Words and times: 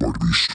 Mighty 0.00 0.47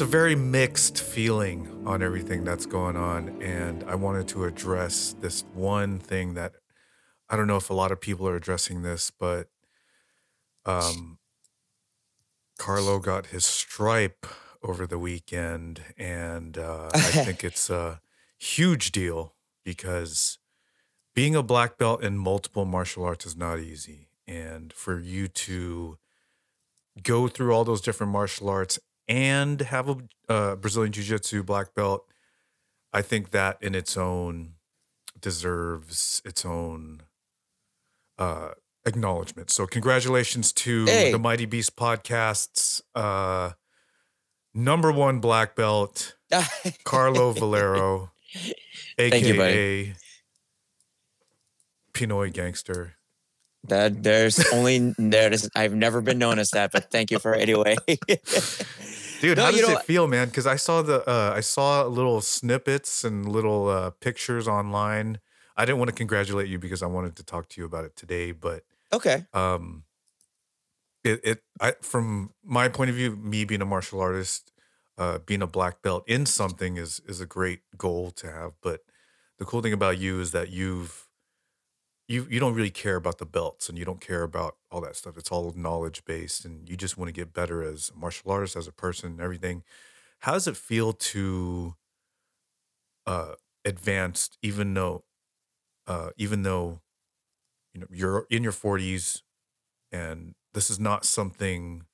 it's 0.00 0.08
a 0.08 0.10
very 0.10 0.34
mixed 0.34 0.98
feeling 0.98 1.82
on 1.84 2.02
everything 2.02 2.42
that's 2.42 2.64
going 2.64 2.96
on. 2.96 3.42
And 3.42 3.84
I 3.84 3.96
wanted 3.96 4.28
to 4.28 4.44
address 4.44 5.14
this 5.20 5.44
one 5.52 5.98
thing 5.98 6.32
that 6.32 6.54
I 7.28 7.36
don't 7.36 7.46
know 7.46 7.58
if 7.58 7.68
a 7.68 7.74
lot 7.74 7.92
of 7.92 8.00
people 8.00 8.26
are 8.26 8.34
addressing 8.34 8.80
this, 8.80 9.10
but 9.10 9.48
um, 10.64 11.18
Carlo 12.58 12.98
got 12.98 13.26
his 13.26 13.44
stripe 13.44 14.26
over 14.62 14.86
the 14.86 14.98
weekend, 14.98 15.82
and 15.98 16.56
uh, 16.56 16.88
I 16.94 16.98
think 17.00 17.44
it's 17.44 17.68
a 17.68 18.00
huge 18.38 18.92
deal 18.92 19.34
because 19.66 20.38
being 21.14 21.36
a 21.36 21.42
black 21.42 21.76
belt 21.76 22.02
in 22.02 22.16
multiple 22.16 22.64
martial 22.64 23.04
arts 23.04 23.26
is 23.26 23.36
not 23.36 23.58
easy. 23.58 24.08
And 24.26 24.72
for 24.72 24.98
you 24.98 25.28
to 25.28 25.98
go 27.02 27.28
through 27.28 27.52
all 27.52 27.64
those 27.64 27.82
different 27.82 28.12
martial 28.12 28.48
arts 28.48 28.78
and 29.10 29.60
have 29.60 29.88
a 29.88 29.96
uh, 30.28 30.54
Brazilian 30.56 30.92
Jiu 30.92 31.02
Jitsu 31.02 31.42
black 31.42 31.74
belt, 31.74 32.06
I 32.92 33.02
think 33.02 33.30
that 33.32 33.58
in 33.60 33.74
its 33.74 33.96
own 33.96 34.52
deserves 35.20 36.22
its 36.24 36.46
own 36.46 37.02
uh, 38.18 38.50
acknowledgement. 38.86 39.50
So, 39.50 39.66
congratulations 39.66 40.52
to 40.52 40.86
Hey. 40.86 41.10
the 41.12 41.18
Mighty 41.18 41.44
Beast 41.44 41.74
podcast's 41.76 42.82
uh, 42.94 43.50
number 44.54 44.92
one 44.92 45.18
black 45.18 45.56
belt, 45.56 46.14
Carlo 46.84 47.32
Valero, 47.32 48.12
Thank 48.96 49.24
you, 49.26 49.34
aka 49.34 49.94
Pinoy 51.92 52.32
Gangster. 52.32 52.94
That 53.64 54.02
there's 54.02 54.40
only 54.52 54.94
there's 54.96 55.50
I've 55.54 55.74
never 55.74 56.00
been 56.00 56.18
known 56.18 56.38
as 56.38 56.50
that, 56.50 56.72
but 56.72 56.90
thank 56.90 57.10
you 57.10 57.18
for 57.18 57.34
it 57.34 57.42
anyway. 57.42 57.76
Dude, 59.20 59.36
No, 59.36 59.44
how 59.44 59.50
does 59.50 59.68
it 59.68 59.82
feel, 59.82 60.06
man? 60.06 60.28
Because 60.28 60.46
I 60.46 60.56
saw 60.56 60.82
the 60.82 61.08
uh, 61.08 61.32
I 61.34 61.40
saw 61.40 61.84
little 61.84 62.20
snippets 62.20 63.04
and 63.04 63.28
little 63.28 63.68
uh, 63.68 63.90
pictures 63.90 64.48
online. 64.48 65.20
I 65.56 65.66
didn't 65.66 65.78
want 65.78 65.90
to 65.90 65.94
congratulate 65.94 66.48
you 66.48 66.58
because 66.58 66.82
I 66.82 66.86
wanted 66.86 67.16
to 67.16 67.22
talk 67.22 67.48
to 67.50 67.60
you 67.60 67.66
about 67.66 67.84
it 67.84 67.94
today, 67.94 68.32
but 68.32 68.64
okay. 68.92 69.26
um, 69.34 69.84
it 71.04 71.20
it 71.22 71.42
I 71.60 71.74
from 71.82 72.32
my 72.42 72.68
point 72.68 72.88
of 72.88 72.96
view, 72.96 73.14
me 73.14 73.44
being 73.44 73.60
a 73.60 73.66
martial 73.66 74.00
artist, 74.00 74.52
uh, 74.96 75.18
being 75.18 75.42
a 75.42 75.46
black 75.46 75.82
belt 75.82 76.04
in 76.06 76.24
something 76.24 76.78
is 76.78 77.00
is 77.06 77.20
a 77.20 77.26
great 77.26 77.60
goal 77.76 78.10
to 78.12 78.30
have. 78.30 78.52
But 78.62 78.80
the 79.38 79.44
cool 79.44 79.60
thing 79.60 79.74
about 79.74 79.98
you 79.98 80.20
is 80.20 80.32
that 80.32 80.48
you've 80.48 81.09
you 82.10 82.26
you 82.30 82.40
don't 82.40 82.54
really 82.54 82.70
care 82.72 82.96
about 82.96 83.18
the 83.18 83.26
belts 83.26 83.70
and 83.70 83.78
you 83.78 83.86
don't 83.86 84.02
care 84.02 84.24
about 84.24 84.56
all 84.72 84.82
that 84.82 84.96
stuff. 84.96 85.18
It's 85.18 85.32
all 85.32 85.54
knowledge 85.56 86.04
based, 86.06 86.44
and 86.46 86.68
you 86.68 86.76
just 86.76 86.98
want 86.98 87.08
to 87.10 87.14
get 87.14 87.34
better 87.34 87.62
as 87.64 87.92
a 87.94 87.98
martial 87.98 88.32
artist, 88.32 88.56
as 88.56 88.68
a 88.68 88.72
person, 88.72 89.12
and 89.12 89.22
everything. 89.22 89.64
How 90.20 90.32
does 90.32 90.48
it 90.48 90.56
feel 90.56 90.92
to 90.94 91.76
uh, 93.06 93.34
advanced, 93.64 94.38
even 94.42 94.74
though 94.74 95.04
uh, 95.86 96.10
even 96.16 96.42
though 96.42 96.80
you 97.74 97.80
know 97.80 97.86
you're 97.90 98.26
in 98.30 98.42
your 98.42 98.52
forties 98.52 99.22
and 99.92 100.34
this 100.54 100.70
is 100.70 100.80
not 100.80 101.04
something 101.04 101.84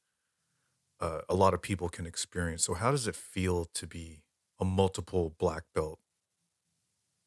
uh, 1.01 1.21
a 1.29 1.35
lot 1.35 1.55
of 1.55 1.63
people 1.63 1.89
can 1.89 2.07
experience. 2.07 2.65
So, 2.65 2.75
how 2.75 2.91
does 2.91 3.07
it 3.07 3.15
feel 3.17 3.67
to 3.75 3.87
be 3.87 4.23
a 4.61 4.65
multiple 4.65 5.35
black 5.39 5.65
belt 5.75 5.99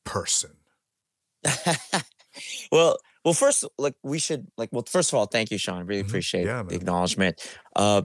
person? 0.04 0.59
well, 2.72 2.98
well, 3.26 3.34
first, 3.34 3.66
like 3.78 3.96
we 4.04 4.20
should 4.20 4.48
like. 4.58 4.70
Well, 4.72 4.86
first 4.88 5.12
of 5.12 5.18
all, 5.20 5.26
thank 5.26 5.52
you, 5.52 5.58
Sean. 5.58 5.86
Really 5.86 6.04
Mhm. 6.04 6.08
appreciate 6.08 6.46
Yeah, 6.46 6.64
the 6.64 6.76
acknowledgement. 6.76 7.42
Uh, 7.76 8.04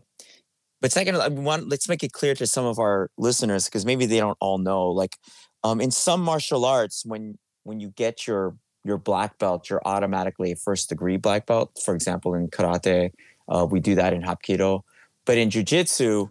but 0.81 0.93
second, 0.93 1.17
I 1.17 1.29
want 1.29 1.69
let's 1.69 1.89
make 1.89 2.03
it 2.03 2.13
clear 2.13 2.35
to 2.35 2.47
some 2.47 2.65
of 2.67 2.79
our 2.79 3.11
listeners 3.17 3.67
because 3.67 3.87
maybe 3.87 4.07
they 4.07 4.19
don't 4.19 4.37
all 4.41 4.59
know. 4.59 4.89
Like, 4.89 5.17
um, 5.63 5.81
in 5.81 5.91
some 5.91 6.21
martial 6.21 6.65
arts, 6.65 7.05
when 7.07 7.39
when 7.65 7.81
you 7.81 7.91
get 7.91 8.27
your 8.27 8.57
your 8.85 8.99
black 8.99 9.39
belt, 9.39 9.71
you're 9.71 9.81
automatically 9.87 10.53
a 10.53 10.57
first 10.57 10.89
degree 10.89 11.17
black 11.17 11.47
belt. 11.47 11.79
For 11.85 11.95
example, 11.95 12.35
in 12.35 12.49
karate, 12.49 13.11
uh, 13.49 13.67
we 13.71 13.81
do 13.81 13.95
that 13.95 14.13
in 14.13 14.23
hapkido. 14.23 14.83
But 15.25 15.39
in 15.39 15.49
jujitsu, 15.49 16.29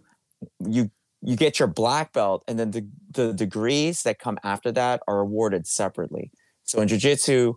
you 0.60 0.90
you 1.22 1.36
get 1.36 1.58
your 1.58 1.68
black 1.68 2.12
belt, 2.12 2.44
and 2.46 2.58
then 2.58 2.70
the 2.70 2.86
the 3.10 3.32
degrees 3.32 4.02
that 4.02 4.18
come 4.18 4.38
after 4.44 4.70
that 4.72 5.00
are 5.08 5.20
awarded 5.20 5.66
separately. 5.66 6.30
So 6.64 6.80
in 6.80 6.88
jujitsu, 6.88 7.54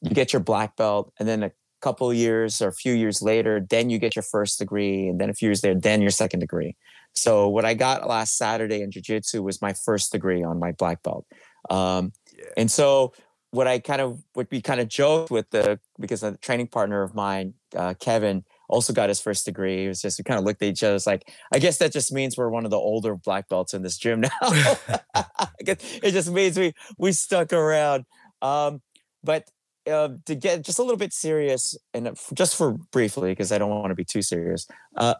you 0.00 0.10
get 0.10 0.32
your 0.32 0.40
black 0.40 0.76
belt, 0.76 1.12
and 1.18 1.28
then 1.28 1.42
a 1.42 1.52
couple 1.80 2.12
years 2.12 2.62
or 2.62 2.68
a 2.68 2.74
few 2.74 2.94
years 2.94 3.20
later, 3.22 3.64
then 3.68 3.90
you 3.90 3.98
get 3.98 4.16
your 4.16 4.22
first 4.22 4.58
degree, 4.58 5.08
and 5.08 5.20
then 5.20 5.30
a 5.30 5.34
few 5.34 5.48
years 5.48 5.62
later, 5.62 5.78
then 5.78 6.00
your 6.00 6.10
second 6.10 6.40
degree. 6.40 6.76
So 7.14 7.48
what 7.48 7.64
I 7.64 7.74
got 7.74 8.08
last 8.08 8.36
Saturday 8.36 8.82
in 8.82 8.90
jujitsu 8.90 9.42
was 9.42 9.62
my 9.62 9.72
first 9.72 10.12
degree 10.12 10.42
on 10.42 10.58
my 10.58 10.72
black 10.72 11.02
belt. 11.02 11.26
Um, 11.70 12.12
Yeah. 12.36 12.44
and 12.56 12.70
so 12.70 13.12
what 13.52 13.68
I 13.68 13.78
kind 13.78 14.00
of 14.00 14.20
what 14.32 14.48
we 14.50 14.60
kind 14.60 14.80
of 14.80 14.88
joked 14.88 15.30
with 15.30 15.48
the 15.50 15.78
because 16.00 16.24
a 16.24 16.36
training 16.38 16.66
partner 16.66 17.02
of 17.02 17.14
mine, 17.14 17.54
uh, 17.76 17.94
Kevin, 18.00 18.44
also 18.68 18.92
got 18.92 19.08
his 19.08 19.20
first 19.20 19.44
degree. 19.44 19.84
It 19.84 19.88
was 19.88 20.02
just 20.02 20.18
we 20.18 20.24
kind 20.24 20.40
of 20.40 20.44
looked 20.44 20.60
at 20.60 20.68
each 20.68 20.82
other. 20.82 20.96
It's 20.96 21.06
like 21.06 21.22
I 21.52 21.60
guess 21.60 21.78
that 21.78 21.92
just 21.92 22.12
means 22.12 22.36
we're 22.36 22.50
one 22.50 22.64
of 22.64 22.72
the 22.72 22.76
older 22.76 23.14
black 23.14 23.48
belts 23.48 23.72
in 23.72 23.82
this 23.82 23.96
gym 23.96 24.20
now. 24.22 24.30
I 25.14 25.62
guess 25.62 25.76
it 26.02 26.10
just 26.10 26.30
means 26.32 26.58
we 26.58 26.74
we 26.98 27.12
stuck 27.12 27.52
around. 27.52 28.04
Um, 28.44 28.82
but 29.24 29.50
uh, 29.90 30.10
to 30.26 30.34
get 30.34 30.62
just 30.62 30.78
a 30.78 30.82
little 30.82 30.98
bit 30.98 31.12
serious, 31.12 31.76
and 31.92 32.16
just 32.34 32.56
for 32.56 32.76
briefly, 32.92 33.32
because 33.32 33.50
I 33.50 33.58
don't 33.58 33.70
want 33.70 33.90
to 33.90 33.94
be 33.94 34.04
too 34.04 34.22
serious. 34.22 34.66
Uh, 34.96 35.14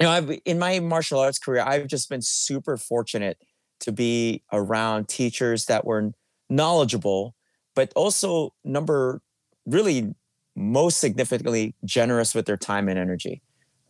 you 0.00 0.06
know, 0.06 0.12
I've 0.12 0.30
in 0.44 0.58
my 0.58 0.78
martial 0.78 1.18
arts 1.18 1.38
career, 1.38 1.62
I've 1.66 1.88
just 1.88 2.08
been 2.08 2.22
super 2.22 2.76
fortunate 2.76 3.38
to 3.80 3.92
be 3.92 4.42
around 4.52 5.08
teachers 5.08 5.66
that 5.66 5.84
were 5.84 6.12
knowledgeable, 6.48 7.34
but 7.74 7.92
also 7.94 8.54
number 8.64 9.20
really 9.66 10.14
most 10.56 10.98
significantly 10.98 11.74
generous 11.84 12.34
with 12.34 12.46
their 12.46 12.56
time 12.56 12.88
and 12.88 12.98
energy. 12.98 13.42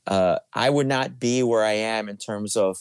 Uh, 0.07 0.39
I 0.55 0.71
would 0.71 0.87
not 0.87 1.21
be 1.21 1.43
where 1.43 1.65
I 1.65 1.73
am 1.73 2.09
in 2.09 2.17
terms 2.17 2.57
of 2.57 2.79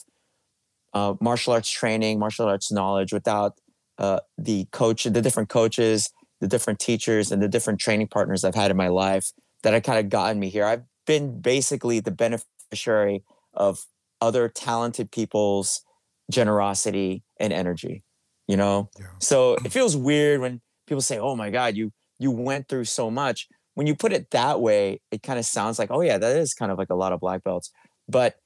uh, 0.94 1.14
martial 1.20 1.52
arts 1.52 1.70
training, 1.70 2.18
martial 2.18 2.46
arts 2.46 2.72
knowledge 2.72 3.12
without 3.12 3.58
uh, 3.98 4.20
the 4.36 4.66
coach, 4.72 5.04
the 5.04 5.22
different 5.22 5.48
coaches, 5.48 6.10
the 6.40 6.48
different 6.48 6.78
teachers, 6.78 7.32
and 7.32 7.42
the 7.42 7.48
different 7.48 7.80
training 7.80 8.08
partners 8.08 8.44
I've 8.44 8.54
had 8.54 8.70
in 8.70 8.76
my 8.76 8.88
life 8.88 9.32
that 9.62 9.72
have 9.74 9.82
kind 9.82 9.98
of 9.98 10.08
gotten 10.08 10.38
me 10.38 10.48
here. 10.48 10.64
I've 10.64 10.84
been 11.06 11.40
basically 11.40 12.00
the 12.00 12.10
beneficiary 12.12 13.24
of 13.54 13.86
other 14.20 14.48
talented 14.48 15.10
people's 15.10 15.82
generosity 16.30 17.24
and 17.40 17.52
energy. 17.52 18.04
You 18.46 18.56
know, 18.56 18.88
Yeah. 18.98 19.06
so 19.20 19.54
it 19.64 19.72
feels 19.72 19.96
weird 19.96 20.40
when 20.40 20.60
people 20.86 21.02
say, 21.02 21.18
"Oh 21.18 21.36
my 21.36 21.50
God, 21.50 21.76
you 21.76 21.92
you 22.18 22.30
went 22.30 22.68
through 22.68 22.84
so 22.86 23.10
much." 23.10 23.46
When 23.74 23.86
you 23.86 23.94
put 23.94 24.12
it 24.12 24.30
that 24.30 24.60
way, 24.60 25.00
it 25.10 25.22
kind 25.22 25.38
of 25.38 25.44
sounds 25.44 25.78
like, 25.78 25.90
"Oh 25.90 26.00
yeah, 26.00 26.18
that 26.18 26.36
is 26.36 26.54
kind 26.54 26.72
of 26.72 26.78
like 26.78 26.90
a 26.90 26.94
lot 26.94 27.12
of 27.12 27.20
black 27.20 27.44
belts," 27.44 27.70
but 28.08 28.36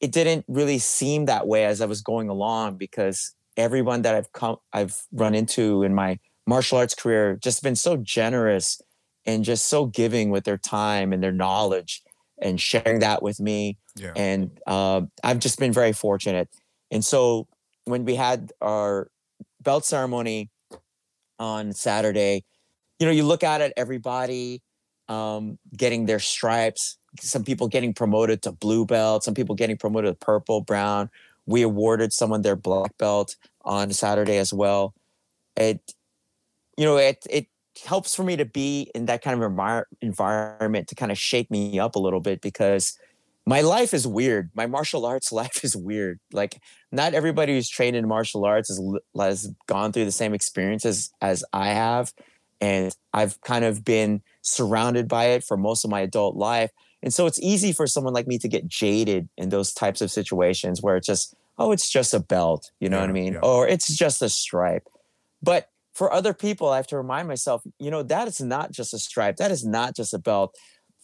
it 0.00 0.10
didn't 0.10 0.44
really 0.48 0.78
seem 0.78 1.26
that 1.26 1.46
way 1.46 1.64
as 1.64 1.80
I 1.80 1.86
was 1.86 2.02
going 2.02 2.28
along 2.28 2.76
because 2.76 3.34
everyone 3.56 4.02
that 4.02 4.14
I've 4.14 4.32
come 4.32 4.56
I've 4.72 5.02
run 5.12 5.34
into 5.34 5.82
in 5.82 5.94
my 5.94 6.18
martial 6.46 6.78
arts 6.78 6.94
career 6.94 7.36
just 7.36 7.62
been 7.62 7.76
so 7.76 7.96
generous 7.96 8.80
and 9.24 9.44
just 9.44 9.66
so 9.66 9.86
giving 9.86 10.30
with 10.30 10.44
their 10.44 10.58
time 10.58 11.12
and 11.12 11.22
their 11.22 11.32
knowledge 11.32 12.02
and 12.40 12.60
sharing 12.60 12.98
that 13.00 13.22
with 13.22 13.38
me 13.38 13.78
Yeah. 13.96 14.12
and 14.16 14.50
uh, 14.66 15.02
I've 15.22 15.38
just 15.38 15.58
been 15.58 15.72
very 15.72 15.92
fortunate. 15.92 16.48
And 16.90 17.04
so 17.04 17.46
when 17.84 18.04
we 18.04 18.14
had 18.16 18.52
our 18.60 19.08
belt 19.60 19.84
ceremony 19.84 20.50
on 21.38 21.72
Saturday, 21.72 22.44
you 22.98 23.06
know, 23.06 23.12
you 23.12 23.24
look 23.24 23.42
at 23.44 23.60
it, 23.60 23.72
everybody 23.76 24.62
um, 25.08 25.58
getting 25.76 26.06
their 26.06 26.18
stripes, 26.20 26.98
some 27.20 27.44
people 27.44 27.68
getting 27.68 27.92
promoted 27.92 28.42
to 28.42 28.52
blue 28.52 28.86
belt, 28.86 29.24
some 29.24 29.34
people 29.34 29.54
getting 29.54 29.76
promoted 29.76 30.18
to 30.18 30.24
purple, 30.24 30.60
brown. 30.60 31.10
We 31.46 31.62
awarded 31.62 32.12
someone 32.12 32.42
their 32.42 32.56
black 32.56 32.96
belt 32.98 33.36
on 33.62 33.92
Saturday 33.92 34.38
as 34.38 34.52
well. 34.52 34.94
It, 35.56 35.94
you 36.76 36.84
know, 36.84 36.96
it 36.96 37.24
it 37.28 37.46
helps 37.84 38.14
for 38.14 38.22
me 38.22 38.36
to 38.36 38.44
be 38.44 38.90
in 38.94 39.06
that 39.06 39.22
kind 39.22 39.42
of 39.42 39.50
envir- 39.50 39.84
environment 40.00 40.88
to 40.88 40.94
kind 40.94 41.10
of 41.10 41.18
shake 41.18 41.50
me 41.50 41.78
up 41.78 41.96
a 41.96 41.98
little 41.98 42.20
bit 42.20 42.40
because 42.40 42.98
my 43.46 43.60
life 43.60 43.92
is 43.92 44.06
weird. 44.06 44.50
My 44.54 44.66
martial 44.66 45.04
arts 45.04 45.32
life 45.42 45.64
is 45.64 45.76
weird. 45.76 46.20
Like 46.32 46.60
not 46.90 47.14
everybody 47.14 47.54
who's 47.54 47.68
trained 47.68 47.96
in 47.96 48.06
martial 48.06 48.44
arts 48.44 48.68
has, 48.68 48.80
has 49.18 49.50
gone 49.66 49.92
through 49.92 50.04
the 50.04 50.12
same 50.12 50.34
experiences 50.34 51.12
as 51.20 51.44
I 51.52 51.68
have. 51.68 52.12
And 52.60 52.94
I've 53.12 53.40
kind 53.40 53.64
of 53.64 53.84
been 53.84 54.22
surrounded 54.42 55.08
by 55.08 55.26
it 55.26 55.42
for 55.42 55.56
most 55.56 55.84
of 55.84 55.90
my 55.90 56.00
adult 56.00 56.36
life. 56.36 56.70
And 57.02 57.12
so 57.12 57.26
it's 57.26 57.40
easy 57.40 57.72
for 57.72 57.86
someone 57.86 58.12
like 58.12 58.26
me 58.26 58.38
to 58.38 58.48
get 58.48 58.68
jaded 58.68 59.28
in 59.36 59.48
those 59.48 59.72
types 59.72 60.00
of 60.00 60.10
situations 60.10 60.82
where 60.82 60.96
it's 60.96 61.06
just, 61.06 61.34
oh, 61.58 61.72
it's 61.72 61.90
just 61.90 62.14
a 62.14 62.20
belt, 62.20 62.70
you 62.80 62.88
know 62.88 62.98
yeah, 62.98 63.02
what 63.02 63.10
I 63.10 63.12
mean? 63.12 63.32
Yeah. 63.34 63.40
Or 63.40 63.66
it's 63.66 63.94
just 63.96 64.22
a 64.22 64.28
stripe. 64.28 64.88
But 65.42 65.68
for 65.94 66.12
other 66.12 66.32
people, 66.32 66.68
I 66.68 66.76
have 66.76 66.86
to 66.88 66.96
remind 66.96 67.28
myself, 67.28 67.62
you 67.78 67.90
know, 67.90 68.02
that 68.04 68.28
is 68.28 68.40
not 68.40 68.72
just 68.72 68.94
a 68.94 68.98
stripe. 68.98 69.36
That 69.36 69.50
is 69.50 69.66
not 69.66 69.96
just 69.96 70.14
a 70.14 70.18
belt 70.18 70.56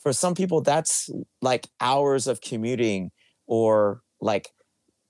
for 0.03 0.13
some 0.13 0.35
people 0.35 0.61
that's 0.61 1.11
like 1.43 1.69
hours 1.81 2.27
of 2.27 2.41
commuting 2.41 3.11
or 3.47 4.01
like 4.21 4.49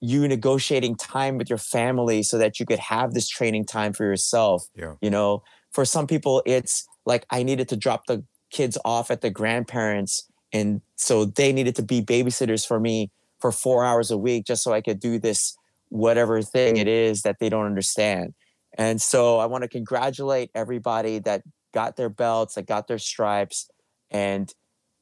you 0.00 0.26
negotiating 0.26 0.96
time 0.96 1.38
with 1.38 1.48
your 1.48 1.58
family 1.58 2.22
so 2.22 2.38
that 2.38 2.58
you 2.58 2.66
could 2.66 2.78
have 2.78 3.14
this 3.14 3.28
training 3.28 3.64
time 3.64 3.92
for 3.92 4.04
yourself 4.04 4.66
yeah 4.74 4.94
you 5.00 5.10
know 5.10 5.42
for 5.72 5.84
some 5.84 6.06
people 6.06 6.42
it's 6.46 6.86
like 7.04 7.26
i 7.30 7.42
needed 7.42 7.68
to 7.68 7.76
drop 7.76 8.06
the 8.06 8.24
kids 8.50 8.78
off 8.84 9.10
at 9.10 9.20
the 9.20 9.30
grandparents 9.30 10.28
and 10.52 10.80
so 10.96 11.24
they 11.24 11.52
needed 11.52 11.74
to 11.76 11.82
be 11.82 12.00
babysitters 12.02 12.66
for 12.66 12.80
me 12.80 13.10
for 13.40 13.52
four 13.52 13.84
hours 13.84 14.10
a 14.10 14.18
week 14.18 14.44
just 14.44 14.62
so 14.62 14.72
i 14.72 14.80
could 14.80 15.00
do 15.00 15.18
this 15.18 15.56
whatever 15.90 16.42
thing 16.42 16.76
it 16.76 16.88
is 16.88 17.22
that 17.22 17.36
they 17.40 17.48
don't 17.48 17.66
understand 17.66 18.34
and 18.76 19.00
so 19.00 19.38
i 19.38 19.46
want 19.46 19.62
to 19.62 19.68
congratulate 19.68 20.50
everybody 20.54 21.18
that 21.18 21.42
got 21.72 21.96
their 21.96 22.08
belts 22.08 22.54
that 22.54 22.66
got 22.66 22.88
their 22.88 22.98
stripes 22.98 23.68
and 24.10 24.52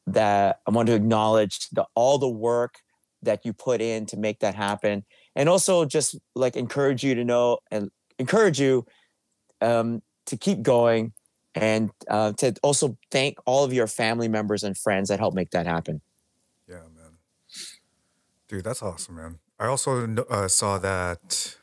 that 0.06 0.60
I 0.66 0.70
want 0.70 0.86
to 0.88 0.94
acknowledge 0.94 1.68
the, 1.70 1.84
all 1.94 2.18
the 2.18 2.28
work 2.28 2.76
that 3.22 3.44
you 3.44 3.52
put 3.52 3.80
in 3.80 4.06
to 4.06 4.16
make 4.16 4.40
that 4.40 4.54
happen. 4.54 5.04
And 5.34 5.48
also 5.48 5.84
just 5.84 6.16
like 6.34 6.56
encourage 6.56 7.02
you 7.02 7.14
to 7.14 7.24
know 7.24 7.58
and 7.70 7.90
encourage 8.18 8.60
you 8.60 8.86
um, 9.60 10.02
to 10.26 10.36
keep 10.36 10.62
going 10.62 11.12
and 11.56 11.90
uh, 12.08 12.32
to 12.32 12.54
also 12.62 12.96
thank 13.10 13.38
all 13.46 13.64
of 13.64 13.72
your 13.72 13.86
family 13.86 14.28
members 14.28 14.62
and 14.62 14.76
friends 14.76 15.08
that 15.08 15.18
helped 15.18 15.34
make 15.34 15.50
that 15.50 15.66
happen. 15.66 16.02
Yeah, 16.68 16.82
man. 16.94 17.16
Dude, 18.48 18.62
that's 18.62 18.82
awesome, 18.82 19.16
man. 19.16 19.38
I 19.58 19.66
also 19.66 20.06
uh, 20.28 20.48
saw 20.48 20.78
that 20.78 21.56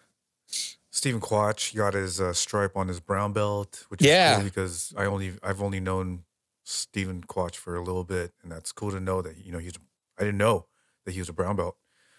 Stephen 0.89 1.21
Quach 1.21 1.75
got 1.75 1.93
his 1.93 2.19
uh, 2.19 2.33
stripe 2.33 2.75
on 2.75 2.87
his 2.87 2.99
brown 2.99 3.33
belt, 3.33 3.85
which 3.89 4.01
yeah. 4.01 4.31
is 4.31 4.37
cool 4.37 4.43
because 4.45 4.93
I 4.97 5.05
only 5.05 5.33
I've 5.43 5.61
only 5.61 5.79
known 5.79 6.23
Stephen 6.63 7.23
Quach 7.23 7.55
for 7.55 7.75
a 7.75 7.83
little 7.83 8.03
bit, 8.03 8.33
and 8.41 8.51
that's 8.51 8.71
cool 8.71 8.91
to 8.91 8.99
know 8.99 9.21
that 9.21 9.37
you 9.45 9.51
know 9.51 9.59
he's. 9.59 9.73
I 10.17 10.23
didn't 10.23 10.37
know 10.37 10.67
that 11.05 11.11
he 11.11 11.19
was 11.19 11.29
a 11.29 11.33
brown 11.33 11.55
belt. 11.55 11.75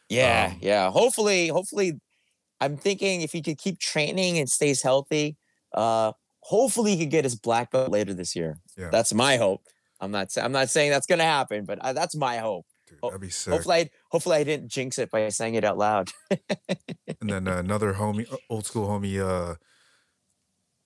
Yeah, 0.08 0.50
um, 0.52 0.58
yeah. 0.60 0.90
Hopefully, 0.90 1.48
hopefully, 1.48 2.00
I'm 2.60 2.76
thinking 2.76 3.22
if 3.22 3.32
he 3.32 3.42
could 3.42 3.58
keep 3.58 3.78
training 3.78 4.38
and 4.38 4.48
stays 4.48 4.82
healthy, 4.82 5.36
uh, 5.72 6.12
hopefully 6.44 6.94
he 6.94 7.04
could 7.04 7.10
get 7.10 7.24
his 7.24 7.34
black 7.34 7.70
belt 7.70 7.90
later 7.90 8.12
this 8.12 8.36
year. 8.36 8.58
Yeah. 8.76 8.90
That's 8.90 9.14
my 9.14 9.38
hope. 9.38 9.62
I'm 10.00 10.10
not. 10.10 10.36
I'm 10.36 10.52
not 10.52 10.68
saying 10.68 10.90
that's 10.90 11.06
gonna 11.06 11.24
happen, 11.24 11.64
but 11.64 11.78
uh, 11.78 11.92
that's 11.94 12.14
my 12.14 12.36
hope. 12.36 12.66
Dude, 12.86 12.98
that'd 13.02 13.20
be 13.20 13.30
sick. 13.30 13.52
Hopefully, 13.52 13.76
I, 13.76 13.90
hopefully 14.10 14.36
I 14.36 14.44
didn't 14.44 14.68
jinx 14.68 14.98
it 14.98 15.10
by 15.10 15.28
saying 15.30 15.54
it 15.54 15.64
out 15.64 15.78
loud. 15.78 16.10
and 16.30 17.30
then 17.30 17.48
uh, 17.48 17.56
another 17.56 17.94
homie, 17.94 18.26
old 18.50 18.66
school 18.66 18.86
homie. 18.86 19.18
Uh, 19.18 19.54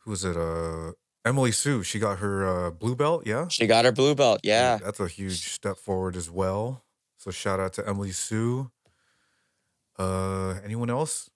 who 0.04 0.10
was 0.10 0.24
it? 0.24 0.36
Uh, 0.36 0.92
Emily 1.24 1.52
Sue, 1.52 1.82
she 1.82 1.98
got 1.98 2.20
her 2.20 2.46
uh, 2.46 2.70
blue 2.70 2.94
belt, 2.94 3.26
yeah? 3.26 3.48
She 3.48 3.66
got 3.66 3.84
her 3.84 3.92
blue 3.92 4.14
belt, 4.14 4.40
yeah. 4.44 4.78
That's 4.82 5.00
a 5.00 5.08
huge 5.08 5.50
step 5.52 5.76
forward 5.76 6.16
as 6.16 6.30
well. 6.30 6.84
So 7.18 7.30
shout 7.30 7.60
out 7.60 7.74
to 7.74 7.86
Emily 7.86 8.12
Sue. 8.12 8.70
Uh, 9.98 10.54
anyone 10.64 10.88
else? 10.88 11.28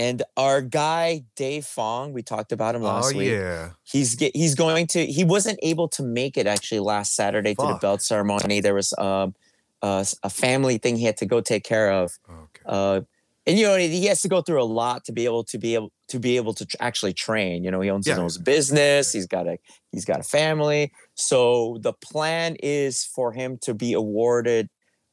And 0.00 0.22
our 0.34 0.62
guy 0.62 1.24
Dave 1.36 1.66
Fong, 1.66 2.14
we 2.14 2.22
talked 2.22 2.52
about 2.52 2.74
him 2.74 2.80
last 2.80 3.14
oh, 3.14 3.18
week. 3.18 3.32
yeah. 3.32 3.72
He's 3.82 4.14
get, 4.14 4.34
he's 4.34 4.54
going 4.54 4.86
to 4.88 5.04
he 5.04 5.24
wasn't 5.24 5.58
able 5.62 5.88
to 5.88 6.02
make 6.02 6.38
it 6.38 6.46
actually 6.46 6.80
last 6.80 7.14
Saturday 7.14 7.54
Fuck. 7.54 7.66
to 7.66 7.72
the 7.74 7.78
belt 7.78 8.00
ceremony. 8.00 8.60
There 8.60 8.72
was 8.72 8.94
um 8.96 9.34
uh, 9.82 10.02
a 10.22 10.30
family 10.30 10.78
thing 10.78 10.96
he 10.96 11.04
had 11.04 11.18
to 11.18 11.26
go 11.26 11.42
take 11.42 11.64
care 11.64 11.92
of. 11.92 12.18
Okay. 12.30 12.62
Uh, 12.64 13.00
and 13.46 13.58
you 13.58 13.66
know 13.66 13.76
he 13.76 14.06
has 14.06 14.22
to 14.22 14.28
go 14.28 14.40
through 14.40 14.62
a 14.62 14.64
lot 14.64 15.04
to 15.04 15.12
be 15.12 15.26
able 15.26 15.44
to 15.44 15.58
be 15.58 15.74
able 15.74 15.92
to 16.08 16.18
be 16.18 16.36
able 16.36 16.54
to 16.54 16.64
tr- 16.64 16.76
actually 16.80 17.12
train 17.12 17.64
you 17.64 17.70
know 17.70 17.80
he 17.80 17.90
owns 17.90 18.06
yeah. 18.06 18.22
his 18.22 18.36
own 18.36 18.44
business 18.44 19.12
he's 19.12 19.26
got 19.26 19.46
a 19.46 19.58
he's 19.92 20.04
got 20.04 20.20
a 20.20 20.22
family 20.22 20.92
so 21.14 21.78
the 21.80 21.94
plan 21.94 22.54
is 22.62 23.04
for 23.04 23.32
him 23.32 23.58
to 23.62 23.72
be 23.72 23.94
awarded 23.94 24.68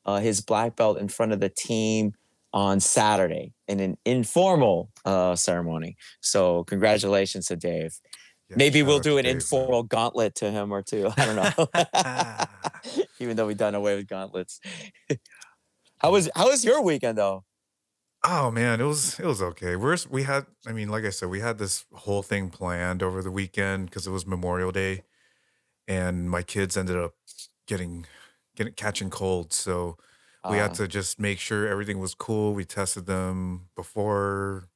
uh, 0.05 0.19
his 0.19 0.41
black 0.41 0.75
belt 0.75 0.97
in 0.97 1.07
front 1.07 1.31
of 1.31 1.39
the 1.39 1.49
team 1.49 2.13
on 2.53 2.79
saturday 2.79 3.53
in 3.67 3.79
an 3.79 3.97
informal 4.05 4.91
uh, 5.05 5.35
ceremony. 5.35 5.95
So 6.21 6.63
congratulations 6.65 7.47
to 7.47 7.55
dave. 7.55 7.99
Maybe 8.55 8.81
we'll 8.83 8.99
do 8.99 9.17
an 9.17 9.25
Dave, 9.25 9.27
informal 9.27 9.83
man. 9.83 9.87
gauntlet 9.87 10.35
to 10.35 10.51
him 10.51 10.71
or 10.71 10.81
two. 10.81 11.11
I 11.17 11.25
don't 11.25 11.35
know. 11.35 11.67
Even 13.19 13.35
though 13.37 13.47
we've 13.47 13.57
done 13.57 13.75
away 13.75 13.95
with 13.95 14.07
gauntlets. 14.07 14.59
How 15.99 16.11
was 16.11 16.29
how 16.35 16.49
was 16.49 16.63
your 16.65 16.81
weekend 16.83 17.17
though? 17.17 17.45
Oh 18.23 18.51
man, 18.51 18.81
it 18.81 18.83
was 18.85 19.19
it 19.19 19.25
was 19.25 19.41
okay. 19.41 19.75
We're 19.75 19.97
we 20.09 20.23
had 20.23 20.47
I 20.65 20.73
mean, 20.73 20.89
like 20.89 21.05
I 21.05 21.11
said, 21.11 21.29
we 21.29 21.39
had 21.39 21.57
this 21.59 21.85
whole 21.93 22.23
thing 22.23 22.49
planned 22.49 23.03
over 23.03 23.21
the 23.21 23.31
weekend 23.31 23.85
because 23.87 24.07
it 24.07 24.11
was 24.11 24.25
Memorial 24.25 24.71
Day, 24.71 25.03
and 25.87 26.29
my 26.29 26.43
kids 26.43 26.77
ended 26.77 26.97
up 26.97 27.15
getting 27.67 28.07
getting 28.55 28.73
catching 28.73 29.09
cold, 29.11 29.53
so 29.53 29.97
we 30.49 30.57
had 30.57 30.71
ah. 30.71 30.75
to 30.75 30.87
just 30.87 31.19
make 31.19 31.39
sure 31.39 31.67
everything 31.67 31.99
was 31.99 32.13
cool. 32.13 32.53
We 32.53 32.65
tested 32.65 33.05
them 33.05 33.69
before 33.75 34.69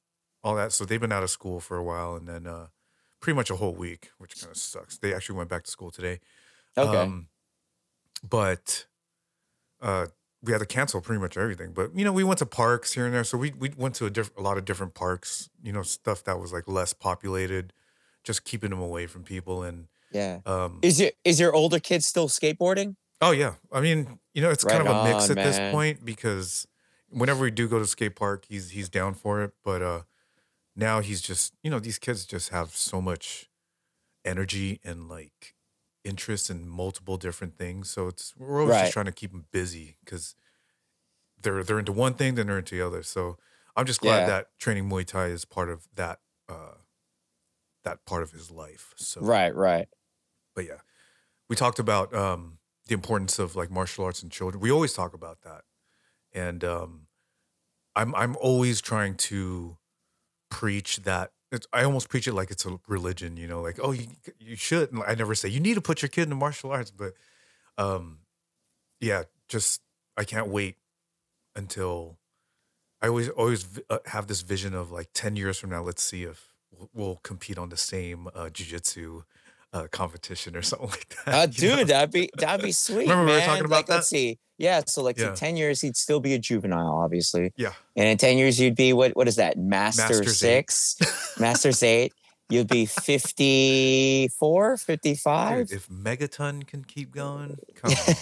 all 0.44 0.56
that, 0.56 0.72
so 0.72 0.86
they've 0.86 1.02
been 1.02 1.12
out 1.12 1.24
of 1.24 1.30
school 1.30 1.60
for 1.60 1.78
a 1.78 1.84
while, 1.84 2.16
and 2.16 2.28
then 2.28 2.48
uh, 2.48 2.68
pretty 3.20 3.36
much 3.36 3.50
a 3.50 3.56
whole 3.56 3.74
week, 3.74 4.12
which 4.18 4.40
kind 4.40 4.52
of 4.52 4.58
sucks. 4.58 4.98
They 4.98 5.14
actually 5.14 5.38
went 5.38 5.50
back 5.50 5.64
to 5.64 5.72
school 5.72 5.92
today. 5.92 6.20
Okay. 6.78 6.98
Um, 6.98 7.28
but 8.28 8.86
uh, 9.82 10.08
we 10.44 10.52
had 10.52 10.60
to 10.60 10.66
cancel 10.66 11.02
pretty 11.02 11.22
much 11.22 11.38
everything. 11.38 11.72
But 11.74 11.96
you 11.96 12.04
know, 12.04 12.12
we 12.12 12.24
went 12.24 12.40
to 12.40 12.46
parks 12.46 12.94
here 12.94 13.06
and 13.06 13.14
there. 13.14 13.24
So 13.24 13.38
we 13.38 13.52
we 13.52 13.72
went 13.78 13.96
to 13.96 14.06
a, 14.06 14.10
diff- 14.10 14.36
a 14.38 14.42
lot 14.42 14.58
of 14.58 14.66
different 14.66 14.94
parks. 14.94 15.50
You 15.64 15.74
know, 15.74 15.84
stuff 15.84 16.24
that 16.26 16.40
was 16.40 16.52
like 16.52 16.68
less 16.68 16.94
populated, 16.94 17.74
just 18.24 18.44
keeping 18.44 18.72
them 18.72 18.80
away 18.82 19.08
from 19.08 19.24
people. 19.24 19.64
And 19.64 19.88
yeah, 20.12 20.40
um, 20.46 20.80
is 20.82 21.00
your 21.00 21.12
is 21.24 21.40
your 21.40 21.54
older 21.54 21.80
kid 21.80 22.04
still 22.04 22.28
skateboarding? 22.28 22.96
Oh 23.22 23.32
yeah, 23.32 23.54
I 23.72 23.82
mean, 23.82 24.20
you 24.34 24.42
know, 24.42 24.50
it's 24.50 24.64
right 24.64 24.78
kind 24.78 24.88
of 24.88 24.96
a 24.96 25.04
mix 25.04 25.26
on, 25.26 25.32
at 25.32 25.36
man. 25.36 25.46
this 25.46 25.72
point 25.72 26.04
because 26.04 26.68
whenever 27.10 27.44
we 27.44 27.52
do 27.52 27.68
go 27.68 27.80
to 27.80 27.86
skate 27.86 28.16
park, 28.16 28.46
he's 28.50 28.72
he's 28.72 28.90
down 28.90 29.14
for 29.14 29.42
it. 29.44 29.54
But 29.64 29.82
uh 29.82 30.02
now 30.76 31.02
he's 31.02 31.22
just 31.22 31.54
you 31.64 31.70
know 31.70 31.80
these 31.80 32.00
kids 32.00 32.26
just 32.26 32.50
have 32.50 32.76
so 32.76 33.02
much 33.02 33.50
energy 34.26 34.80
and 34.84 35.08
like 35.08 35.56
interest 36.04 36.50
in 36.50 36.68
multiple 36.68 37.18
different 37.18 37.58
things. 37.58 37.90
So 37.90 38.08
it's 38.08 38.34
we're 38.38 38.62
always 38.62 38.76
right. 38.76 38.82
just 38.82 38.94
trying 38.94 39.06
to 39.06 39.12
keep 39.12 39.32
them 39.32 39.46
busy 39.52 39.98
because 40.04 40.36
they're 41.42 41.64
they're 41.64 41.80
into 41.80 41.92
one 41.92 42.14
thing, 42.14 42.36
then 42.36 42.48
they're 42.48 42.58
into 42.58 42.76
the 42.76 42.86
other. 42.86 43.04
So 43.04 43.38
I'm 43.76 43.86
just 43.86 44.02
glad 44.02 44.22
yeah. 44.22 44.28
that 44.28 44.48
training 44.60 44.90
Muay 44.90 45.06
Thai 45.06 45.28
is 45.28 45.46
part 45.46 45.70
of 45.70 45.88
that 45.96 46.20
uh, 46.50 46.76
that 47.84 48.06
part 48.06 48.24
of 48.24 48.32
his 48.32 48.52
life. 48.52 48.94
So 48.98 49.22
right, 49.22 49.56
right. 49.56 49.88
But 50.56 50.66
yeah, 50.66 50.80
we 51.50 51.56
talked 51.56 51.80
about 51.80 52.14
um, 52.14 52.58
the 52.92 52.96
importance 52.96 53.40
of 53.40 53.56
like 53.56 53.72
martial 53.72 54.04
arts 54.04 54.22
and 54.22 54.30
children. 54.30 54.60
We 54.62 54.70
always 54.70 54.92
talk 54.92 55.14
about 55.14 55.44
that, 55.44 55.62
and 56.34 56.62
um, 56.66 57.08
I'm 57.96 58.14
I'm 58.16 58.36
always 58.36 58.82
trying 58.82 59.16
to 59.32 59.78
preach 60.50 60.98
that 61.04 61.32
it's, 61.54 61.66
I 61.72 61.84
almost 61.84 62.10
preach 62.10 62.28
it 62.28 62.34
like 62.34 62.52
it's 62.52 62.66
a 62.66 62.82
religion, 62.90 63.38
you 63.38 63.48
know, 63.48 63.62
like 63.62 63.80
oh 63.82 63.92
you 63.92 64.08
you 64.40 64.58
should. 64.58 64.90
I 65.08 65.16
never 65.16 65.36
say 65.36 65.48
you 65.48 65.62
need 65.62 65.76
to 65.76 65.82
put 65.82 66.02
your 66.02 66.10
kid 66.10 66.24
in 66.24 66.30
the 66.30 66.36
martial 66.36 66.72
arts, 66.72 66.92
but 66.92 67.14
um, 67.78 68.20
yeah, 69.00 69.24
just 69.48 69.82
I 70.18 70.26
can't 70.26 70.50
wait 70.50 70.76
until 71.56 72.18
I 73.02 73.08
always 73.08 73.30
always 73.30 73.80
uh, 73.90 74.00
have 74.08 74.28
this 74.28 74.42
vision 74.42 74.74
of 74.74 74.92
like 74.92 75.12
ten 75.14 75.38
years 75.38 75.58
from 75.58 75.70
now. 75.70 75.82
Let's 75.82 76.04
see 76.04 76.24
if 76.24 76.54
we'll, 76.78 76.90
we'll 76.94 77.16
compete 77.24 77.58
on 77.58 77.70
the 77.70 77.78
same 77.78 78.28
uh, 78.28 78.50
jujitsu 78.52 79.24
uh, 79.74 79.88
competition 79.92 80.56
or 80.56 80.62
something 80.64 80.90
like 80.90 81.16
that. 81.26 81.34
Uh, 81.34 81.46
dude, 81.46 81.78
know? 81.78 81.84
that'd 81.86 82.12
be 82.12 82.30
that'd 82.38 82.64
be 82.64 82.72
sweet. 82.88 83.10
Remember 83.10 83.26
man. 83.26 83.34
we 83.34 83.34
were 83.34 83.46
talking 83.46 83.66
about 83.66 83.76
like, 83.78 83.88
that? 83.88 83.96
Let's 83.96 84.10
see. 84.10 84.40
Yeah, 84.58 84.82
so 84.86 85.02
like 85.02 85.18
yeah. 85.18 85.30
in 85.30 85.36
ten 85.36 85.58
years 85.58 85.82
he'd 85.82 85.98
still 85.98 86.20
be 86.20 86.34
a 86.34 86.40
juvenile, 86.40 87.00
obviously. 87.04 87.52
Yeah. 87.58 87.74
And 87.96 88.08
in 88.08 88.18
ten 88.18 88.38
years 88.38 88.60
you'd 88.60 88.76
be 88.76 88.94
what 88.94 89.16
what 89.16 89.28
is 89.28 89.38
that? 89.38 89.58
Master 89.58 90.04
Masters 90.04 90.38
six, 90.38 90.98
eight. 91.02 91.42
Masters 91.42 91.82
eight. 91.82 92.14
you'd 92.50 92.68
be 92.68 92.86
54, 92.86 94.78
55. 94.78 95.68
Dude, 95.68 95.76
if 95.76 95.88
Megaton 95.88 96.68
can 96.68 96.84
keep 96.84 97.12
going, 97.12 97.58
come 97.76 97.92
on. 97.94 98.16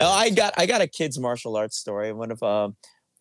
No, 0.00 0.08
I 0.10 0.30
got 0.30 0.54
I 0.58 0.66
got 0.66 0.80
a 0.82 0.86
kids 0.86 1.18
martial 1.18 1.56
arts 1.56 1.78
story. 1.78 2.12
One 2.12 2.30
of 2.30 2.42
um, 2.42 2.76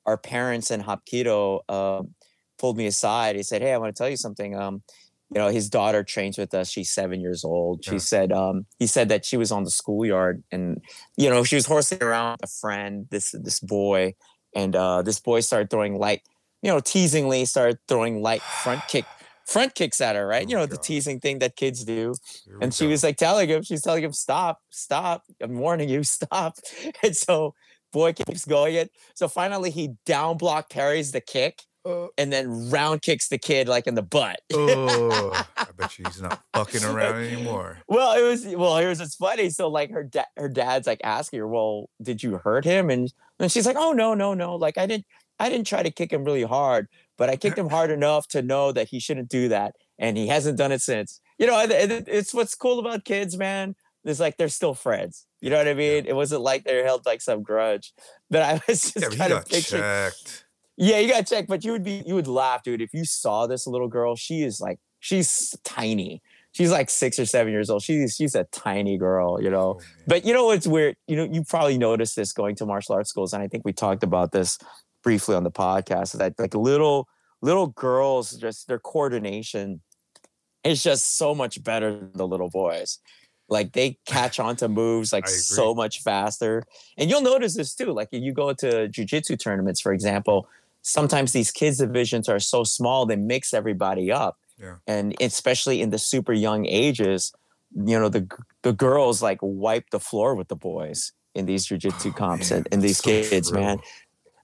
our 0.05 0.17
parents 0.17 0.71
in 0.71 0.81
Hapkido 0.81 1.61
um, 1.69 2.15
pulled 2.57 2.75
me 2.75 2.87
aside. 2.87 3.35
He 3.37 3.43
said, 3.43 3.61
"Hey, 3.61 3.71
I 3.71 3.77
want 3.77 3.95
to 3.95 3.97
tell 3.97 4.09
you 4.09 4.17
something. 4.17 4.55
Um, 4.55 4.83
you 5.33 5.39
know, 5.39 5.49
his 5.49 5.69
daughter 5.69 6.03
trains 6.03 6.37
with 6.37 6.53
us. 6.53 6.69
She's 6.69 6.91
seven 6.91 7.21
years 7.21 7.43
old. 7.43 7.83
She 7.85 7.95
Yeah. 7.95 7.99
said 7.99 8.31
um, 8.31 8.65
he 8.79 8.87
said 8.87 9.09
that 9.09 9.25
she 9.25 9.37
was 9.37 9.51
on 9.51 9.63
the 9.63 9.71
schoolyard 9.71 10.43
and 10.51 10.81
you 11.17 11.29
know 11.29 11.43
she 11.43 11.55
was 11.55 11.65
horsing 11.65 12.01
around 12.03 12.33
with 12.41 12.49
a 12.49 12.53
friend, 12.59 13.07
this 13.11 13.31
this 13.41 13.59
boy, 13.59 14.13
and 14.55 14.75
uh, 14.75 15.01
this 15.01 15.19
boy 15.19 15.39
started 15.41 15.69
throwing 15.69 15.97
light, 15.97 16.21
you 16.61 16.69
know, 16.71 16.79
teasingly 16.79 17.45
started 17.45 17.77
throwing 17.87 18.21
light 18.21 18.43
front 18.51 18.87
kick." 18.87 19.09
Front 19.47 19.73
kicks 19.75 19.99
at 19.99 20.15
her, 20.15 20.25
right? 20.27 20.47
Oh 20.47 20.47
you 20.47 20.55
know, 20.55 20.67
my 20.67 20.67
the 20.67 20.77
teasing 20.77 21.19
thing 21.19 21.39
that 21.39 21.55
kids 21.57 21.83
do 21.83 22.19
Here 22.45 22.61
and 22.61 22.73
she 22.73 22.85
go. 22.85 22.87
was 22.87 23.03
like 23.03 23.17
telling 23.17 23.49
him, 23.49 23.63
she's 23.63 23.81
telling 23.81 24.03
him, 24.03 24.13
stop, 24.13 24.59
stop. 24.69 25.23
I'm 25.41 25.57
warning 25.57 25.89
you, 25.89 26.03
stop. 26.05 26.57
And 27.03 27.15
so 27.15 27.53
boy 27.91 28.13
keeps 28.13 28.45
going 28.45 28.75
it. 28.75 28.91
So 29.15 29.27
finally 29.27 29.71
he 29.71 29.95
down 30.05 30.37
block 30.37 30.69
parries 30.69 31.11
the 31.11 31.21
kick 31.21 31.63
Uh, 31.83 32.07
and 32.17 32.31
then 32.31 32.69
round 32.69 33.01
kicks 33.01 33.27
the 33.29 33.37
kid 33.39 33.67
like 33.67 33.87
in 33.87 33.95
the 33.95 34.01
butt. 34.03 34.39
oh, 34.53 35.45
I 35.57 35.65
bet 35.77 35.97
you 35.97 36.05
he's 36.07 36.21
not 36.21 36.39
fucking 36.53 36.83
around 36.83 37.23
anymore. 37.23 37.79
well, 37.87 38.17
it 38.17 38.21
was 38.27 38.45
well, 38.55 38.77
here's 38.77 38.99
what's 38.99 39.15
funny. 39.15 39.49
So 39.49 39.67
like 39.67 39.91
her 39.91 40.03
dad 40.03 40.27
her 40.37 40.49
dad's 40.49 40.85
like 40.87 41.01
asking 41.03 41.39
her, 41.39 41.47
Well, 41.47 41.89
did 42.01 42.21
you 42.21 42.37
hurt 42.37 42.65
him? 42.65 42.89
And 42.89 43.11
and 43.39 43.51
she's 43.51 43.65
like, 43.65 43.77
Oh 43.79 43.93
no, 43.93 44.13
no, 44.13 44.33
no. 44.33 44.55
Like 44.55 44.77
I 44.77 44.85
didn't 44.85 45.05
I 45.39 45.49
didn't 45.49 45.65
try 45.65 45.81
to 45.81 45.89
kick 45.89 46.13
him 46.13 46.23
really 46.23 46.43
hard, 46.43 46.87
but 47.17 47.29
I 47.29 47.35
kicked 47.35 47.57
him 47.57 47.69
hard 47.69 47.89
enough 47.99 48.27
to 48.29 48.41
know 48.43 48.71
that 48.71 48.89
he 48.89 48.99
shouldn't 48.99 49.29
do 49.29 49.47
that. 49.49 49.75
And 49.97 50.17
he 50.17 50.27
hasn't 50.27 50.57
done 50.57 50.71
it 50.71 50.81
since. 50.81 51.19
You 51.39 51.47
know, 51.47 51.59
and- 51.59 51.71
and 51.71 51.91
it- 51.91 52.07
it's 52.07 52.33
what's 52.33 52.53
cool 52.53 52.77
about 52.79 53.05
kids, 53.05 53.37
man. 53.37 53.75
It's 54.03 54.19
like 54.19 54.37
they're 54.37 54.49
still 54.49 54.73
friends. 54.75 55.25
You 55.41 55.49
know 55.51 55.57
what 55.57 55.67
I 55.67 55.73
mean? 55.75 56.05
It 56.07 56.15
wasn't 56.15 56.41
like 56.41 56.63
they 56.63 56.83
held 56.83 57.05
like 57.07 57.21
some 57.21 57.41
grudge. 57.43 57.93
But 58.29 58.41
I 58.43 58.53
was 58.67 58.91
just 58.91 58.97
Yeah, 59.11 59.17
kind 59.17 59.33
of 59.33 59.45
picturing. 59.45 59.81
checked. 59.81 60.45
Yeah, 60.81 60.97
you 60.97 61.07
got 61.07 61.27
to 61.27 61.35
check, 61.35 61.45
but 61.45 61.63
you 61.63 61.73
would 61.73 61.83
be 61.83 62.01
you 62.07 62.15
would 62.15 62.25
laugh, 62.25 62.63
dude, 62.63 62.81
if 62.81 62.91
you 62.91 63.05
saw 63.05 63.45
this 63.45 63.67
little 63.67 63.87
girl. 63.87 64.15
She 64.15 64.41
is 64.41 64.59
like 64.59 64.79
she's 64.99 65.55
tiny. 65.63 66.23
She's 66.53 66.71
like 66.71 66.89
six 66.89 67.19
or 67.19 67.25
seven 67.27 67.53
years 67.53 67.69
old. 67.69 67.83
She's 67.83 68.15
she's 68.15 68.33
a 68.33 68.45
tiny 68.45 68.97
girl, 68.97 69.39
you 69.39 69.51
know. 69.51 69.79
Oh. 69.79 69.81
But 70.07 70.25
you 70.25 70.33
know 70.33 70.47
what's 70.47 70.65
weird? 70.65 70.95
You 71.07 71.17
know, 71.17 71.23
you 71.31 71.43
probably 71.43 71.77
noticed 71.77 72.15
this 72.15 72.33
going 72.33 72.55
to 72.55 72.65
martial 72.65 72.95
arts 72.95 73.11
schools, 73.11 73.31
and 73.31 73.43
I 73.43 73.47
think 73.47 73.63
we 73.63 73.73
talked 73.73 74.01
about 74.01 74.31
this 74.31 74.57
briefly 75.03 75.35
on 75.35 75.43
the 75.43 75.51
podcast. 75.51 76.17
That 76.17 76.33
like 76.39 76.55
little 76.55 77.07
little 77.43 77.67
girls, 77.67 78.31
just 78.31 78.67
their 78.67 78.79
coordination 78.79 79.81
is 80.63 80.81
just 80.81 81.15
so 81.15 81.35
much 81.35 81.63
better 81.63 81.91
than 81.91 82.11
the 82.15 82.27
little 82.27 82.49
boys. 82.49 82.97
Like 83.49 83.73
they 83.73 83.99
catch 84.07 84.39
on 84.39 84.55
to 84.57 84.67
moves 84.67 85.13
like 85.13 85.27
so 85.27 85.75
much 85.75 86.01
faster. 86.01 86.63
And 86.97 87.09
you'll 87.09 87.21
notice 87.21 87.55
this 87.55 87.75
too. 87.75 87.91
Like 87.93 88.07
if 88.11 88.23
you 88.23 88.33
go 88.33 88.53
to 88.53 88.87
jujitsu 88.87 89.37
tournaments, 89.37 89.81
for 89.81 89.93
example, 89.93 90.47
sometimes 90.81 91.31
these 91.31 91.51
kids 91.51 91.77
divisions 91.77 92.27
are 92.29 92.39
so 92.39 92.63
small 92.63 93.05
they 93.05 93.15
mix 93.15 93.53
everybody 93.53 94.11
up. 94.11 94.37
Yeah. 94.59 94.75
And 94.87 95.15
especially 95.21 95.81
in 95.81 95.89
the 95.89 95.97
super 95.97 96.33
young 96.33 96.65
ages, 96.65 97.33
you 97.75 97.99
know, 97.99 98.09
the 98.09 98.27
the 98.63 98.73
girls 98.73 99.21
like 99.21 99.39
wipe 99.41 99.89
the 99.91 99.99
floor 99.99 100.35
with 100.35 100.49
the 100.49 100.55
boys 100.55 101.13
in 101.33 101.45
these 101.45 101.65
jujitsu 101.67 102.11
Oh, 102.11 102.13
comps 102.13 102.51
man, 102.51 102.57
and, 102.59 102.67
and 102.71 102.81
these 102.81 102.97
so 102.97 103.03
kids, 103.03 103.51
man. 103.51 103.79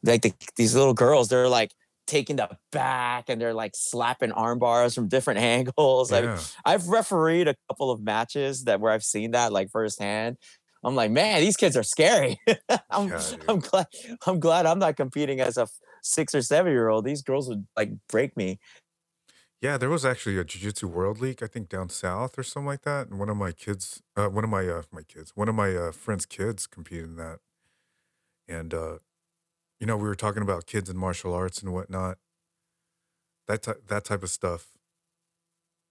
Like 0.04 0.22
the, 0.22 0.34
these 0.56 0.76
little 0.76 0.94
girls, 0.94 1.28
they're 1.28 1.50
like 1.50 1.72
taking 2.06 2.38
the 2.38 2.50
back 2.72 3.28
and 3.28 3.40
they're 3.40 3.54
like 3.54 3.74
slapping 3.76 4.32
arm 4.32 4.60
bars 4.60 4.96
from 4.96 5.08
different 5.08 5.40
angles. 5.56 6.12
Yeah. 6.12 6.40
I've 6.66 6.88
refereed 6.88 7.48
a 7.48 7.56
couple 7.70 7.92
of 7.92 8.02
matches 8.02 8.64
that 8.64 8.80
where 8.80 8.92
I've 8.94 9.04
seen 9.04 9.32
that 9.32 9.52
like 9.52 9.70
firsthand. 9.70 10.38
I'm 10.84 10.96
like, 10.96 11.12
man, 11.12 11.42
these 11.42 11.58
kids 11.58 11.76
are 11.76 11.84
scary. 11.84 12.40
I'm, 12.90 13.10
Yeah. 13.10 13.22
I'm 13.50 13.60
glad 13.60 13.88
I'm 14.26 14.40
glad 14.40 14.66
I'm 14.66 14.80
not 14.80 14.96
competing 14.96 15.42
as 15.42 15.58
a 15.58 15.68
six 16.08 16.34
or 16.34 16.42
seven 16.42 16.72
year 16.72 16.90
old. 16.90 17.06
These 17.06 17.22
girls 17.22 17.50
would 17.50 17.68
like 17.76 17.92
break 18.10 18.36
me. 18.38 18.60
Yeah, 19.60 19.78
there 19.78 19.90
was 19.90 20.06
actually 20.06 20.38
a 20.38 20.44
Jiu-Jitsu 20.44 20.88
World 20.88 21.20
League, 21.20 21.42
I 21.42 21.48
think 21.48 21.68
down 21.68 21.90
south 21.90 22.38
or 22.38 22.44
something 22.44 22.68
like 22.68 22.84
that. 22.84 23.08
And 23.08 23.20
one 23.20 23.30
of 23.30 23.38
my 23.38 23.52
kids, 23.52 24.04
uh, 24.16 24.28
one 24.28 24.44
of 24.44 24.52
my 24.52 24.68
uh, 24.68 24.84
my 24.92 25.02
kids, 25.02 25.32
one 25.36 25.50
of 25.50 25.56
my 25.56 25.76
uh, 25.76 25.92
friends' 25.92 26.26
kids 26.28 26.68
competed 26.68 27.06
in 27.06 27.16
that. 27.18 27.40
And 28.48 28.74
uh, 28.74 29.00
you 29.80 29.88
know, 29.88 29.98
we 29.98 30.04
were 30.08 30.16
talking 30.16 30.44
about 30.44 30.68
kids 30.68 30.90
in 30.90 30.98
martial 30.98 31.34
arts 31.34 31.62
and 31.62 31.74
whatnot. 31.74 32.18
That 33.48 33.68
that 33.88 34.06
type 34.06 34.24
of 34.24 34.30
stuff 34.30 34.68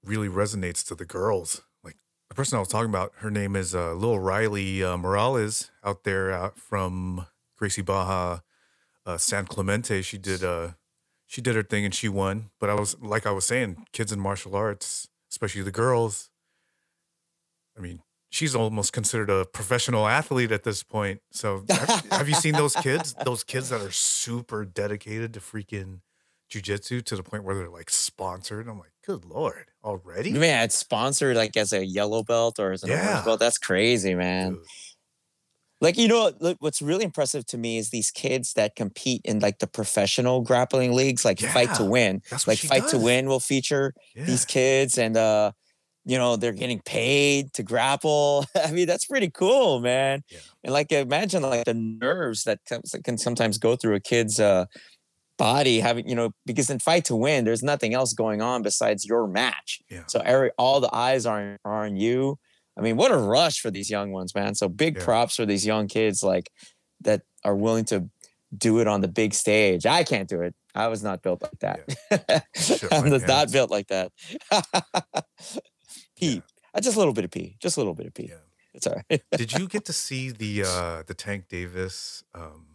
really 0.05 0.29
resonates 0.29 0.87
to 0.87 0.95
the 0.95 1.05
girls. 1.05 1.63
Like 1.83 1.97
the 2.29 2.35
person 2.37 2.57
I 2.57 2.61
was 2.61 2.69
talking 2.69 2.91
about, 2.91 3.13
her 3.17 3.31
name 3.31 3.57
is 3.57 3.75
uh, 3.75 3.95
Lil 3.95 4.21
Riley 4.21 4.83
uh, 4.85 4.97
Morales, 4.97 5.73
out 5.83 6.05
there 6.05 6.53
from 6.55 7.27
Gracie 7.57 7.83
Baja, 7.83 8.41
uh, 9.07 9.17
San 9.17 9.47
Clemente. 9.47 10.03
She 10.03 10.19
did 10.19 10.45
uh, 10.45 10.73
she 11.27 11.41
did 11.41 11.55
her 11.55 11.63
thing 11.63 11.85
and 11.85 11.95
she 11.95 12.09
won. 12.09 12.51
But 12.61 12.69
I 12.71 12.75
was 12.75 12.97
like 13.01 13.25
I 13.27 13.31
was 13.31 13.45
saying, 13.47 13.87
kids 13.93 14.13
in 14.13 14.21
martial 14.21 14.55
arts, 14.55 15.09
especially 15.31 15.63
the 15.63 15.71
girls. 15.73 16.29
I 17.77 17.81
mean, 17.81 18.01
she's 18.31 18.55
almost 18.55 18.93
considered 18.93 19.31
a 19.31 19.45
professional 19.45 20.07
athlete 20.07 20.51
at 20.53 20.63
this 20.65 20.83
point. 20.83 21.21
So 21.31 21.65
have, 21.71 22.07
have 22.11 22.29
you 22.29 22.35
seen 22.35 22.55
those 22.55 22.75
kids? 22.75 23.15
Those 23.25 23.45
kids 23.45 23.69
that 23.71 23.81
are 23.81 23.91
super 23.91 24.65
dedicated 24.65 25.35
to 25.35 25.41
freaking 25.41 26.01
jujitsu 26.51 27.03
to 27.05 27.17
the 27.17 27.23
point 27.23 27.45
where 27.45 27.55
they're 27.57 27.69
like 27.69 27.91
sponsored. 27.91 28.69
I'm 28.69 28.79
like, 28.79 28.93
good 29.05 29.25
lord, 29.25 29.67
already? 29.85 30.33
Man, 30.33 30.65
it's 30.65 30.79
sponsored 30.79 31.37
like 31.37 31.57
as 31.57 31.73
a 31.73 31.85
yellow 31.85 32.23
belt 32.23 32.59
or 32.59 32.73
as 32.73 32.83
an 32.83 32.91
orange 32.91 33.05
Yeah. 33.05 33.23
belt. 33.25 33.41
That's 33.41 33.59
crazy, 33.59 34.15
man. 34.15 34.53
Dude, 34.55 34.63
Like 35.81 35.99
you 35.99 36.09
know, 36.09 36.33
what's 36.61 36.81
really 36.81 37.05
impressive 37.05 37.45
to 37.47 37.59
me 37.59 37.77
is 37.79 37.91
these 37.91 38.11
kids 38.11 38.55
that 38.55 38.77
compete 38.77 39.21
in 39.25 39.41
like 39.41 39.59
the 39.59 39.67
professional 39.67 40.41
grappling 40.41 40.93
leagues, 40.95 41.25
like 41.25 41.39
Fight 41.41 41.75
to 41.77 41.85
Win. 41.85 42.23
That's 42.31 42.47
what 42.47 42.53
Like 42.53 42.59
Fight 42.83 42.89
to. 42.91 42.99
Win 42.99 43.27
will 43.29 43.41
feature 43.41 43.93
Yeah. 44.15 44.25
these 44.25 44.45
kids 44.45 44.97
and 44.99 45.17
uh 45.17 45.53
you 46.09 46.17
know 46.17 46.37
they're 46.37 46.53
getting 46.53 46.81
paid 46.83 47.53
to 47.55 47.63
grapple 47.65 48.47
i 48.55 48.71
mean 48.71 48.87
that's 48.87 49.07
pretty 49.07 49.29
cool 49.29 49.81
man 49.81 50.23
Yeah. 50.31 50.39
and 50.63 50.73
like 50.73 50.93
imagine 50.93 51.43
like 51.43 51.65
the 51.65 51.75
nerves 51.75 52.45
that 52.45 52.61
can 53.05 53.19
sometimes 53.19 53.59
go 53.59 53.75
through 53.75 53.97
a 53.97 54.01
kid's 54.01 54.39
uh 54.39 54.67
body 55.39 55.81
having 55.81 56.09
you 56.09 56.15
know 56.15 56.31
because 56.47 56.71
in 56.71 56.79
fight 56.79 57.05
to 57.07 57.17
win 57.17 57.45
there's 57.45 57.63
nothing 57.63 57.93
else 57.93 58.15
going 58.15 58.41
on 58.41 58.63
besides 58.63 59.05
your 59.05 59.27
match 59.27 59.81
Yeah. 59.91 60.05
so 60.09 60.21
every 60.25 60.51
all 60.57 60.81
the 60.81 60.95
eyes 60.95 61.27
are, 61.27 61.59
are 61.65 61.85
on 61.85 61.97
you 61.97 62.39
i 62.77 62.81
mean 62.81 62.97
what 62.97 63.11
a 63.11 63.17
rush 63.17 63.61
for 63.61 63.71
these 63.71 63.91
young 63.91 64.13
ones 64.13 64.35
man 64.35 64.55
so 64.55 64.69
big 64.69 64.97
Yeah. 64.97 65.05
props 65.05 65.37
for 65.37 65.47
these 65.47 65.65
young 65.67 65.87
kids 65.89 66.23
like 66.23 66.51
that 67.01 67.23
are 67.45 67.57
willing 67.57 67.85
to 67.87 68.09
do 68.57 68.79
it 68.81 68.87
on 68.87 69.01
the 69.01 69.09
big 69.09 69.35
stage 69.35 69.87
i 69.87 70.05
can't 70.05 70.29
do 70.29 70.41
it 70.43 70.55
i 70.75 70.87
was 70.89 71.03
not 71.03 71.23
built 71.23 71.43
like 71.43 71.59
that 71.61 71.81
Shit 72.57 72.93
i'm 72.93 73.11
just 73.11 73.27
not 73.27 73.51
built 73.53 73.71
like 73.71 73.89
that 73.89 74.13
pee 76.17 76.43
Uh, 76.75 76.81
just 76.81 76.97
a 76.97 76.99
little 76.99 77.15
bit 77.15 77.25
of 77.25 77.31
pee 77.31 77.57
just 77.61 77.77
a 77.77 77.81
little 77.81 77.95
bit 77.95 78.07
of 78.07 78.15
pee 78.15 78.29
Yeah. 78.31 78.37
it's 78.75 78.87
all 78.87 78.97
right 79.11 79.23
Did 79.37 79.53
you 79.53 79.69
get 79.69 79.85
to 79.87 79.93
see 80.07 80.31
the 80.31 80.63
uh 80.65 81.03
the 81.07 81.15
Tank 81.15 81.49
Davis 81.49 82.23
um 82.35 82.67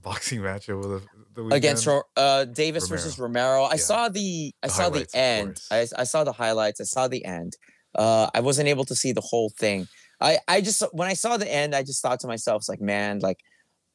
boxing 0.00 0.42
match 0.42 0.68
over 0.68 0.86
the, 0.86 1.00
the 1.34 1.42
weekend? 1.42 1.52
against 1.58 1.88
uh 2.16 2.44
Davis 2.44 2.86
versus 2.88 3.18
Romero. 3.18 3.62
I 3.64 3.72
Yeah. 3.72 3.76
saw 3.76 4.08
the 4.08 4.52
I 4.62 4.66
The 4.68 4.72
saw 4.74 4.90
the 4.90 5.06
end. 5.14 5.60
I, 5.70 5.86
I 5.96 6.04
saw 6.04 6.22
the 6.24 6.32
highlights. 6.32 6.80
I 6.80 6.84
saw 6.84 7.08
the 7.08 7.24
end. 7.24 7.56
Uh 7.96 8.30
I 8.34 8.40
wasn't 8.40 8.68
able 8.68 8.84
to 8.84 8.94
see 8.94 9.12
the 9.12 9.20
whole 9.20 9.50
thing. 9.50 9.88
I 10.20 10.38
I 10.48 10.60
just 10.60 10.82
when 10.92 11.08
I 11.08 11.14
saw 11.14 11.36
the 11.36 11.52
end, 11.52 11.74
I 11.74 11.82
just 11.82 12.02
thought 12.02 12.20
to 12.20 12.26
myself, 12.26 12.60
it's 12.60 12.68
like, 12.68 12.80
man, 12.80 13.20
like 13.20 13.40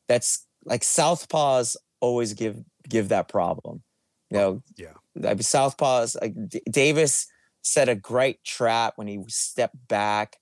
that's 0.08 0.46
like 0.65 0.81
southpaws 0.81 1.75
always 2.00 2.34
give 2.34 2.58
give 2.88 3.10
that 3.10 3.27
problem. 3.27 3.84
You 4.29 4.38
know, 4.38 4.63
yeah. 4.77 4.93
I 5.17 5.34
mean, 5.34 5.38
southpaws 5.39 6.20
like 6.22 6.34
D- 6.50 6.62
Davis 6.70 7.27
set 7.62 7.89
a 7.89 7.96
great 7.96 8.43
trap 8.43 8.93
when 8.96 9.08
he 9.08 9.24
stepped 9.27 9.88
back. 9.88 10.38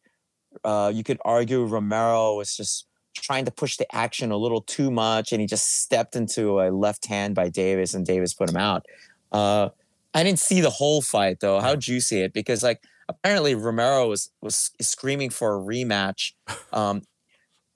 Uh, 0.64 0.92
you 0.94 1.04
could 1.04 1.20
argue 1.26 1.66
Romero 1.66 2.36
was 2.36 2.56
just 2.56 2.88
trying 3.16 3.46
to 3.46 3.52
push 3.52 3.78
the 3.78 3.94
action 3.96 4.32
a 4.32 4.38
little 4.38 4.62
too 4.62 4.92
much, 4.92 5.32
and 5.32 5.42
he 5.42 5.48
just 5.48 5.82
stepped 5.82 6.16
into 6.16 6.62
a 6.62 6.72
left 6.72 7.06
hand 7.08 7.36
by 7.36 7.50
Davis, 7.50 7.94
and 7.94 8.06
Davis 8.06 8.34
put 8.34 8.50
him 8.50 8.58
out. 8.58 8.86
Uh, 9.32 9.70
I 10.14 10.24
didn't 10.24 10.40
see 10.40 10.62
the 10.62 10.70
whole 10.70 11.02
fight 11.02 11.40
though. 11.40 11.60
How'd 11.60 11.88
you 11.88 12.00
see 12.00 12.22
it? 12.22 12.34
Because 12.34 12.64
like 12.64 12.82
apparently 13.10 13.56
Romero 13.56 14.08
was 14.08 14.32
was 14.42 14.72
screaming 14.82 15.30
for 15.30 15.56
a 15.56 15.60
rematch, 15.60 16.32
um, 16.74 17.02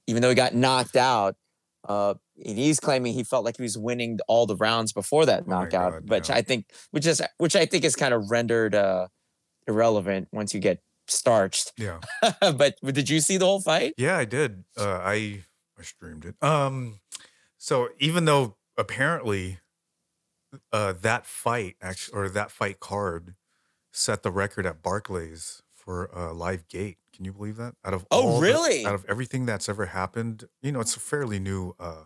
even 0.08 0.22
though 0.22 0.30
he 0.30 0.36
got 0.36 0.54
knocked 0.54 0.96
out. 0.96 1.36
Uh, 1.88 2.14
he's 2.36 2.80
claiming 2.80 3.14
he 3.14 3.26
felt 3.26 3.44
like 3.44 3.58
he 3.58 3.64
was 3.64 3.78
winning 3.78 4.18
all 4.30 4.46
the 4.46 4.56
rounds 4.56 4.94
before 4.94 5.26
that 5.26 5.44
Oh 5.46 5.50
knockout, 5.50 5.92
God, 5.92 6.10
which 6.10 6.30
yeah. 6.30 6.36
I 6.36 6.42
think, 6.42 6.68
which 6.92 7.06
is, 7.06 7.22
which 7.40 7.58
I 7.58 7.66
think 7.66 7.84
is 7.84 7.98
kind 7.98 8.14
of 8.14 8.32
rendered 8.32 8.74
uh, 8.74 9.10
irrelevant 9.68 10.30
once 10.32 10.54
you 10.54 10.62
get 10.62 10.82
starched. 11.08 11.74
Yeah. 11.78 12.00
but 12.40 12.76
did 12.82 13.10
you 13.10 13.20
see 13.20 13.36
the 13.36 13.46
whole 13.46 13.60
fight? 13.60 13.96
Yeah, 13.98 14.18
I 14.18 14.24
did. 14.24 14.64
Uh, 14.78 15.02
I 15.04 15.44
I 15.78 15.84
streamed 15.84 16.24
it. 16.24 16.36
Um, 16.42 17.02
so 17.58 17.90
even 18.00 18.26
though 18.26 18.56
apparently 18.78 19.60
uh, 20.72 20.94
that 21.02 21.26
fight 21.26 21.76
actually, 21.82 22.18
or 22.18 22.30
that 22.30 22.52
fight 22.52 22.80
card, 22.80 23.36
set 23.94 24.24
the 24.24 24.32
record 24.32 24.66
at 24.66 24.82
Barclays 24.82 25.62
for 25.74 26.06
a 26.08 26.34
live 26.34 26.68
gate. 26.68 26.98
Can 27.16 27.26
you 27.26 27.32
believe 27.34 27.58
that? 27.58 27.76
Out 27.86 27.94
of 27.94 28.06
Oh, 28.12 28.22
all 28.24 28.36
the- 28.40 28.48
really? 28.48 28.86
out 28.86 28.96
of 28.96 29.06
everything 29.08 29.46
that's 29.46 29.70
ever 29.70 29.86
happened, 29.88 30.50
you 30.62 30.72
know, 30.72 30.80
it's 30.82 30.96
a 30.96 31.00
fairly 31.00 31.40
new 31.40 31.76
uh, 31.80 32.06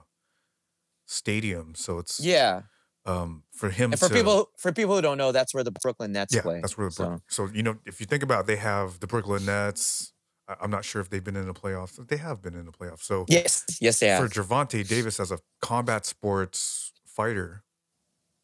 stadium, 1.05 1.73
so 1.75 1.99
it's 1.99 2.19
Yeah. 2.19 2.63
um, 3.05 3.43
for 3.53 3.69
him 3.69 3.91
And 3.93 3.99
for 3.99 4.09
to, 4.09 4.13
people 4.13 4.51
for 4.57 4.73
people 4.73 4.95
who 4.95 5.01
don't 5.01 5.17
know, 5.17 5.31
that's 5.31 5.53
where 5.53 5.63
the 5.63 5.71
Brooklyn 5.71 6.11
Nets 6.11 6.35
yeah, 6.35 6.41
play. 6.41 6.59
that's 6.61 6.77
where 6.77 6.87
the 6.87 6.91
so. 6.93 7.21
So. 7.29 7.47
you 7.53 7.63
know 7.63 7.77
if 7.85 7.99
you 8.01 8.05
think 8.05 8.23
about, 8.23 8.41
it, 8.41 8.47
they 8.47 8.57
have 8.57 8.99
the 8.99 9.07
Brooklyn 9.07 9.45
Nets. 9.45 10.11
I- 10.49 10.57
I'm 10.59 10.71
not 10.71 10.83
sure 10.83 11.01
if 11.01 11.09
they've 11.09 11.23
been 11.23 11.37
in 11.37 11.47
the 11.47 11.53
playoffs. 11.53 12.05
They 12.07 12.17
have 12.17 12.41
been 12.41 12.55
in 12.55 12.65
the 12.65 12.71
playoffs. 12.73 13.03
So 13.03 13.25
Yes, 13.29 13.63
yes, 13.79 13.99
they 13.99 14.07
have. 14.09 14.23
for. 14.23 14.29
Gervonta 14.29 14.85
Davis 14.85 15.19
as 15.21 15.31
a 15.31 15.39
combat 15.61 16.05
sports 16.05 16.91
fighter, 17.05 17.63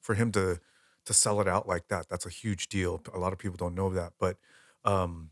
for 0.01 0.15
him 0.15 0.31
to 0.33 0.59
to 1.05 1.13
sell 1.13 1.41
it 1.41 1.47
out 1.47 1.67
like 1.67 1.87
that, 1.89 2.07
that's 2.09 2.25
a 2.25 2.29
huge 2.29 2.67
deal. 2.67 3.01
A 3.13 3.19
lot 3.19 3.33
of 3.33 3.39
people 3.39 3.57
don't 3.57 3.75
know 3.75 3.89
that, 3.89 4.13
but 4.19 4.37
um, 4.85 5.31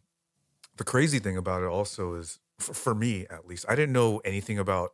the 0.78 0.84
crazy 0.84 1.20
thing 1.20 1.38
about 1.38 1.64
it 1.64 1.68
also 1.68 2.16
is, 2.16 2.40
for, 2.60 2.74
for 2.74 2.96
me 2.96 3.26
at 3.30 3.48
least, 3.48 3.66
I 3.68 3.76
didn't 3.76 3.94
know 3.94 4.20
anything 4.26 4.60
about 4.60 4.94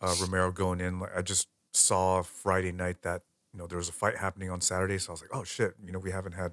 uh, 0.00 0.14
Romero 0.20 0.52
going 0.52 0.80
in. 0.80 1.00
Like 1.00 1.16
I 1.16 1.22
just 1.22 1.48
saw 1.72 2.22
Friday 2.22 2.72
night 2.72 3.02
that 3.02 3.22
you 3.52 3.58
know 3.58 3.66
there 3.66 3.78
was 3.78 3.88
a 3.88 3.92
fight 3.92 4.16
happening 4.16 4.50
on 4.50 4.60
Saturday, 4.60 4.98
so 4.98 5.10
I 5.10 5.12
was 5.12 5.20
like, 5.22 5.30
oh 5.32 5.44
shit, 5.44 5.74
you 5.84 5.92
know 5.92 5.98
we 5.98 6.10
haven't 6.10 6.32
had 6.32 6.52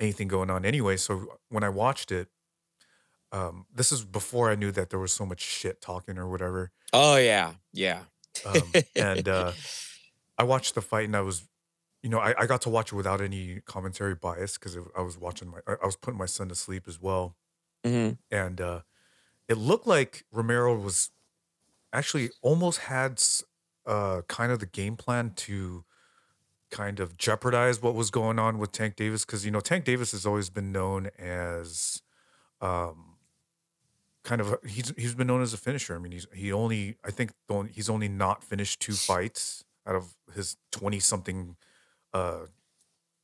anything 0.00 0.28
going 0.28 0.50
on 0.50 0.64
anyway. 0.64 0.96
So 0.96 1.38
when 1.48 1.64
I 1.64 1.68
watched 1.68 2.12
it. 2.12 2.28
Um, 3.32 3.66
this 3.74 3.90
is 3.90 4.04
before 4.04 4.48
I 4.48 4.54
knew 4.54 4.70
that 4.70 4.90
there 4.90 5.00
was 5.00 5.12
so 5.12 5.26
much 5.26 5.40
shit 5.40 5.80
talking 5.80 6.18
or 6.18 6.28
whatever. 6.28 6.70
Oh 6.92 7.16
yeah, 7.16 7.54
yeah. 7.72 8.02
Um, 8.46 8.72
and 8.94 9.28
uh, 9.28 9.50
I 10.38 10.44
watched 10.44 10.74
the 10.74 10.82
fight, 10.82 11.06
and 11.06 11.16
I 11.16 11.20
was, 11.20 11.44
you 12.04 12.10
know, 12.10 12.20
I, 12.20 12.34
I 12.42 12.46
got 12.46 12.62
to 12.64 12.70
watch 12.70 12.92
it 12.92 12.96
without 12.96 13.22
any 13.22 13.62
commentary 13.62 14.14
bias 14.16 14.58
because 14.58 14.78
I 14.96 15.02
was 15.02 15.18
watching 15.18 15.50
my, 15.50 15.60
I 15.68 15.86
was 15.86 15.96
putting 15.96 16.18
my 16.18 16.26
son 16.26 16.50
to 16.50 16.56
sleep 16.56 16.88
as 16.88 17.00
well, 17.00 17.38
hmm 17.84 18.14
and 18.30 18.60
uh, 18.60 18.82
it 19.48 19.56
looked 19.58 19.86
like 19.86 20.24
Romero 20.32 20.76
was 20.78 21.10
actually 21.92 22.30
almost 22.42 22.80
had 22.80 23.22
uh, 23.86 24.22
kind 24.28 24.52
of 24.52 24.60
the 24.60 24.66
game 24.66 24.96
plan 24.96 25.34
to 25.36 25.84
kind 26.70 27.00
of 27.00 27.16
jeopardize 27.18 27.82
what 27.82 27.94
was 27.94 28.10
going 28.10 28.38
on 28.38 28.58
with 28.58 28.72
Tank 28.72 28.96
Davis 28.96 29.24
because 29.24 29.44
you 29.44 29.50
know 29.52 29.60
Tank 29.60 29.84
Davis 29.84 30.12
has 30.12 30.26
always 30.26 30.50
been 30.50 30.72
known 30.72 31.08
as 31.18 32.02
um 32.60 33.18
kind 34.22 34.40
of 34.40 34.52
a, 34.52 34.58
he's 34.68 34.92
he's 34.96 35.14
been 35.14 35.26
known 35.26 35.42
as 35.42 35.52
a 35.52 35.58
finisher. 35.58 35.94
I 35.94 35.98
mean 35.98 36.12
he's 36.12 36.26
he 36.34 36.52
only 36.52 36.96
I 37.04 37.10
think 37.10 37.32
he's 37.70 37.90
only 37.90 38.08
not 38.08 38.42
finished 38.42 38.80
two 38.80 38.96
fights 38.96 39.64
out 39.86 39.94
of 39.96 40.16
his 40.34 40.56
20 40.72 41.00
something 41.00 41.56
uh 42.14 42.46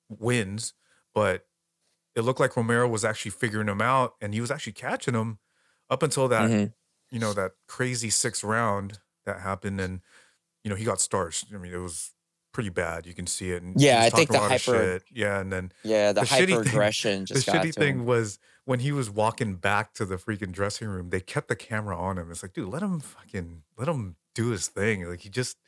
wins, 0.08 0.74
but 1.14 1.46
it 2.16 2.22
looked 2.22 2.40
like 2.40 2.56
Romero 2.56 2.88
was 2.88 3.04
actually 3.04 3.32
figuring 3.32 3.68
him 3.68 3.80
out 3.82 4.14
and 4.20 4.34
he 4.34 4.40
was 4.40 4.50
actually 4.50 4.74
catching 4.74 5.14
him 5.14 5.38
up 5.90 6.02
until 6.02 6.28
that 6.28 6.54
hmm 6.56 6.72
you 7.10 7.18
know 7.20 7.34
that 7.34 7.52
crazy 7.68 8.10
sixth 8.10 8.44
round 8.44 9.00
that 9.26 9.40
happened 9.40 9.80
and 9.80 10.02
you 10.64 10.70
know 10.70 10.76
he 10.76 10.84
got 10.84 11.00
starched. 11.00 11.46
I 11.54 11.58
mean 11.58 11.72
it 11.72 11.78
was 11.78 12.14
pretty 12.52 12.70
bad. 12.70 13.06
You 13.06 13.14
can 13.14 13.26
see 13.26 13.52
it 13.52 13.62
and 13.62 13.78
Yeah, 13.78 14.02
I 14.02 14.10
think 14.10 14.30
the 14.30 14.30
a 14.30 14.34
lot 14.34 14.52
of 14.52 14.58
hyper- 14.60 14.92
yeah 15.10 15.40
and 15.40 15.52
then 15.52 15.72
Yeah, 15.82 16.12
the, 16.12 16.20
The 16.20 16.26
hyper 16.26 16.60
aggression 16.62 17.26
just 17.26 17.32
the 17.32 17.38
got 17.46 17.68
shitty 17.68 17.76
thing 17.76 18.04
him. 18.04 18.06
was 18.06 18.38
when 18.64 18.80
he 18.80 18.92
was 18.92 19.10
walking 19.10 19.56
back 19.56 19.94
to 19.94 20.04
the 20.04 20.16
freaking 20.16 20.52
dressing 20.52 20.88
room 20.88 21.10
they 21.10 21.20
kept 21.20 21.48
the 21.48 21.56
camera 21.56 21.96
on 21.98 22.18
him. 22.18 22.30
It's 22.30 22.42
like 22.42 22.52
dude 22.54 22.68
let 22.68 22.82
him 22.82 23.00
fucking 23.00 23.64
let 23.76 23.88
him 23.88 24.16
do 24.34 24.48
his 24.50 24.68
thing. 24.68 25.04
Like 25.08 25.20
he 25.20 25.28
just 25.30 25.58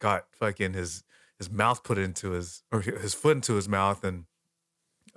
got 0.00 0.26
fucking 0.34 0.74
his 0.74 1.04
his 1.42 1.50
mouth 1.50 1.82
put 1.84 1.98
into 1.98 2.30
his 2.30 2.62
or 2.72 2.80
his 2.80 3.14
foot 3.14 3.36
into 3.36 3.54
his 3.54 3.68
mouth 3.68 4.04
and 4.04 4.24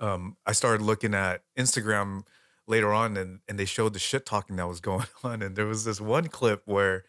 um 0.00 0.36
i 0.46 0.52
started 0.52 0.82
looking 0.82 1.14
at 1.14 1.42
instagram 1.58 2.22
later 2.66 2.92
on 2.92 3.16
and 3.16 3.40
and 3.48 3.58
they 3.58 3.64
showed 3.64 3.92
the 3.92 3.98
shit 3.98 4.26
talking 4.26 4.56
that 4.56 4.68
was 4.68 4.80
going 4.80 5.06
on 5.24 5.42
and 5.42 5.56
there 5.56 5.66
was 5.66 5.84
this 5.84 6.00
one 6.00 6.28
clip 6.28 6.62
where 6.66 7.04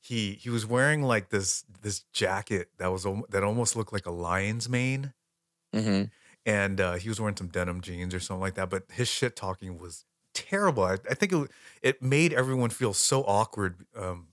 he 0.00 0.32
he 0.34 0.50
was 0.50 0.66
wearing 0.66 1.02
like 1.02 1.30
this 1.30 1.64
this 1.82 2.00
jacket 2.12 2.70
that 2.78 2.88
was 2.92 3.06
that 3.30 3.42
almost 3.42 3.76
looked 3.76 3.92
like 3.92 4.06
a 4.06 4.10
lion's 4.10 4.68
mane 4.68 5.12
hmm 5.72 6.04
and 6.46 6.80
uh, 6.80 6.94
he 6.94 7.08
was 7.10 7.20
wearing 7.20 7.36
some 7.36 7.48
denim 7.48 7.82
jeans 7.82 8.14
or 8.14 8.20
something 8.20 8.40
like 8.40 8.54
that. 8.54 8.70
But 8.70 8.84
his 8.90 9.06
shit 9.08 9.36
talking 9.36 9.78
was 9.78 10.06
terrible. 10.32 10.82
I, 10.82 10.94
I 10.94 11.14
think 11.14 11.32
it 11.32 11.50
it 11.82 12.02
made 12.02 12.32
everyone 12.32 12.70
feel 12.70 12.94
so 12.94 13.22
awkward. 13.24 13.84
Um, 13.94 14.28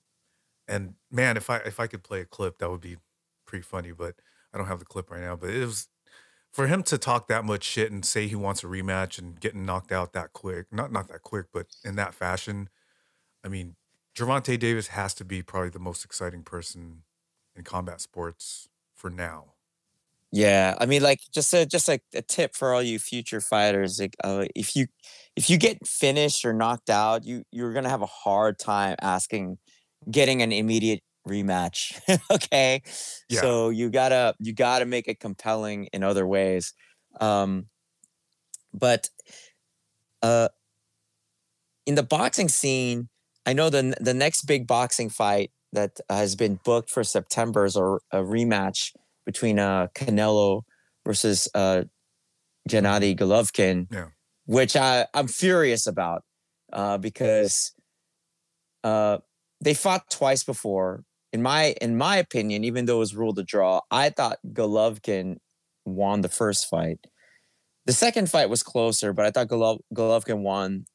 and 0.68 0.96
man, 1.12 1.38
if 1.38 1.50
I 1.50 1.58
if 1.58 1.80
I 1.80 1.88
could 1.88 2.04
play 2.04 2.22
a 2.22 2.26
clip, 2.26 2.60
that 2.60 2.70
would 2.70 2.82
be 2.82 2.98
pretty 3.46 3.64
funny. 3.64 3.92
But 3.92 4.16
I 4.54 4.58
don't 4.58 4.68
have 4.68 4.80
the 4.80 4.86
clip 4.86 5.12
right 5.12 5.22
now. 5.22 5.36
But 5.36 5.52
it 5.52 5.66
was 5.66 5.88
for 6.54 6.68
him 6.68 6.84
to 6.84 6.98
talk 6.98 7.28
that 7.28 7.46
much 7.46 7.64
shit 7.64 7.92
and 7.92 8.06
say 8.06 8.28
he 8.28 8.36
wants 8.36 8.64
a 8.64 8.68
rematch 8.68 9.20
and 9.20 9.40
getting 9.40 9.66
knocked 9.66 9.92
out 9.92 10.14
that 10.14 10.34
quick. 10.34 10.68
Not 10.72 10.92
not 10.92 11.08
that 11.10 11.22
quick, 11.22 11.48
but 11.54 11.68
in 11.84 11.96
that 11.98 12.14
fashion. 12.14 12.70
I 13.44 13.48
mean, 13.50 13.76
Gervonta 14.16 14.58
Davis 14.58 14.88
has 14.88 15.14
to 15.16 15.26
be 15.26 15.44
probably 15.44 15.70
the 15.70 15.80
most 15.80 16.06
exciting 16.06 16.44
person 16.44 17.04
in 17.56 17.64
combat 17.64 18.02
sports 18.02 18.70
for 18.96 19.10
now. 19.10 19.54
Yeah, 20.32 20.76
I 20.80 20.86
mean, 20.86 21.02
like 21.02 21.20
just 21.34 21.54
a 21.54 21.66
just 21.66 21.88
like 21.88 22.04
a 22.14 22.22
tip 22.22 22.56
for 22.56 22.74
all 22.74 22.82
you 22.84 23.00
future 23.00 23.40
fighters. 23.40 24.00
Like, 24.00 24.16
uh, 24.24 24.46
if 24.56 24.76
you 24.76 24.88
if 25.36 25.50
you 25.50 25.58
get 25.58 25.86
finished 25.88 26.44
or 26.44 26.52
knocked 26.54 26.90
out, 26.90 27.24
you 27.26 27.44
you're 27.52 27.74
gonna 27.74 27.90
have 27.90 28.02
a 28.02 28.08
hard 28.08 28.60
time 28.60 28.96
asking 29.02 29.58
getting 30.12 30.42
an 30.42 30.52
immediate 30.52 31.02
rematch. 31.28 32.00
okay, 32.32 32.82
Yeah. 33.30 33.42
so 33.42 33.70
you 33.70 33.90
gotta 33.90 34.36
you 34.40 34.54
gotta 34.54 34.86
make 34.86 35.08
it 35.08 35.20
compelling 35.20 35.86
in 35.94 36.04
other 36.04 36.26
ways. 36.28 36.74
Um, 37.20 37.68
but 38.74 39.10
uh, 40.22 40.50
in 41.86 41.96
the 41.96 42.04
boxing 42.04 42.50
scene, 42.50 43.10
I 43.46 43.54
know 43.54 43.70
the 43.70 43.96
the 44.00 44.14
next 44.14 44.44
big 44.44 44.68
boxing 44.68 45.10
fight 45.10 45.52
that 45.74 46.00
has 46.10 46.36
been 46.36 46.60
booked 46.64 46.90
for 46.90 47.04
September 47.04 47.66
is 47.66 47.76
a, 47.76 47.84
a 48.12 48.18
rematch 48.24 48.96
between 49.26 49.60
uh, 49.60 49.88
Canelo 49.96 50.62
versus 51.06 51.48
uh, 51.54 51.84
Gennady 52.70 53.18
Golovkin, 53.18 53.88
Yeah. 53.92 54.08
which 54.46 54.76
I, 54.76 55.06
I'm 55.14 55.28
furious 55.28 55.86
about 55.86 56.24
uh, 56.72 56.98
because 56.98 57.74
uh, 58.84 59.18
they 59.62 59.74
fought 59.74 60.10
twice 60.10 60.44
before. 60.44 61.04
In 61.36 61.42
my 61.42 61.76
in 61.82 61.98
my 61.98 62.16
opinion, 62.16 62.64
even 62.64 62.86
though 62.86 62.96
it 62.96 63.00
was 63.00 63.14
ruled 63.14 63.38
a 63.40 63.44
draw, 63.44 63.82
I 63.92 64.10
thought 64.10 64.40
Golovkin 64.54 65.36
won 65.84 66.22
the 66.22 66.30
first 66.30 66.70
fight. 66.70 67.08
The 67.86 67.92
second 67.92 68.30
fight 68.30 68.50
was 68.50 68.64
closer, 68.64 69.12
but 69.12 69.26
I 69.26 69.32
thought 69.32 69.50
Golov- 69.50 69.82
Golovkin 69.94 70.44
won 70.44 70.86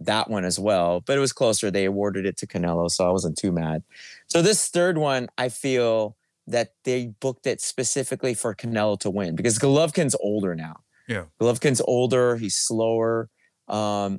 that 0.00 0.30
one 0.30 0.46
as 0.46 0.58
well. 0.58 1.02
But 1.06 1.18
it 1.18 1.20
was 1.20 1.34
closer. 1.34 1.70
They 1.70 1.84
awarded 1.84 2.24
it 2.24 2.38
to 2.38 2.46
Canelo, 2.46 2.90
so 2.90 3.06
I 3.06 3.10
wasn't 3.10 3.36
too 3.36 3.52
mad. 3.52 3.82
So 4.26 4.40
this 4.40 4.68
third 4.68 4.96
one, 4.96 5.28
I 5.36 5.50
feel 5.50 6.16
that 6.46 6.72
they 6.84 7.12
booked 7.20 7.46
it 7.46 7.60
specifically 7.60 8.32
for 8.32 8.54
Canelo 8.54 8.98
to 9.00 9.10
win 9.10 9.36
because 9.36 9.58
Golovkin's 9.58 10.16
older 10.18 10.54
now. 10.54 10.76
Yeah. 11.08 11.24
Golovkin's 11.38 11.82
older. 11.82 12.36
He's 12.36 12.56
slower. 12.56 13.28
Um, 13.68 14.16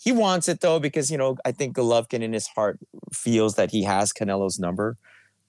he 0.00 0.12
wants 0.12 0.48
it 0.48 0.60
though 0.60 0.80
because 0.80 1.10
you 1.10 1.18
know 1.18 1.36
I 1.44 1.52
think 1.52 1.76
Golovkin 1.76 2.22
in 2.22 2.32
his 2.32 2.46
heart 2.48 2.78
feels 3.12 3.54
that 3.56 3.70
he 3.70 3.84
has 3.84 4.12
Canelo's 4.12 4.58
number, 4.58 4.96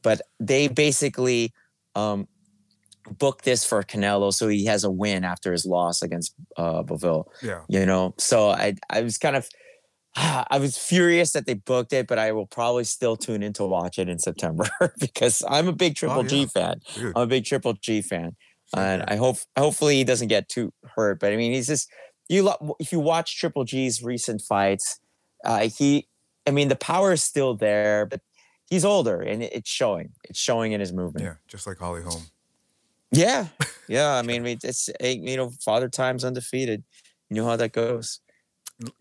but 0.04 0.22
they 0.40 0.68
basically 0.68 1.54
um, 1.96 2.28
booked 3.18 3.46
this 3.46 3.66
for 3.66 3.82
Canelo 3.84 4.34
so 4.34 4.48
he 4.48 4.66
has 4.66 4.84
a 4.84 4.92
win 4.92 5.24
after 5.24 5.52
his 5.52 5.66
loss 5.66 6.02
against 6.02 6.34
uh, 6.58 6.84
Bivol 6.84 7.26
Yeah. 7.42 7.62
you 7.68 7.86
know 7.86 8.14
so 8.18 8.50
i 8.50 8.76
i 8.90 9.02
was 9.02 9.18
kind 9.18 9.36
of 9.36 9.50
i 10.16 10.58
was 10.60 10.78
furious 10.78 11.34
that 11.34 11.46
they 11.46 11.56
booked 11.56 11.94
it 11.94 12.08
but 12.08 12.20
i 12.20 12.32
will 12.32 12.46
probably 12.46 12.84
still 12.84 13.18
tune 13.18 13.44
in 13.44 13.54
to 13.54 13.66
watch 13.66 13.98
it 13.98 14.08
in 14.08 14.20
september 14.20 14.70
because 15.00 15.44
i'm 15.50 15.68
a 15.68 15.74
big 15.74 15.96
triple 15.96 16.24
g 16.24 16.42
yeah. 16.42 16.46
fan 16.46 16.76
Dude. 16.96 17.14
i'm 17.16 17.24
a 17.24 17.28
big 17.28 17.46
triple 17.46 17.74
g 17.74 18.02
fan 18.02 18.36
and 18.76 19.04
i 19.08 19.16
hope 19.16 19.38
hopefully 19.58 19.96
he 19.96 20.04
doesn't 20.04 20.28
get 20.28 20.48
too 20.48 20.72
hurt 20.96 21.20
but 21.20 21.34
i 21.34 21.36
mean 21.36 21.52
he's 21.52 21.68
just 21.68 21.90
you 22.32 22.44
lo- 22.44 22.76
if 22.80 22.92
you 22.92 23.00
watch 23.00 23.38
triple 23.38 23.64
g's 23.64 24.02
recent 24.04 24.42
fights 24.42 25.00
uh 25.46 25.68
he 25.68 26.08
i 26.48 26.52
mean 26.52 26.68
the 26.70 26.76
power 26.76 27.12
is 27.12 27.24
still 27.24 27.56
there 27.56 28.06
but 28.06 28.22
he's 28.70 28.86
older 28.86 29.22
and 29.22 29.44
it- 29.44 29.54
it's 29.54 29.70
showing 29.70 30.10
it's 30.30 30.40
showing 30.40 30.72
in 30.72 30.80
his 30.80 30.94
movement 30.94 31.26
Yeah, 31.26 31.36
just 31.48 31.68
like 31.68 31.78
Holly 31.78 32.02
Holm. 32.04 32.24
yeah 33.12 33.48
yeah 33.88 34.16
i 34.16 34.22
mean 34.22 34.46
it's 34.46 34.90
you 35.02 35.36
know 35.38 35.52
father 35.64 35.90
time's 35.90 36.24
undefeated 36.24 36.84
you 37.30 37.36
know 37.36 37.46
how 37.46 37.56
that 37.58 37.72
goes 37.74 38.20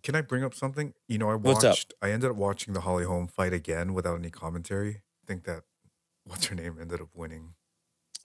Can 0.03 0.15
I 0.15 0.21
bring 0.21 0.45
up 0.45 0.53
something? 0.55 0.93
You 1.09 1.17
know, 1.17 1.31
I 1.31 1.37
What's 1.37 1.65
up? 1.65 1.71
watched. 1.71 1.95
I 2.03 2.11
ended 2.13 2.31
up 2.31 2.37
watching 2.37 2.75
the 2.75 2.83
Holly 2.83 3.05
Holm 3.05 3.27
fight 3.29 3.55
again 3.55 3.95
without 3.95 4.19
any 4.19 4.29
commentary. 4.31 4.93
I 5.23 5.25
think 5.27 5.45
that 5.45 5.63
what's 6.29 6.47
her 6.49 6.55
name 6.55 6.77
ended 6.79 7.01
up 7.01 7.09
winning. 7.15 7.55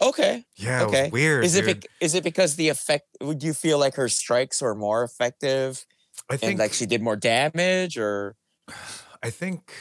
Okay 0.01 0.43
Yeah, 0.57 0.83
Okay. 0.85 1.09
weird. 1.11 1.45
Is 1.45 1.55
it 1.55 1.65
bec- 1.65 1.87
is 2.01 2.15
it 2.15 2.23
because 2.23 2.55
the 2.55 2.69
effect? 2.69 3.05
Would 3.21 3.43
you 3.43 3.53
feel 3.53 3.79
like 3.79 3.95
her 3.95 4.09
strikes 4.09 4.61
were 4.61 4.75
more 4.75 5.03
effective 5.03 5.85
I 6.29 6.33
and 6.33 6.39
think 6.41 6.59
like 6.59 6.73
she 6.73 6.85
did 6.85 7.01
more 7.01 7.15
damage, 7.15 7.97
or 7.97 8.35
I 9.23 9.29
think 9.29 9.73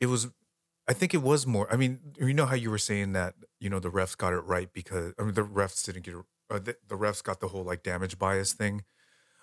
it 0.00 0.06
was. 0.06 0.28
I 0.88 0.94
think 0.94 1.12
it 1.14 1.18
was 1.22 1.46
more. 1.46 1.70
I 1.72 1.76
mean, 1.76 2.00
you 2.18 2.32
know 2.32 2.46
how 2.46 2.54
you 2.54 2.70
were 2.70 2.78
saying 2.78 3.12
that 3.12 3.34
you 3.60 3.68
know 3.70 3.78
the 3.78 3.90
refs 3.90 4.16
got 4.16 4.32
it 4.32 4.40
right 4.40 4.72
because 4.72 5.12
I 5.18 5.22
mean 5.24 5.34
the 5.34 5.42
refs 5.44 5.84
didn't 5.84 6.02
get 6.02 6.14
it. 6.14 6.24
Uh, 6.50 6.58
the, 6.58 6.76
the 6.86 6.96
refs 6.96 7.22
got 7.22 7.40
the 7.40 7.48
whole 7.48 7.64
like 7.64 7.82
damage 7.82 8.18
bias 8.18 8.52
thing. 8.54 8.84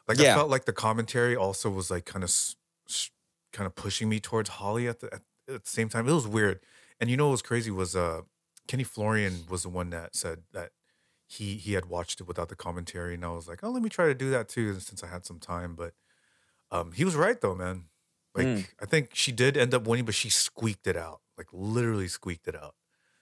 Like 0.07 0.19
I 0.19 0.33
felt 0.35 0.49
like 0.49 0.65
the 0.65 0.73
commentary 0.73 1.35
also 1.35 1.69
was 1.69 1.91
like 1.91 2.05
kind 2.05 2.23
of 2.23 2.31
kind 3.53 3.67
of 3.67 3.75
pushing 3.75 4.09
me 4.09 4.19
towards 4.19 4.49
Holly 4.49 4.87
at 4.87 4.99
the 4.99 5.07
at, 5.13 5.21
at 5.53 5.63
the 5.63 5.69
same 5.69 5.89
time. 5.89 6.07
It 6.07 6.13
was 6.13 6.27
weird. 6.27 6.61
And 6.99 7.09
you 7.09 7.17
know 7.17 7.25
what 7.27 7.31
was 7.33 7.41
crazy 7.41 7.71
was 7.71 7.95
uh 7.95 8.21
Kenny 8.67 8.83
Florian 8.83 9.45
was 9.49 9.63
the 9.63 9.69
one 9.69 9.89
that 9.91 10.15
said 10.15 10.43
that 10.53 10.71
he 11.27 11.57
he 11.57 11.73
had 11.73 11.85
watched 11.87 12.21
it 12.21 12.27
without 12.27 12.49
the 12.49 12.55
commentary 12.55 13.15
and 13.15 13.25
I 13.25 13.29
was 13.29 13.47
like, 13.47 13.63
"Oh, 13.63 13.71
let 13.71 13.83
me 13.83 13.89
try 13.89 14.07
to 14.07 14.15
do 14.15 14.29
that 14.31 14.49
too 14.49 14.79
since 14.79 15.03
I 15.03 15.07
had 15.07 15.25
some 15.25 15.39
time." 15.39 15.75
But 15.75 15.93
um 16.71 16.91
he 16.93 17.05
was 17.05 17.15
right 17.15 17.39
though, 17.39 17.55
man. 17.55 17.85
Like 18.35 18.47
Mm. 18.47 18.67
I 18.81 18.85
think 18.85 19.15
she 19.15 19.31
did 19.31 19.57
end 19.57 19.73
up 19.73 19.87
winning, 19.87 20.05
but 20.05 20.15
she 20.15 20.29
squeaked 20.29 20.87
it 20.87 20.97
out. 20.97 21.21
Like 21.37 21.47
literally 21.53 22.07
squeaked 22.07 22.47
it 22.47 22.55
out. 22.55 22.75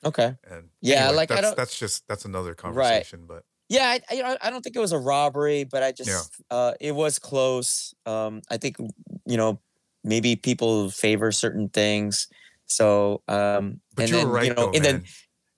Okay. 0.06 0.36
And 0.43 0.69
Yeah, 0.82 1.06
anyway, 1.06 1.15
like, 1.17 1.32
I 1.32 1.36
that's 1.36 1.47
don't- 1.47 1.58
that's 1.58 1.79
just 1.79 2.08
that's 2.08 2.25
another 2.25 2.56
conversation, 2.56 3.25
but 3.27 3.45
Yeah, 3.69 3.88
I, 3.89 4.01
I, 4.10 4.13
you 4.15 4.23
know, 4.23 4.38
I 4.41 4.49
don't 4.49 4.62
think 4.62 4.75
it 4.75 4.79
was 4.79 4.91
a 4.91 4.99
robbery, 4.99 5.63
but 5.63 5.84
I 5.84 5.91
just 5.91 6.41
uh, 6.51 6.73
it 6.82 6.93
was 6.93 7.17
close. 7.19 7.93
Um, 8.06 8.41
I 8.49 8.58
think 8.58 8.77
you 9.25 9.38
know 9.38 9.62
maybe 10.03 10.36
people 10.36 10.89
favor 10.89 11.32
certain 11.32 11.69
things, 11.69 12.27
so 12.65 13.23
um, 13.27 13.82
But 13.95 14.03
and 14.03 14.12
you're 14.12 14.19
then 14.19 14.27
right, 14.27 14.43
you 14.45 14.53
know, 14.53 14.65
though, 14.65 14.73
and 14.73 14.84
man. 14.84 14.84
then 14.84 15.03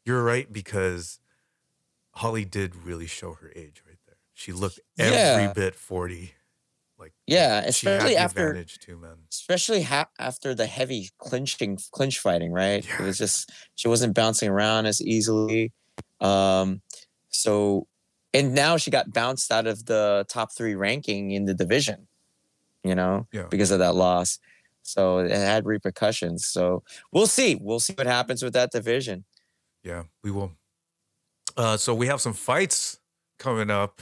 You're 0.05 0.23
right 0.23 0.51
because 0.51 1.19
Holly 2.11 2.45
did 2.45 2.75
really 2.75 3.07
show 3.07 3.33
her 3.33 3.51
age 3.55 3.81
right 3.87 3.97
there. 4.05 4.17
She 4.33 4.51
looked 4.53 4.79
every 4.97 5.15
Yeah. 5.17 5.53
bit 5.53 5.75
forty. 5.75 6.33
Like 6.97 7.13
yeah, 7.27 7.59
especially 7.65 8.15
after 8.15 8.63
too, 8.63 9.03
especially 9.29 9.81
ha- 9.81 10.09
after 10.17 10.55
the 10.55 10.65
heavy 10.65 11.09
clinching 11.17 11.77
clinch 11.91 12.19
fighting, 12.19 12.53
right? 12.53 12.85
Yeah. 12.87 13.01
It 13.01 13.05
was 13.05 13.17
just 13.17 13.51
she 13.75 13.89
wasn't 13.89 14.13
bouncing 14.15 14.49
around 14.49 14.85
as 14.85 15.01
easily. 15.01 15.73
Um, 16.21 16.81
so 17.29 17.87
and 18.33 18.53
now 18.55 18.77
she 18.77 18.91
got 18.91 19.11
bounced 19.11 19.51
out 19.51 19.67
of 19.67 19.85
the 19.87 20.25
top 20.29 20.55
three 20.55 20.75
ranking 20.75 21.31
in 21.31 21.45
the 21.45 21.53
division, 21.53 22.07
you 22.83 22.95
know, 22.95 23.27
Yeah. 23.33 23.47
because 23.49 23.71
of 23.71 23.79
that 23.79 23.95
loss. 23.95 24.39
So 24.83 25.19
it 25.19 25.31
had 25.31 25.65
repercussions. 25.65 26.45
So 26.45 26.83
we'll 27.11 27.27
see. 27.27 27.55
We'll 27.59 27.79
see 27.81 27.93
what 27.93 28.07
happens 28.07 28.41
with 28.43 28.53
that 28.53 28.71
division. 28.71 29.25
Yeah, 29.85 30.03
we 30.23 30.31
will. 30.31 30.51
Uh, 31.57 31.77
so 31.77 31.93
we 31.95 32.07
have 32.07 32.21
some 32.21 32.33
fights 32.33 32.99
coming 33.39 33.69
up, 33.69 34.01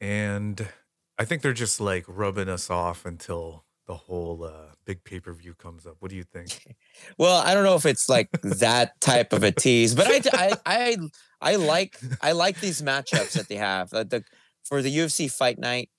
and 0.00 0.68
I 1.18 1.24
think 1.24 1.42
they're 1.42 1.52
just 1.52 1.80
like 1.80 2.04
rubbing 2.06 2.48
us 2.48 2.70
off 2.70 3.04
until 3.04 3.64
the 3.86 3.94
whole 3.94 4.44
uh, 4.44 4.74
big 4.84 5.02
pay 5.04 5.18
per 5.20 5.32
view 5.32 5.54
comes 5.54 5.86
up. 5.86 5.96
What 6.00 6.10
do 6.10 6.16
you 6.16 6.24
think? 6.24 6.76
Well, 7.16 7.40
I 7.46 7.54
don't 7.54 7.62
know 7.62 7.76
if 7.76 7.86
it's 7.86 8.08
like 8.08 8.28
that 8.42 9.00
type 9.00 9.32
of 9.32 9.44
a 9.44 9.52
tease, 9.52 9.94
but 9.94 10.08
I, 10.08 10.20
I, 10.34 10.56
I, 10.66 10.96
I 11.40 11.56
like, 11.56 11.96
I 12.20 12.32
like 12.32 12.60
these 12.60 12.82
matchups 12.82 13.34
that 13.34 13.48
they 13.48 13.54
have. 13.54 13.92
Uh, 13.92 14.02
the 14.02 14.24
for 14.64 14.82
the 14.82 14.94
UFC 14.96 15.30
fight 15.30 15.58
night 15.60 15.90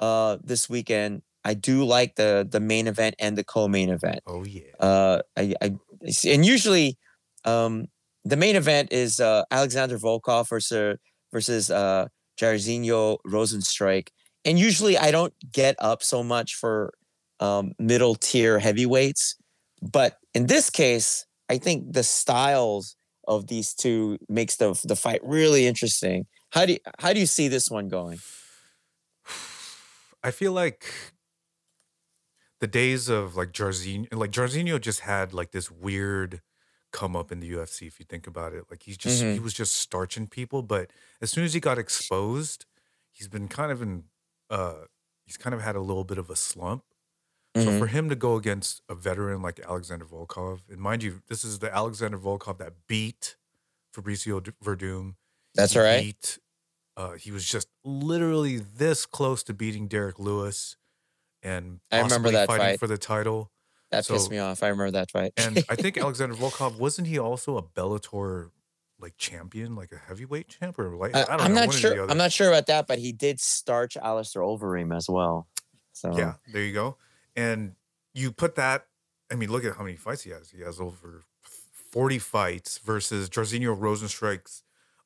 uh, 0.00 0.38
this 0.42 0.68
weekend, 0.68 1.22
I 1.44 1.54
do 1.54 1.84
like 1.84 2.16
the 2.16 2.46
the 2.50 2.58
main 2.60 2.88
event 2.88 3.14
and 3.20 3.38
the 3.38 3.44
co-main 3.44 3.88
event. 3.90 4.20
Oh 4.26 4.44
yeah, 4.44 4.72
Uh, 4.80 5.22
I, 5.36 5.54
I 5.62 5.76
and 6.26 6.44
usually, 6.44 6.96
um, 7.44 7.86
the 8.24 8.36
main 8.36 8.56
event 8.56 8.92
is 8.92 9.20
uh, 9.20 9.44
Alexander 9.50 9.98
Volkov 9.98 10.48
versus 10.48 10.98
versus 11.32 11.70
uh, 11.70 12.08
Jairzinho 12.40 13.18
Rozenstruik, 13.26 14.08
and 14.44 14.58
usually 14.58 14.98
I 14.98 15.10
don't 15.10 15.34
get 15.52 15.76
up 15.78 16.02
so 16.02 16.22
much 16.22 16.54
for 16.54 16.92
um, 17.40 17.72
middle 17.78 18.14
tier 18.14 18.58
heavyweights, 18.58 19.36
but 19.80 20.18
in 20.34 20.46
this 20.46 20.70
case, 20.70 21.26
I 21.48 21.58
think 21.58 21.92
the 21.92 22.02
styles 22.02 22.96
of 23.26 23.46
these 23.46 23.74
two 23.74 24.18
makes 24.28 24.56
the 24.56 24.78
the 24.84 24.96
fight 24.96 25.20
really 25.22 25.66
interesting. 25.66 26.26
How 26.50 26.64
do 26.66 26.72
you, 26.72 26.78
how 26.98 27.12
do 27.12 27.20
you 27.20 27.26
see 27.26 27.48
this 27.48 27.70
one 27.70 27.88
going? 27.88 28.18
I 30.22 30.30
feel 30.30 30.52
like 30.52 30.84
the 32.60 32.66
days 32.66 33.08
of 33.08 33.36
like 33.36 33.52
Jairzinho, 33.52 34.12
like 34.14 34.32
Jairzinho 34.32 34.80
just 34.80 35.00
had 35.00 35.32
like 35.34 35.52
this 35.52 35.70
weird 35.70 36.42
come 36.92 37.14
up 37.16 37.30
in 37.32 37.40
the 37.40 37.50
UFC. 37.52 37.86
If 37.86 38.00
you 38.00 38.06
think 38.08 38.26
about 38.26 38.52
it, 38.54 38.64
like 38.70 38.82
he's 38.84 38.96
just 38.98 39.26
he 39.30 39.38
Mhm. 39.38 39.42
was 39.42 39.54
just 39.54 39.76
starching 39.76 40.26
people, 40.28 40.62
but 40.62 40.90
as 41.20 41.30
soon 41.30 41.44
as 41.44 41.54
he 41.54 41.60
got 41.60 41.78
exposed, 41.78 42.66
he's 43.12 43.28
been 43.28 43.48
kind 43.48 43.72
of 43.72 43.82
in 43.82 44.04
uh 44.50 44.84
he's 45.26 45.36
kind 45.36 45.54
of 45.54 45.60
had 45.62 45.76
a 45.76 45.80
little 45.80 46.04
bit 46.04 46.18
of 46.18 46.30
a 46.30 46.36
slump. 46.36 46.84
So 47.56 47.70
Mhm. 47.70 47.78
for 47.78 47.86
him 47.88 48.08
to 48.10 48.16
go 48.16 48.36
against 48.36 48.82
a 48.88 48.94
veteran 48.94 49.42
like 49.42 49.60
Alexander 49.60 50.04
Volkov, 50.06 50.62
and 50.70 50.80
mind 50.80 51.02
you, 51.02 51.22
this 51.28 51.44
is 51.44 51.58
the 51.60 51.74
Alexander 51.74 52.18
Volkov 52.18 52.58
that 52.58 52.86
beat 52.86 53.36
Fabricio 53.94 54.40
Werdum. 54.64 55.16
That's 55.54 55.74
He 55.74 55.78
right. 55.78 56.02
Beat, 56.02 56.38
uh, 56.96 57.12
he 57.14 57.30
was 57.32 57.44
just 57.46 57.68
literally 57.84 58.58
this 58.58 59.06
close 59.06 59.42
to 59.44 59.54
beating 59.54 59.88
Derrick 59.88 60.18
Lewis, 60.18 60.76
and 61.42 61.80
I 61.90 62.00
remember 62.00 62.30
that 62.32 62.46
fighting 62.46 62.66
fight. 62.66 62.80
for 62.80 62.86
the 62.86 62.98
title. 62.98 63.50
That 63.90 64.06
pissed 64.06 64.30
me 64.30 64.38
off. 64.38 64.62
I 64.62 64.68
remember 64.68 64.92
that 64.92 65.10
fight. 65.10 65.32
And 65.36 65.64
I 65.68 65.74
think 65.74 65.96
Alexander 65.98 66.34
Volkov 66.34 66.78
wasn't 66.78 67.08
he 67.08 67.18
also 67.18 67.56
a 67.56 67.62
Bellator 67.62 68.50
like 69.00 69.16
champion, 69.16 69.74
like 69.74 69.92
a 69.92 69.96
heavyweight 69.96 70.48
champ 70.48 70.78
or 70.78 70.94
like 70.96 71.14
I, 71.14 71.22
I, 71.22 71.36
don't 71.36 71.40
am 71.46 71.54
know. 71.54 71.64
not 71.66 71.74
sure. 71.74 72.10
I'm 72.10 72.18
not 72.18 72.32
sure 72.32 72.48
about 72.48 72.66
that, 72.66 72.86
but 72.86 72.98
he 72.98 73.12
did 73.12 73.40
starch 73.40 73.96
Alistair 73.96 74.42
Overeem 74.42 74.94
as 74.94 75.08
well. 75.08 75.46
So 75.92 76.16
Yeah, 76.16 76.34
there 76.52 76.62
you 76.62 76.72
go. 76.72 76.96
And 77.36 77.74
you 78.12 78.32
put 78.32 78.56
that. 78.56 78.86
I 79.30 79.34
mean, 79.34 79.50
look 79.50 79.64
at 79.64 79.76
how 79.76 79.84
many 79.84 79.96
fights 79.96 80.22
he 80.22 80.30
has. 80.30 80.50
He 80.50 80.62
has 80.62 80.80
over 80.80 81.22
forty 81.90 82.18
fights 82.18 82.78
versus 82.78 83.28
Jairzinho 83.28 83.78
Rozenstruik's. 83.78 84.62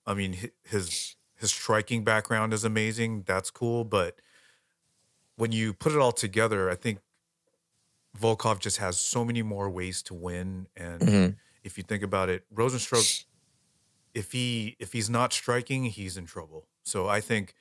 I 0.07 0.14
mean, 0.14 0.51
his 0.64 1.16
his 1.37 1.51
striking 1.51 2.05
background 2.05 2.53
is 2.53 2.64
amazing. 2.64 3.25
That's 3.27 3.51
cool, 3.51 3.85
but 3.85 4.16
when 5.37 5.53
you 5.53 5.73
put 5.75 5.92
it 5.92 5.99
all 5.99 6.12
together, 6.12 6.71
I 6.71 6.75
think 6.75 7.01
Volkov 8.18 8.59
just 8.61 8.77
has 8.79 8.99
so 8.99 9.25
many 9.25 9.42
more 9.42 9.71
ways 9.71 10.03
to 10.05 10.14
win. 10.14 10.66
And 10.77 11.01
Mhm. 11.01 11.37
if 11.62 11.79
you 11.79 11.85
think 11.85 12.03
about 12.03 12.29
it, 12.29 12.45
Rozenstruik, 12.55 13.25
if 14.14 14.33
he 14.33 14.77
if 14.79 14.92
he's 14.92 15.09
not 15.09 15.33
striking, 15.33 15.85
he's 15.85 16.16
in 16.16 16.27
trouble. 16.27 16.68
So 16.83 17.09
I 17.09 17.21
think 17.21 17.55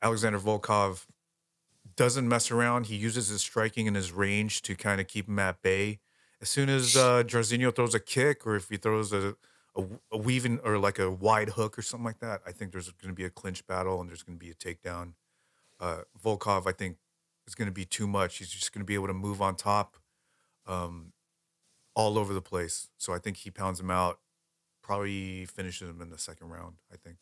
Alexander 0.00 0.40
Volkov 0.40 1.06
doesn't 1.94 2.26
mess 2.28 2.50
around. 2.50 2.86
He 2.86 2.96
uses 2.96 3.28
his 3.28 3.42
striking 3.42 3.86
and 3.86 3.96
his 3.96 4.10
range 4.12 4.62
to 4.62 4.74
kind 4.74 5.00
of 5.00 5.06
keep 5.06 5.28
him 5.28 5.38
at 5.38 5.62
bay. 5.62 6.00
As 6.40 6.48
soon 6.48 6.68
as 6.68 6.96
uh, 6.96 7.22
Jairzinho 7.22 7.74
throws 7.74 7.94
a 7.94 8.00
kick, 8.00 8.44
or 8.46 8.56
if 8.56 8.68
he 8.68 8.76
throws 8.76 9.12
a, 9.12 9.36
a, 9.76 9.84
a 10.10 10.16
weaving 10.16 10.58
or 10.64 10.78
like 10.78 10.98
a 10.98 11.08
wide 11.10 11.50
hook 11.50 11.78
or 11.78 11.82
something 11.82 12.04
like 12.04 12.18
that, 12.18 12.42
I 12.44 12.50
think 12.50 12.72
there's 12.72 12.90
going 12.90 13.10
to 13.10 13.14
be 13.14 13.24
a 13.24 13.30
clinch 13.30 13.64
battle 13.66 14.00
and 14.00 14.08
there's 14.10 14.24
going 14.24 14.36
to 14.38 14.44
be 14.44 14.50
a 14.50 14.54
takedown. 14.54 15.14
Uh, 15.78 16.02
Volkov, 16.20 16.66
I 16.66 16.72
think, 16.72 16.96
is 17.46 17.54
going 17.54 17.66
to 17.66 17.72
be 17.72 17.84
too 17.84 18.06
much. 18.06 18.38
He's 18.38 18.50
just 18.50 18.72
going 18.72 18.80
to 18.80 18.86
be 18.86 18.94
able 18.94 19.08
to 19.08 19.14
move 19.14 19.40
on 19.42 19.56
top, 19.56 19.96
um, 20.66 21.12
all 21.94 22.18
over 22.18 22.32
the 22.32 22.42
place. 22.42 22.88
So 22.98 23.12
I 23.12 23.18
think 23.18 23.38
he 23.38 23.50
pounds 23.50 23.80
him 23.80 23.90
out. 23.90 24.18
Probably 24.82 25.44
finishes 25.46 25.88
him 25.88 26.00
in 26.00 26.10
the 26.10 26.18
second 26.18 26.48
round. 26.48 26.76
I 26.92 26.96
think. 26.96 27.18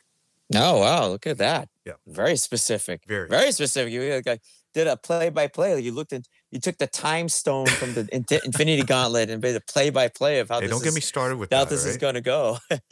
Oh 0.55 0.81
wow, 0.81 1.07
look 1.09 1.27
at 1.27 1.39
that. 1.39 1.69
Yeah. 1.87 1.93
Very 2.07 2.37
specific. 2.37 3.03
Very. 3.07 3.29
Very 3.29 3.53
specific. 3.53 3.93
You 3.93 4.21
like, 4.27 4.43
did 4.75 4.87
a 4.89 4.97
play 4.97 5.29
by 5.29 5.47
play. 5.47 5.79
You 5.81 5.93
looked 5.93 6.13
at 6.13 6.27
you 6.51 6.59
took 6.59 6.79
the 6.79 6.87
time 6.89 7.29
stone 7.29 7.67
from 7.67 7.93
the 7.95 8.09
Infinity 8.45 8.83
Gauntlet 8.83 9.31
and 9.31 9.41
made 9.43 9.55
a 9.55 9.61
play 9.61 9.91
by 9.91 10.09
play 10.09 10.41
of 10.41 10.49
how 10.49 10.57
Hey, 10.61 10.67
this 10.67 10.71
don't 10.73 10.83
get 10.83 10.95
me 10.95 11.01
started 11.01 11.37
with 11.37 11.53
how 11.53 11.65
that. 11.65 11.71
this 11.71 11.85
is 11.85 11.99
going 11.99 12.15
to 12.15 12.21
go. 12.21 12.59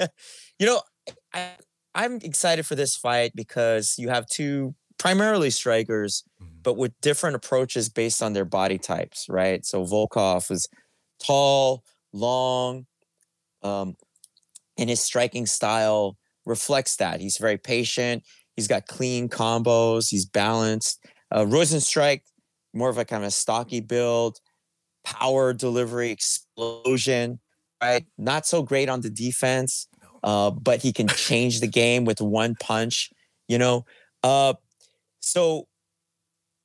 you 0.59 0.67
know, 0.67 0.83
I, 1.35 1.53
I'm 1.95 2.17
excited 2.23 2.64
for 2.67 2.75
this 2.77 2.97
fight 2.97 3.33
because 3.35 3.97
you 3.99 4.09
have 4.09 4.27
two 4.27 4.75
primarily 4.99 5.51
strikers, 5.51 6.23
Mhm. 6.41 6.58
But 6.68 6.76
with 6.76 6.92
different 7.00 7.35
approaches 7.35 7.88
based 7.88 8.22
on 8.22 8.35
their 8.35 8.44
body 8.44 8.76
types, 8.76 9.24
right? 9.31 9.64
So 9.64 9.87
Volkov 9.87 10.50
is 10.50 10.68
tall, 11.18 11.83
long, 12.12 12.85
um, 13.62 13.96
and 14.76 14.90
his 14.90 15.00
striking 15.00 15.46
style 15.46 16.18
reflects 16.44 16.96
that. 16.96 17.22
He's 17.22 17.38
very 17.38 17.57
patient. 17.57 18.22
He's 18.54 18.68
got 18.68 18.87
clean 18.87 19.31
combos. 19.31 20.11
He's 20.11 20.26
balanced. 20.26 21.02
Uh, 21.31 21.46
Rozenstruik, 21.46 22.20
more 22.74 22.90
of 22.90 22.98
a 22.98 23.07
kind 23.07 23.24
of 23.24 23.33
stocky 23.33 23.81
build, 23.81 24.37
power 25.04 25.54
delivery, 25.54 26.11
explosion. 26.11 27.40
Right, 27.83 28.04
not 28.18 28.46
so 28.46 28.62
great 28.62 28.90
on 28.90 29.00
the 29.00 29.09
defense, 29.09 29.88
uh, 30.22 30.50
but 30.50 30.83
he 30.83 30.92
can 30.92 31.09
change 31.09 31.61
the 31.61 31.66
game 31.66 32.04
with 32.04 32.20
one 32.20 32.57
punch. 32.61 33.09
You 33.48 33.57
know, 33.57 33.87
uh, 34.22 34.52
so 35.20 35.67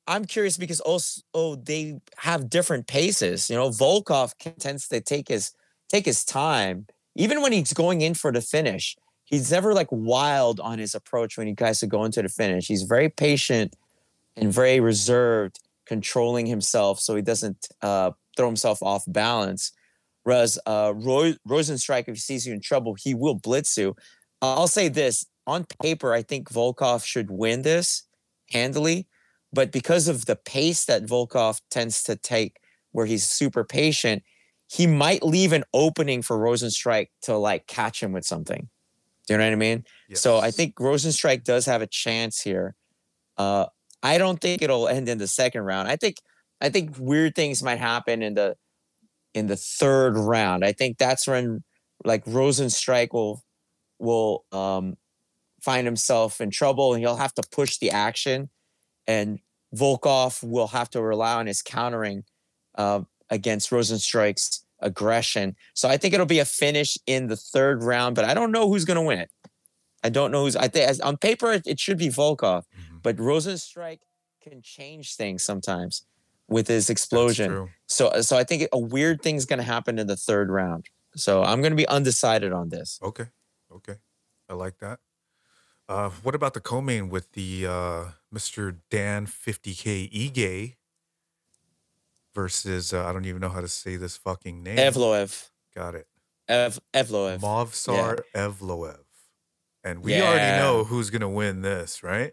I'm 0.06 0.24
curious 0.24 0.56
because 0.56 0.80
also 0.80 1.22
oh, 1.32 1.54
they 1.56 2.00
have 2.18 2.50
different 2.50 2.86
paces. 2.86 3.48
You 3.48 3.56
know, 3.56 3.70
Volkov 3.70 4.34
tends 4.58 4.88
to 4.88 5.00
take 5.00 5.28
his 5.28 5.52
take 5.88 6.04
his 6.04 6.24
time, 6.24 6.86
even 7.14 7.40
when 7.42 7.52
he's 7.52 7.72
going 7.72 8.00
in 8.00 8.14
for 8.14 8.32
the 8.32 8.40
finish. 8.40 8.96
He's 9.24 9.50
never 9.50 9.72
like 9.72 9.88
wild 9.90 10.60
on 10.60 10.78
his 10.78 10.94
approach 10.94 11.38
when 11.38 11.46
he 11.46 11.54
tries 11.54 11.80
to 11.80 11.86
go 11.86 12.04
into 12.04 12.20
the 12.22 12.28
finish. 12.28 12.66
He's 12.66 12.82
very 12.82 13.08
patient 13.08 13.74
and 14.36 14.52
very 14.52 14.80
reserved, 14.80 15.60
controlling 15.86 16.46
himself 16.46 17.00
so 17.00 17.16
he 17.16 17.22
doesn't 17.22 17.68
uh, 17.80 18.10
throw 18.36 18.46
himself 18.46 18.82
off 18.82 19.04
balance. 19.06 19.72
Whereas 20.24 20.58
uh, 20.66 20.92
Roy, 20.94 21.34
Rozenstruik, 21.48 22.08
if 22.08 22.14
he 22.14 22.20
sees 22.20 22.46
you 22.46 22.52
in 22.52 22.60
trouble, 22.60 22.94
he 22.94 23.14
will 23.14 23.34
blitz 23.34 23.76
you. 23.76 23.90
Uh, 24.42 24.54
I'll 24.56 24.68
say 24.68 24.88
this 24.88 25.26
on 25.46 25.66
paper, 25.82 26.12
I 26.12 26.22
think 26.22 26.50
Volkov 26.50 27.04
should 27.04 27.30
win 27.30 27.62
this 27.62 28.04
handily, 28.50 29.06
but 29.54 29.72
because 29.72 30.08
of 30.08 30.26
the 30.26 30.36
pace 30.36 30.84
that 30.86 31.04
Volkov 31.04 31.60
tends 31.70 32.02
to 32.04 32.16
take, 32.16 32.58
where 32.92 33.06
he's 33.06 33.28
super 33.28 33.64
patient, 33.64 34.22
he 34.68 34.86
might 34.86 35.22
leave 35.22 35.52
an 35.52 35.64
opening 35.72 36.22
for 36.22 36.38
Rozenstruik 36.38 37.08
to 37.22 37.36
like 37.36 37.66
catch 37.66 38.02
him 38.02 38.12
with 38.12 38.24
something. 38.24 38.68
Do 39.26 39.34
you 39.34 39.38
know 39.38 39.44
what 39.44 39.52
I 39.52 39.56
mean? 39.56 39.84
Yes. 40.08 40.20
So 40.20 40.38
I 40.38 40.50
think 40.50 40.76
Rozenstruik 40.76 41.44
does 41.44 41.66
have 41.66 41.82
a 41.82 41.86
chance 41.86 42.40
here. 42.40 42.74
Uh, 43.36 43.66
I 44.02 44.18
don't 44.18 44.40
think 44.40 44.62
it'll 44.62 44.88
end 44.88 45.08
in 45.08 45.18
the 45.18 45.26
second 45.26 45.62
round. 45.62 45.88
I 45.88 45.96
think 45.96 46.18
I 46.60 46.68
think 46.68 46.96
weird 46.98 47.34
things 47.34 47.62
might 47.62 47.78
happen 47.78 48.22
in 48.22 48.34
the 48.34 48.56
in 49.32 49.46
the 49.46 49.56
third 49.56 50.16
round. 50.16 50.64
I 50.64 50.72
think 50.72 50.98
that's 50.98 51.26
when 51.26 51.64
like 52.04 52.24
Rozenstruik 52.26 53.12
will 53.12 53.42
will 53.98 54.44
um, 54.52 54.96
find 55.62 55.86
himself 55.86 56.40
in 56.40 56.50
trouble 56.50 56.92
and 56.92 57.00
he'll 57.00 57.16
have 57.16 57.34
to 57.34 57.42
push 57.50 57.78
the 57.78 57.90
action, 57.90 58.50
and 59.06 59.38
Volkov 59.74 60.42
will 60.42 60.68
have 60.68 60.90
to 60.90 61.02
rely 61.02 61.34
on 61.34 61.46
his 61.46 61.62
countering 61.62 62.24
uh, 62.76 63.02
against 63.30 63.70
Rozenstruik's 63.70 64.64
aggression. 64.80 65.56
So 65.74 65.88
I 65.88 65.96
think 65.96 66.14
it'll 66.14 66.26
be 66.26 66.38
a 66.38 66.44
finish 66.44 66.96
in 67.06 67.26
the 67.26 67.36
third 67.36 67.82
round, 67.82 68.14
but 68.14 68.24
I 68.24 68.34
don't 68.34 68.52
know 68.52 68.68
who's 68.68 68.84
going 68.84 68.96
to 68.96 69.02
win 69.02 69.18
it. 69.18 69.30
I 70.02 70.10
don't 70.10 70.30
know 70.30 70.44
who's. 70.44 70.54
I 70.54 70.68
think 70.68 71.02
on 71.02 71.16
paper 71.16 71.52
it, 71.52 71.66
it 71.66 71.80
should 71.80 71.98
be 71.98 72.08
Volkov, 72.08 72.64
mm-hmm. 72.64 72.98
but 73.02 73.16
Rozenstruik 73.16 74.00
can 74.42 74.60
change 74.60 75.16
things 75.16 75.42
sometimes 75.42 76.04
with 76.48 76.68
his 76.68 76.90
explosion. 76.90 77.70
So 77.86 78.20
so 78.20 78.36
I 78.36 78.44
think 78.44 78.68
a 78.72 78.78
weird 78.78 79.22
thing's 79.22 79.46
going 79.46 79.58
to 79.58 79.64
happen 79.64 79.98
in 79.98 80.06
the 80.06 80.16
third 80.16 80.50
round. 80.50 80.86
So 81.16 81.42
I'm 81.42 81.60
going 81.62 81.72
to 81.72 81.76
be 81.76 81.88
undecided 81.88 82.52
on 82.52 82.68
this. 82.68 82.98
Okay, 83.02 83.28
okay, 83.72 83.94
I 84.50 84.54
like 84.54 84.78
that. 84.80 84.98
Uh, 85.88 86.10
what 86.22 86.34
about 86.34 86.54
the 86.54 86.60
co-main 86.60 87.10
with 87.10 87.32
the 87.32 87.66
uh, 87.66 88.04
Mr. 88.34 88.78
Dan 88.90 89.26
50K 89.26 90.10
Ige 90.10 90.76
versus 92.34 92.92
uh, 92.92 93.04
I 93.04 93.12
don't 93.12 93.26
even 93.26 93.40
know 93.40 93.50
how 93.50 93.60
to 93.60 93.68
say 93.68 93.96
this 93.96 94.16
fucking 94.16 94.62
name. 94.62 94.78
Evloev. 94.78 95.50
Got 95.74 95.94
it. 95.94 96.06
Ev 96.48 96.80
Evloev. 96.92 97.40
Movsar 97.40 98.20
yeah. 98.34 98.48
Evloev. 98.48 98.98
And 99.82 100.02
we 100.02 100.14
yeah. 100.14 100.22
already 100.22 100.58
know 100.58 100.84
who's 100.84 101.10
gonna 101.10 101.28
win 101.28 101.62
this, 101.62 102.02
right? 102.02 102.32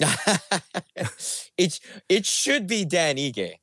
it 1.56 1.80
it 2.08 2.26
should 2.26 2.66
be 2.66 2.84
Dan 2.84 3.16
Ige. 3.16 3.54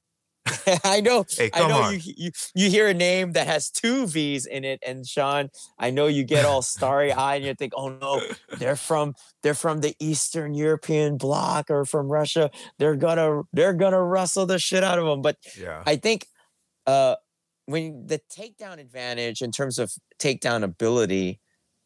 I 0.83 1.01
know. 1.01 1.25
Hey, 1.29 1.49
I 1.53 1.67
know 1.67 1.89
you, 1.89 2.13
you 2.17 2.31
you 2.53 2.69
hear 2.69 2.87
a 2.87 2.93
name 2.93 3.33
that 3.33 3.47
has 3.47 3.69
two 3.69 4.07
V's 4.07 4.45
in 4.45 4.63
it, 4.63 4.79
and 4.85 5.05
Sean, 5.05 5.49
I 5.77 5.89
know 5.89 6.07
you 6.07 6.23
get 6.23 6.45
all 6.45 6.61
starry 6.61 7.11
eyed 7.13 7.37
and 7.37 7.45
you 7.45 7.53
think, 7.55 7.73
"Oh 7.75 7.89
no, 7.89 8.21
they're 8.57 8.75
from 8.75 9.15
they're 9.43 9.53
from 9.53 9.81
the 9.81 9.95
Eastern 9.99 10.53
European 10.53 11.17
bloc 11.17 11.69
or 11.69 11.85
from 11.85 12.09
Russia. 12.09 12.51
They're 12.79 12.95
gonna 12.95 13.43
they're 13.53 13.73
gonna 13.73 14.01
rustle 14.01 14.45
the 14.45 14.59
shit 14.59 14.83
out 14.83 14.99
of 14.99 15.05
them." 15.05 15.21
But 15.21 15.37
yeah, 15.57 15.83
I 15.85 15.95
think 15.95 16.27
uh, 16.85 17.15
when 17.65 18.07
the 18.07 18.21
takedown 18.35 18.79
advantage 18.79 19.41
in 19.41 19.51
terms 19.51 19.79
of 19.79 19.91
takedown 20.19 20.63
ability 20.63 21.39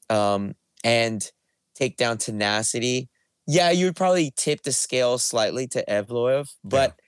um, 0.10 0.56
and 0.84 1.30
takedown 1.80 2.20
tenacity, 2.20 3.10
yeah, 3.48 3.72
you 3.72 3.86
would 3.86 3.96
probably 3.96 4.34
tip 4.36 4.64
the 4.64 4.72
scale 4.72 5.18
slightly 5.18 5.68
to 5.68 5.84
Evloev, 5.88 6.54
but. 6.64 6.92
Yeah 6.98 7.06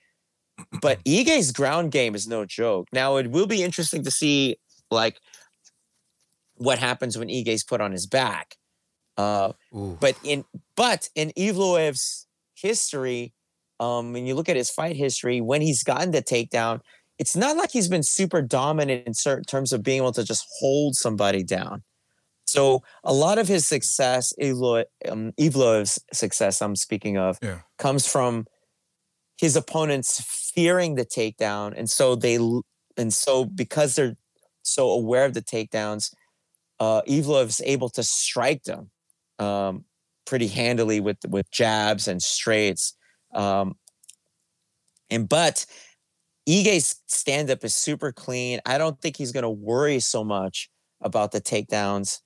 but 0.82 1.00
Ige's 1.06 1.52
ground 1.52 1.92
game 1.92 2.16
is 2.16 2.28
no 2.28 2.46
joke. 2.46 2.88
Now 2.92 3.18
it 3.18 3.32
will 3.32 3.48
be 3.48 3.64
interesting 3.64 4.04
to 4.04 4.12
see 4.12 4.58
like 4.92 5.20
what 6.56 6.80
happens 6.80 7.18
when 7.18 7.30
Ige's 7.30 7.64
put 7.64 7.82
on 7.82 7.92
his 7.92 8.06
back. 8.06 8.56
Uh, 9.18 9.54
but 10.00 10.16
in 10.24 10.44
but 10.76 11.10
in 11.16 11.32
Evloev's 11.38 12.28
history, 12.56 13.34
um, 13.80 14.14
when 14.14 14.26
you 14.26 14.36
look 14.36 14.50
at 14.50 14.56
his 14.56 14.70
fight 14.70 14.96
history, 14.96 15.42
when 15.42 15.62
he's 15.62 15.84
gotten 15.84 16.12
the 16.12 16.22
takedown, 16.22 16.82
it's 17.20 17.36
not 17.36 17.58
like 17.58 17.72
he's 17.72 17.88
been 17.88 18.04
super 18.04 18.42
dominant 18.42 19.06
in 19.06 19.14
certain 19.14 19.44
terms 19.44 19.72
of 19.72 19.84
being 19.84 19.98
able 19.98 20.12
to 20.14 20.24
just 20.24 20.48
hold 20.60 20.96
somebody 20.96 21.44
down. 21.44 21.84
So 22.46 22.84
a 23.04 23.14
lot 23.14 23.38
of 23.38 23.48
his 23.48 23.68
success, 23.68 24.34
Evlo, 24.40 24.86
um, 25.10 25.32
success, 26.12 26.62
I'm 26.62 26.76
speaking 26.76 27.18
of, 27.18 27.38
yeah. 27.42 27.60
comes 27.78 28.08
from 28.08 28.46
his 29.38 29.56
opponents 29.56 30.22
fearing 30.54 30.96
the 30.96 31.06
takedown, 31.06 31.74
and 31.76 31.90
so 31.90 32.16
they 32.16 32.38
and 32.98 33.14
so 33.14 33.46
because 33.46 33.96
they're 33.96 34.16
so 34.62 34.90
aware 34.92 35.26
of 35.26 35.34
the 35.34 35.42
takedowns, 35.42 36.14
uh, 36.80 37.02
Evloev 37.08 37.48
is 37.48 37.62
able 37.66 37.90
to 37.90 38.04
strike 38.04 38.64
them 38.64 38.90
um, 39.40 39.86
pretty 40.26 40.48
handily 40.48 41.00
with 41.00 41.18
with 41.28 41.50
jabs 41.52 42.08
and 42.08 42.22
straights. 42.22 42.96
Um, 43.34 43.76
and 45.10 45.28
but 45.28 45.66
Ige's 46.48 47.02
stand 47.08 47.50
up 47.50 47.64
is 47.64 47.74
super 47.76 48.12
clean. 48.12 48.60
I 48.66 48.78
don't 48.78 49.00
think 49.02 49.18
he's 49.18 49.32
going 49.32 49.44
to 49.44 49.50
worry 49.50 50.00
so 50.00 50.24
much 50.24 50.70
about 51.02 51.32
the 51.32 51.42
takedowns. 51.42 52.20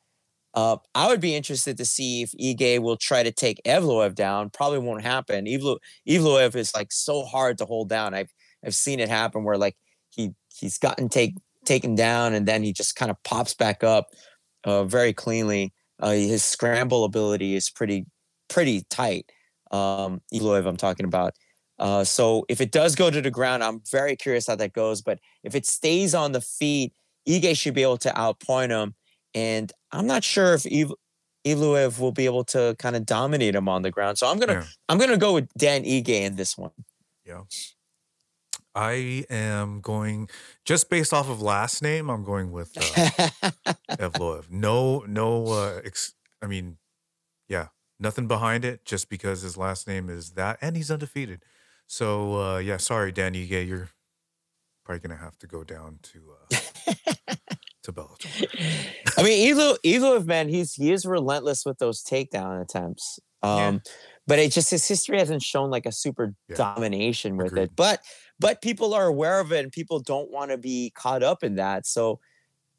Uh, 0.58 0.78
I 0.96 1.08
would 1.08 1.22
be 1.22 1.36
interested 1.36 1.78
to 1.78 1.86
see 1.86 2.24
if 2.24 2.32
Ige 2.32 2.80
will 2.80 2.98
try 2.98 3.22
to 3.22 3.32
take 3.32 3.62
Evloev 3.64 4.16
down. 4.16 4.50
Probably 4.50 4.80
won't 4.80 5.04
happen. 5.04 5.46
Evlo, 5.46 5.78
Evloev 6.10 6.56
is 6.56 6.74
like 6.74 6.92
so 6.92 7.26
hard 7.26 7.60
to 7.60 7.66
hold 7.66 7.90
down. 7.90 8.16
I've 8.16 8.34
I've 8.66 8.74
seen 8.74 9.00
it 9.00 9.08
happen 9.08 9.44
where 9.44 9.60
like 9.60 9.78
he 10.10 10.32
he's 10.52 10.80
gotten 10.80 11.10
take 11.10 11.36
taken 11.64 11.94
down 11.94 12.34
and 12.34 12.48
then 12.48 12.64
he 12.64 12.74
just 12.74 12.96
kind 12.96 13.12
of 13.12 13.22
pops 13.22 13.54
back 13.54 13.84
up 13.84 14.08
uh, 14.64 14.86
very 14.86 15.14
cleanly. 15.14 15.74
Uh, 16.00 16.14
his 16.14 16.44
scramble 16.44 17.04
ability 17.04 17.54
is 17.54 17.70
pretty 17.70 18.08
pretty 18.50 18.82
tight. 18.90 19.32
Um, 19.70 20.24
Evloev, 20.34 20.66
I'm 20.66 20.76
talking 20.76 21.06
about. 21.06 21.36
Uh, 21.78 22.04
so 22.04 22.48
if 22.50 22.62
it 22.62 22.72
does 22.72 22.96
go 22.96 23.12
to 23.12 23.22
the 23.22 23.30
ground, 23.30 23.64
I'm 23.64 23.84
very 23.92 24.16
curious 24.16 24.48
how 24.48 24.56
that 24.56 24.74
goes. 24.74 25.04
But 25.04 25.20
if 25.44 25.54
it 25.54 25.68
stays 25.68 26.16
on 26.16 26.32
the 26.32 26.42
feet, 26.42 26.94
Ige 27.30 27.56
should 27.56 27.76
be 27.76 27.84
able 27.84 27.98
to 27.98 28.10
outpoint 28.10 28.72
him 28.72 28.96
and 29.36 29.72
I'm 29.92 30.08
not 30.08 30.24
sure 30.24 30.54
if 30.54 30.66
Ev- 30.66 30.94
Evloev 31.46 32.00
will 32.00 32.12
be 32.12 32.26
able 32.26 32.44
to 32.46 32.76
kind 32.78 32.96
of 32.96 33.06
dominate 33.06 33.56
him 33.56 33.70
on 33.70 33.82
the 33.82 33.92
ground. 33.92 34.18
So 34.18 34.28
I'm 34.30 34.38
gonna 34.40 34.54
yeah. 34.54 34.64
I'm 34.90 34.98
gonna 34.98 35.18
go 35.18 35.34
with 35.34 35.50
Dan 35.58 35.84
Ige 35.84 36.10
in 36.10 36.36
this 36.36 36.58
one. 36.58 36.72
Yeah. 37.26 37.44
I 38.76 39.26
am 39.32 39.82
going 39.82 40.30
just 40.64 40.90
based 40.90 41.12
off 41.12 41.30
of 41.30 41.42
last 41.42 41.82
name. 41.82 42.10
I'm 42.12 42.24
going 42.24 42.52
with 42.52 42.78
uh, 42.78 43.72
Evloev. 43.92 44.52
No, 44.52 45.00
no. 45.08 45.48
Uh, 45.48 45.82
ex- 45.84 46.14
I 46.44 46.48
mean, 46.48 46.78
yeah, 47.48 47.70
nothing 48.00 48.28
behind 48.28 48.64
it. 48.64 48.86
Just 48.86 49.10
because 49.10 49.42
his 49.42 49.58
last 49.58 49.88
name 49.88 50.10
is 50.10 50.32
that, 50.32 50.60
and 50.62 50.76
he's 50.76 50.92
undefeated. 50.92 51.44
So 51.88 52.40
uh, 52.40 52.58
yeah, 52.60 52.78
sorry, 52.78 53.12
Dan 53.12 53.34
Ige, 53.34 53.68
you're 53.68 53.90
probably 54.86 55.00
gonna 55.00 55.20
have 55.22 55.40
to 55.40 55.48
go 55.48 55.64
down 55.64 55.98
to 56.04 56.34
uh, 56.52 57.36
to 57.88 57.94
Bellator. 57.94 59.18
I 59.18 59.24
mean, 59.24 59.48
Evil, 59.48 59.78
Evil, 59.84 60.24
man, 60.24 60.50
he's 60.50 60.74
he 60.74 60.92
is 60.92 61.06
relentless 61.06 61.66
with 61.66 61.80
those 61.80 62.04
takedown 62.04 62.62
attempts. 62.62 63.20
Um, 63.44 63.76
yeah. 63.76 63.80
but 64.26 64.40
it 64.40 64.52
just 64.52 64.72
his 64.72 64.88
history 64.88 65.20
hasn't 65.20 65.42
shown 65.42 65.70
like 65.70 65.86
a 65.86 65.92
super 65.92 66.34
yeah. 66.50 66.56
domination 66.56 67.38
with 67.38 67.48
Agreed. 67.48 67.64
it. 67.64 67.72
But 67.76 68.02
but 68.40 68.62
people 68.62 68.94
are 68.94 69.06
aware 69.06 69.40
of 69.40 69.52
it, 69.52 69.64
and 69.64 69.72
people 69.72 70.00
don't 70.00 70.32
want 70.32 70.52
to 70.52 70.58
be 70.58 70.92
caught 70.96 71.24
up 71.24 71.44
in 71.44 71.56
that. 71.56 71.88
So, 71.88 72.20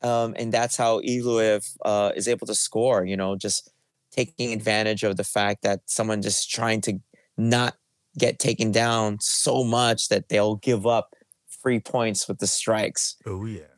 um, 0.02 0.34
and 0.38 0.52
that's 0.52 0.76
how 0.76 1.00
Evloev 1.00 1.66
uh, 1.84 2.12
is 2.14 2.28
able 2.28 2.46
to 2.46 2.54
score. 2.54 3.04
You 3.04 3.16
know, 3.16 3.36
just 3.36 3.70
taking 4.12 4.52
advantage 4.52 5.02
of 5.02 5.16
the 5.16 5.24
fact 5.24 5.62
that 5.62 5.80
someone 5.86 6.22
just 6.22 6.50
trying 6.50 6.80
to 6.82 6.98
not 7.36 7.76
get 8.18 8.38
taken 8.38 8.72
down 8.72 9.18
so 9.20 9.64
much 9.64 10.08
that 10.08 10.28
they'll 10.28 10.56
give 10.56 10.86
up 10.86 11.14
free 11.62 11.80
points 11.80 12.28
with 12.28 12.38
the 12.38 12.46
strikes. 12.46 13.16
Oh 13.24 13.46
yeah. 13.46 13.77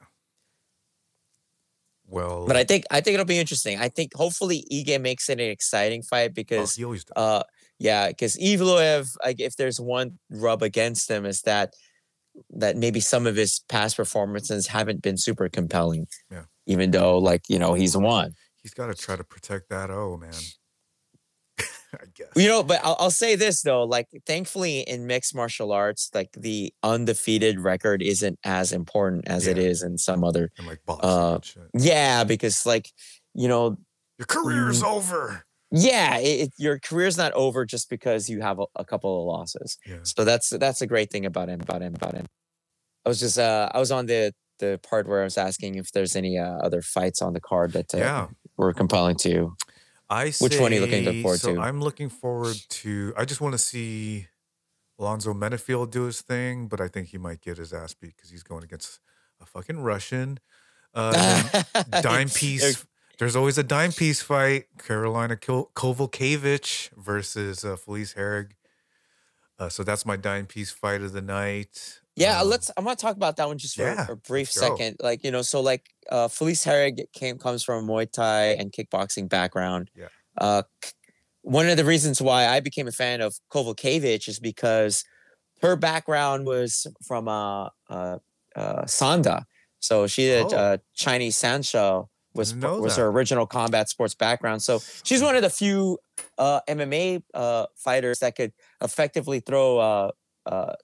Well, 2.11 2.46
but 2.46 2.57
I 2.57 2.64
think 2.64 2.85
I 2.90 3.01
think 3.01 3.14
it'll 3.14 3.27
be 3.27 3.38
interesting. 3.38 3.79
I 3.79 3.88
think 3.88 4.14
hopefully 4.14 4.64
Ige 4.73 5.01
makes 5.01 5.29
it 5.29 5.40
an 5.40 5.49
exciting 5.49 6.03
fight 6.03 6.31
oh, 6.31 6.35
because 6.35 6.79
oh, 6.83 6.96
uh 7.16 7.42
yeah, 7.79 8.09
because 8.09 8.37
Evloev, 8.37 9.09
like 9.25 9.40
if 9.40 9.57
there's 9.57 9.81
one 9.81 10.18
rub 10.31 10.62
against 10.62 11.11
him 11.11 11.25
is 11.25 11.42
that 11.42 11.73
that 12.51 12.77
maybe 12.77 13.01
some 13.01 13.27
of 13.27 13.37
his 13.37 13.61
past 13.68 13.96
performances 13.96 14.66
haven't 14.66 15.03
been 15.03 15.16
super 15.16 15.49
compelling. 15.49 16.07
Yeah. 16.31 16.44
Even 16.66 16.90
though 16.90 17.18
like, 17.18 17.42
you 17.49 17.59
know, 17.59 17.75
he's 17.75 17.96
won. 17.96 18.35
He's 18.62 18.75
got 18.75 18.88
to 18.88 18.94
try 18.94 19.16
to 19.16 19.25
protect 19.25 19.70
that 19.70 19.90
oh 19.90 20.16
man. 20.16 20.35
I 21.94 22.05
guess. 22.14 22.29
You 22.37 22.48
know, 22.48 22.62
but 22.62 22.81
I'll, 22.85 22.96
I'll, 22.98 23.11
say 23.11 23.37
this 23.37 23.62
though, 23.62 23.85
like 23.85 24.09
thankfully 24.26 24.81
in 24.81 25.07
mixed 25.07 25.35
martial 25.35 25.72
arts, 25.72 26.11
like 26.14 26.31
the 26.37 26.72
undefeated 26.83 27.61
record 27.61 28.03
isn't 28.03 28.38
as 28.44 28.72
important 28.72 29.26
as 29.29 29.46
yeah. 29.46 29.53
it 29.53 29.59
is 29.59 29.83
in 29.83 29.98
some 29.98 30.24
other 30.24 30.50
and 30.59 30.66
like 30.66 30.81
uh, 30.88 31.38
yeah, 31.74 32.24
because 32.24 32.64
like, 32.64 32.90
you 33.35 33.48
know, 33.48 33.76
your 34.18 34.26
career's 34.26 34.83
mm, 34.83 34.92
over. 34.92 35.44
Yeah, 35.72 36.18
it, 36.18 36.40
it, 36.40 36.53
your 36.59 36.79
career's 36.79 37.16
not 37.16 37.33
over 37.33 37.64
just 37.64 37.88
because 37.88 38.29
you 38.29 38.40
have 38.40 38.59
a, 38.59 38.64
a 38.76 38.85
couple 38.85 39.20
of 39.20 39.38
losses. 39.38 39.79
Yeah. 39.87 39.98
So 40.03 40.24
that's 40.24 40.50
that's 40.50 40.83
a 40.83 40.87
great 40.87 41.11
thing 41.11 41.26
about 41.26 41.48
him, 41.48 41.61
about 41.61 41.83
him, 41.83 41.94
about 41.94 42.14
him. 42.14 42.26
I 43.05 43.09
was 43.09 43.20
just 43.20 43.38
uh 43.38 43.68
I 43.72 43.79
was 43.79 43.90
on 43.90 44.07
the 44.07 44.33
the 44.59 44.79
part 44.83 45.09
where 45.09 45.22
I 45.22 45.24
was 45.24 45.38
asking 45.38 45.76
if 45.76 45.90
there's 45.92 46.14
any 46.14 46.38
uh, 46.38 46.59
other 46.59 46.83
fights 46.83 47.22
on 47.22 47.33
the 47.33 47.40
card 47.40 47.72
that 47.72 47.94
uh, 47.94 47.98
Yeah. 47.98 48.26
were 48.57 48.74
compelling 48.74 49.16
to 49.22 49.57
I 50.11 50.33
Which 50.40 50.59
one 50.59 50.73
are 50.73 50.75
you 50.75 50.81
looking 50.81 51.23
forward 51.23 51.40
so 51.40 51.55
to? 51.55 51.61
I'm 51.61 51.81
looking 51.81 52.09
forward 52.09 52.57
to. 52.68 53.14
I 53.16 53.25
just 53.25 53.40
want 53.40 53.53
to 53.53 53.59
see 53.59 54.27
Alonzo 54.99 55.33
Menifield 55.33 55.92
do 55.92 56.03
his 56.03 56.20
thing, 56.20 56.66
but 56.66 56.81
I 56.81 56.88
think 56.88 57.09
he 57.09 57.18
might 57.18 57.40
get 57.40 57.59
his 57.59 57.73
ass 57.73 57.94
beat 57.94 58.16
because 58.16 58.29
he's 58.29 58.42
going 58.42 58.64
against 58.64 58.99
a 59.40 59.46
fucking 59.46 59.81
Russian. 59.81 60.38
Uh, 60.92 61.62
dime 62.03 62.29
piece. 62.29 62.85
There's 63.20 63.37
always 63.37 63.57
a 63.57 63.62
dime 63.62 63.92
piece 63.92 64.20
fight. 64.20 64.64
Karolina 64.79 65.38
Kowalkiewicz 65.75 66.90
versus 66.96 67.64
uh, 67.64 67.77
Felice 67.77 68.14
Herrig. 68.14 68.53
Uh, 69.61 69.68
so 69.68 69.85
that's 69.85 70.05
my 70.05 70.16
dime 70.16 70.46
piece 70.46 70.73
fight 70.73 71.03
of 71.03 71.12
the 71.12 71.23
night. 71.23 72.00
Yeah, 72.16 72.40
Um, 72.40 72.49
let's. 72.49 72.70
I'm 72.77 72.85
gonna 72.85 72.96
talk 72.96 73.16
about 73.16 73.37
that 73.37 73.46
one 73.49 73.57
just 73.59 73.77
for 73.77 73.83
yeah, 73.83 74.07
a 74.11 74.16
brief 74.16 74.49
let's 74.49 74.61
go. 74.61 74.77
second. 74.77 74.96
Like 75.01 75.25
you 75.25 75.31
know, 75.31 75.42
so 75.42 75.61
like 75.61 75.88
uh, 76.11 76.29
Felice 76.29 76.64
Herrig 76.64 77.05
came 77.12 77.38
comes 77.38 77.62
from 77.62 77.88
a 77.88 77.92
Muay 77.92 78.11
Thai 78.11 78.46
and 78.59 78.73
kickboxing 78.73 79.29
background. 79.29 79.90
Yeah. 79.96 80.09
Uh, 80.37 80.62
one 81.42 81.68
of 81.68 81.77
the 81.77 81.85
reasons 81.85 82.20
why 82.20 82.46
I 82.46 82.61
became 82.61 82.87
a 82.88 82.92
fan 82.92 83.20
of 83.20 83.35
Kowalkiewicz 83.53 84.29
is 84.29 84.38
because 84.38 85.05
her 85.62 85.77
background 85.77 86.46
was 86.46 86.87
from 87.07 87.29
uh, 87.29 87.68
uh, 87.88 88.18
uh, 88.57 88.83
Sanda. 88.85 89.44
So 89.79 90.07
she 90.07 90.25
did 90.25 90.53
Oh. 90.53 90.57
uh, 90.57 90.77
Chinese 90.94 91.37
Sanshou 91.37 92.09
was 92.35 92.55
was 92.55 92.96
that. 92.96 93.03
her 93.03 93.09
original 93.09 93.46
combat 93.46 93.88
sports 93.88 94.14
background. 94.14 94.62
So 94.62 94.81
she's 95.05 95.23
one 95.23 95.37
of 95.37 95.42
the 95.42 95.49
few 95.51 95.99
uh, 96.37 96.61
MMA 96.68 97.23
uh, 97.33 97.66
fighters 97.77 98.18
that 98.18 98.37
could 98.37 98.53
effectively 98.83 99.40
throw 99.40 99.79
uh, 99.79 100.11
uh, 100.44 100.75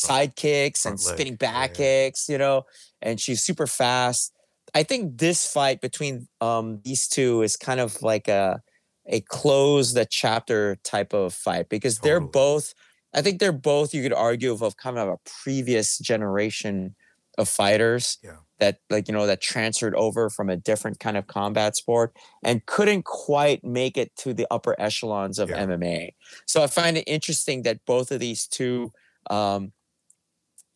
side 0.00 0.36
kicks 0.36 0.84
and 0.86 0.94
leg, 0.94 1.14
spinning 1.14 1.36
back 1.36 1.70
yeah. 1.70 1.76
kicks, 1.76 2.28
you 2.28 2.38
know, 2.38 2.64
and 3.02 3.20
she's 3.20 3.42
super 3.42 3.66
fast. 3.66 4.32
I 4.74 4.82
think 4.82 5.18
this 5.18 5.46
fight 5.46 5.80
between 5.80 6.28
um, 6.40 6.80
these 6.84 7.08
two 7.08 7.42
is 7.42 7.56
kind 7.56 7.80
of 7.80 8.02
like 8.02 8.28
a 8.28 8.62
a 9.06 9.20
close 9.22 9.94
the 9.94 10.06
chapter 10.06 10.76
type 10.84 11.12
of 11.12 11.34
fight 11.34 11.68
because 11.68 11.98
they're 11.98 12.20
both. 12.20 12.74
I 13.12 13.22
think 13.22 13.40
they're 13.40 13.50
both. 13.52 13.92
You 13.92 14.02
could 14.02 14.12
argue 14.12 14.52
of, 14.52 14.62
of 14.62 14.76
kind 14.76 14.98
of 14.98 15.08
a 15.08 15.16
previous 15.42 15.98
generation 15.98 16.94
of 17.38 17.48
fighters 17.48 18.18
Yeah. 18.22 18.36
that 18.58 18.78
like 18.90 19.08
you 19.08 19.14
know 19.14 19.26
that 19.26 19.40
transferred 19.40 19.94
over 19.94 20.30
from 20.30 20.48
a 20.50 20.56
different 20.56 21.00
kind 21.00 21.16
of 21.16 21.26
combat 21.26 21.76
sport 21.76 22.14
and 22.44 22.64
couldn't 22.66 23.04
quite 23.04 23.64
make 23.64 23.96
it 23.96 24.14
to 24.16 24.34
the 24.34 24.46
upper 24.50 24.76
echelons 24.78 25.38
of 25.38 25.50
Yeah. 25.50 25.64
MMA. 25.64 26.10
So 26.46 26.62
I 26.62 26.66
find 26.68 26.96
it 26.98 27.04
interesting 27.06 27.62
that 27.62 27.84
both 27.86 28.12
of 28.12 28.20
these 28.20 28.46
two 28.46 28.92
um, 29.30 29.72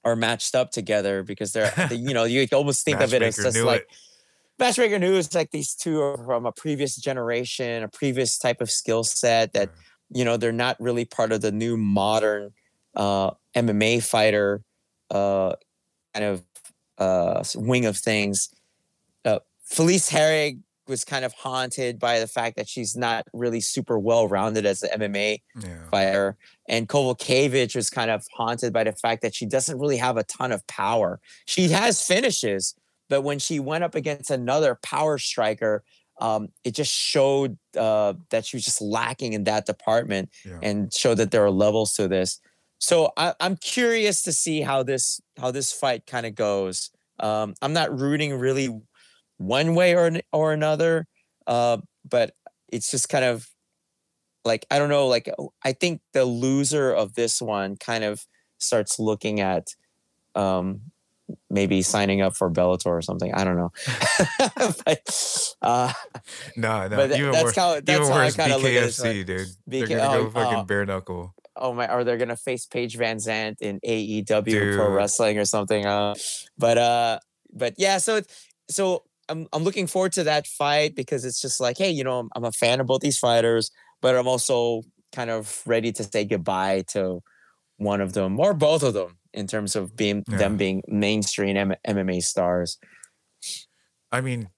are 0.04 0.16
matched 0.16 0.54
up 0.54 0.70
together 0.70 1.22
because 1.22 1.52
they're 1.52 1.72
they- 1.88 1.96
you 1.96 2.14
know 2.14 2.24
you 2.24 2.46
almost 2.52 2.84
think 2.84 3.00
of 3.00 3.14
it 3.14 3.22
as 3.22 3.36
just 3.36 3.56
knew 3.56 3.64
like 3.64 3.82
it. 3.82 3.96
matchmaker 4.58 4.98
news 4.98 5.34
like 5.34 5.50
these 5.50 5.74
two 5.74 6.00
are 6.00 6.18
from 6.18 6.46
a 6.46 6.52
previous 6.52 6.96
generation 6.96 7.82
a 7.82 7.88
previous 7.88 8.38
type 8.38 8.60
of 8.60 8.70
skill 8.70 9.04
set 9.04 9.52
that 9.52 9.70
you 10.12 10.24
know 10.24 10.36
they're 10.36 10.52
not 10.52 10.76
really 10.80 11.04
part 11.04 11.32
of 11.32 11.40
the 11.40 11.52
new 11.52 11.76
modern 11.76 12.52
uh 12.94 13.30
mma 13.56 14.02
fighter 14.02 14.62
uh 15.10 15.52
kind 16.12 16.24
of 16.26 16.42
uh 16.98 17.42
wing 17.56 17.86
of 17.86 17.96
things 17.96 18.50
uh 19.24 19.38
felice 19.64 20.10
herrig 20.10 20.60
was 20.88 21.04
kind 21.04 21.24
of 21.24 21.32
haunted 21.32 21.98
by 21.98 22.18
the 22.20 22.26
fact 22.26 22.56
that 22.56 22.68
she's 22.68 22.96
not 22.96 23.26
really 23.32 23.60
super 23.60 23.98
well 23.98 24.28
rounded 24.28 24.66
as 24.66 24.82
an 24.82 25.00
mma 25.00 25.40
Yeah. 25.62 25.88
fighter. 25.90 26.36
And 26.68 26.88
Kowalkiewicz 26.88 27.74
was 27.74 27.90
kind 27.90 28.10
of 28.10 28.24
haunted 28.32 28.72
by 28.72 28.84
the 28.84 28.92
fact 28.92 29.22
that 29.22 29.34
she 29.34 29.46
doesn't 29.46 29.78
really 29.78 29.96
have 29.98 30.16
a 30.16 30.24
ton 30.24 30.52
of 30.52 30.66
power. 30.66 31.20
She 31.46 31.68
has 31.68 32.06
finishes, 32.06 32.74
but 33.08 33.22
when 33.22 33.38
she 33.38 33.60
went 33.60 33.84
up 33.84 33.94
against 33.94 34.30
another 34.30 34.78
power 34.82 35.18
striker, 35.18 35.84
um, 36.20 36.48
it 36.62 36.74
just 36.74 36.92
showed 36.92 37.58
uh, 37.76 38.14
that 38.30 38.46
she 38.46 38.56
was 38.56 38.64
just 38.64 38.80
lacking 38.80 39.32
in 39.32 39.44
that 39.44 39.66
department 39.66 40.30
Yeah. 40.44 40.58
and 40.62 40.92
showed 40.92 41.16
that 41.16 41.30
there 41.32 41.44
are 41.44 41.50
levels 41.50 41.94
to 41.94 42.08
this. 42.08 42.40
So 42.78 43.12
I, 43.16 43.34
I'm 43.40 43.56
curious 43.56 44.22
to 44.24 44.32
see 44.32 44.60
how 44.60 44.82
this 44.82 45.20
how 45.38 45.50
this 45.50 45.72
fight 45.72 46.06
kind 46.06 46.26
of 46.26 46.34
goes. 46.34 46.90
Um, 47.20 47.54
I'm 47.62 47.72
not 47.72 47.98
rooting 47.98 48.34
really 48.38 48.68
one 49.38 49.74
way 49.74 49.94
or 49.96 50.10
or 50.32 50.52
another, 50.52 51.06
uh, 51.46 51.78
but 52.08 52.34
it's 52.70 52.90
just 52.90 53.08
kind 53.08 53.24
of 53.24 53.48
like 54.44 54.66
I 54.70 54.78
don't 54.78 54.88
know. 54.88 55.06
Like 55.06 55.28
oh, 55.38 55.52
I 55.64 55.72
think 55.72 56.00
the 56.12 56.24
loser 56.24 56.92
of 56.92 57.14
this 57.14 57.40
one 57.40 57.76
kind 57.76 58.04
of 58.04 58.24
starts 58.58 58.98
looking 58.98 59.40
at 59.40 59.68
um, 60.34 60.80
maybe 61.50 61.82
signing 61.82 62.20
up 62.20 62.36
for 62.36 62.50
Bellator 62.50 62.86
or 62.86 63.02
something. 63.02 63.32
I 63.34 63.44
don't 63.44 63.56
know. 63.56 63.72
but, 64.84 65.54
uh, 65.62 65.92
No, 66.56 66.88
no. 66.88 66.96
but 66.96 67.10
that's 67.10 67.44
worse, 67.44 67.56
how 67.56 67.80
that's 67.80 68.08
how 68.08 68.14
I 68.14 68.30
kind 68.30 68.52
of 68.52 68.62
look 68.62 68.72
at 68.72 68.98
Like, 68.98 69.26
dude. 69.26 69.48
BK 69.48 69.54
They're 69.66 69.86
gonna 69.86 70.02
oh, 70.02 70.24
go 70.24 70.30
fucking 70.30 70.58
uh, 70.58 70.64
bare 70.64 70.86
knuckle. 70.86 71.34
oh 71.56 71.72
my, 71.72 71.86
Are 71.86 72.04
they're 72.04 72.18
gonna 72.18 72.36
face 72.36 72.66
Paige 72.66 72.98
VanZant 72.98 73.60
in 73.60 73.80
AEW 73.80 74.76
Pro 74.76 74.90
Wrestling 74.90 75.38
or 75.38 75.44
something. 75.44 75.86
Uh, 75.86 76.14
but 76.58 76.78
uh, 76.78 77.18
but 77.52 77.74
yeah, 77.78 77.98
so 77.98 78.20
so 78.68 79.04
I'm 79.28 79.46
I'm 79.52 79.64
looking 79.64 79.86
forward 79.86 80.12
to 80.12 80.24
that 80.24 80.46
fight 80.46 80.94
because 80.94 81.24
it's 81.24 81.40
just 81.40 81.60
like, 81.60 81.78
hey, 81.78 81.90
you 81.90 82.04
know, 82.04 82.18
I'm, 82.20 82.28
I'm 82.36 82.44
a 82.44 82.52
fan 82.52 82.80
of 82.80 82.86
both 82.86 83.00
these 83.00 83.18
fighters, 83.18 83.70
but 84.02 84.16
I'm 84.16 84.28
also 84.28 84.82
kind 85.12 85.30
of 85.30 85.62
ready 85.66 85.92
to 85.92 86.04
say 86.04 86.24
goodbye 86.24 86.84
to 86.88 87.20
one 87.78 88.00
of 88.00 88.12
them 88.14 88.38
or 88.40 88.54
both 88.54 88.82
of 88.82 88.94
them 88.94 89.18
in 89.32 89.46
terms 89.46 89.76
of 89.76 89.96
being 89.96 90.24
Yeah. 90.30 90.38
them 90.38 90.56
being 90.56 90.82
mainstream 90.88 91.56
M- 91.56 91.74
MMA 91.86 92.20
stars. 92.20 92.78
I 94.12 94.20
mean, 94.20 94.50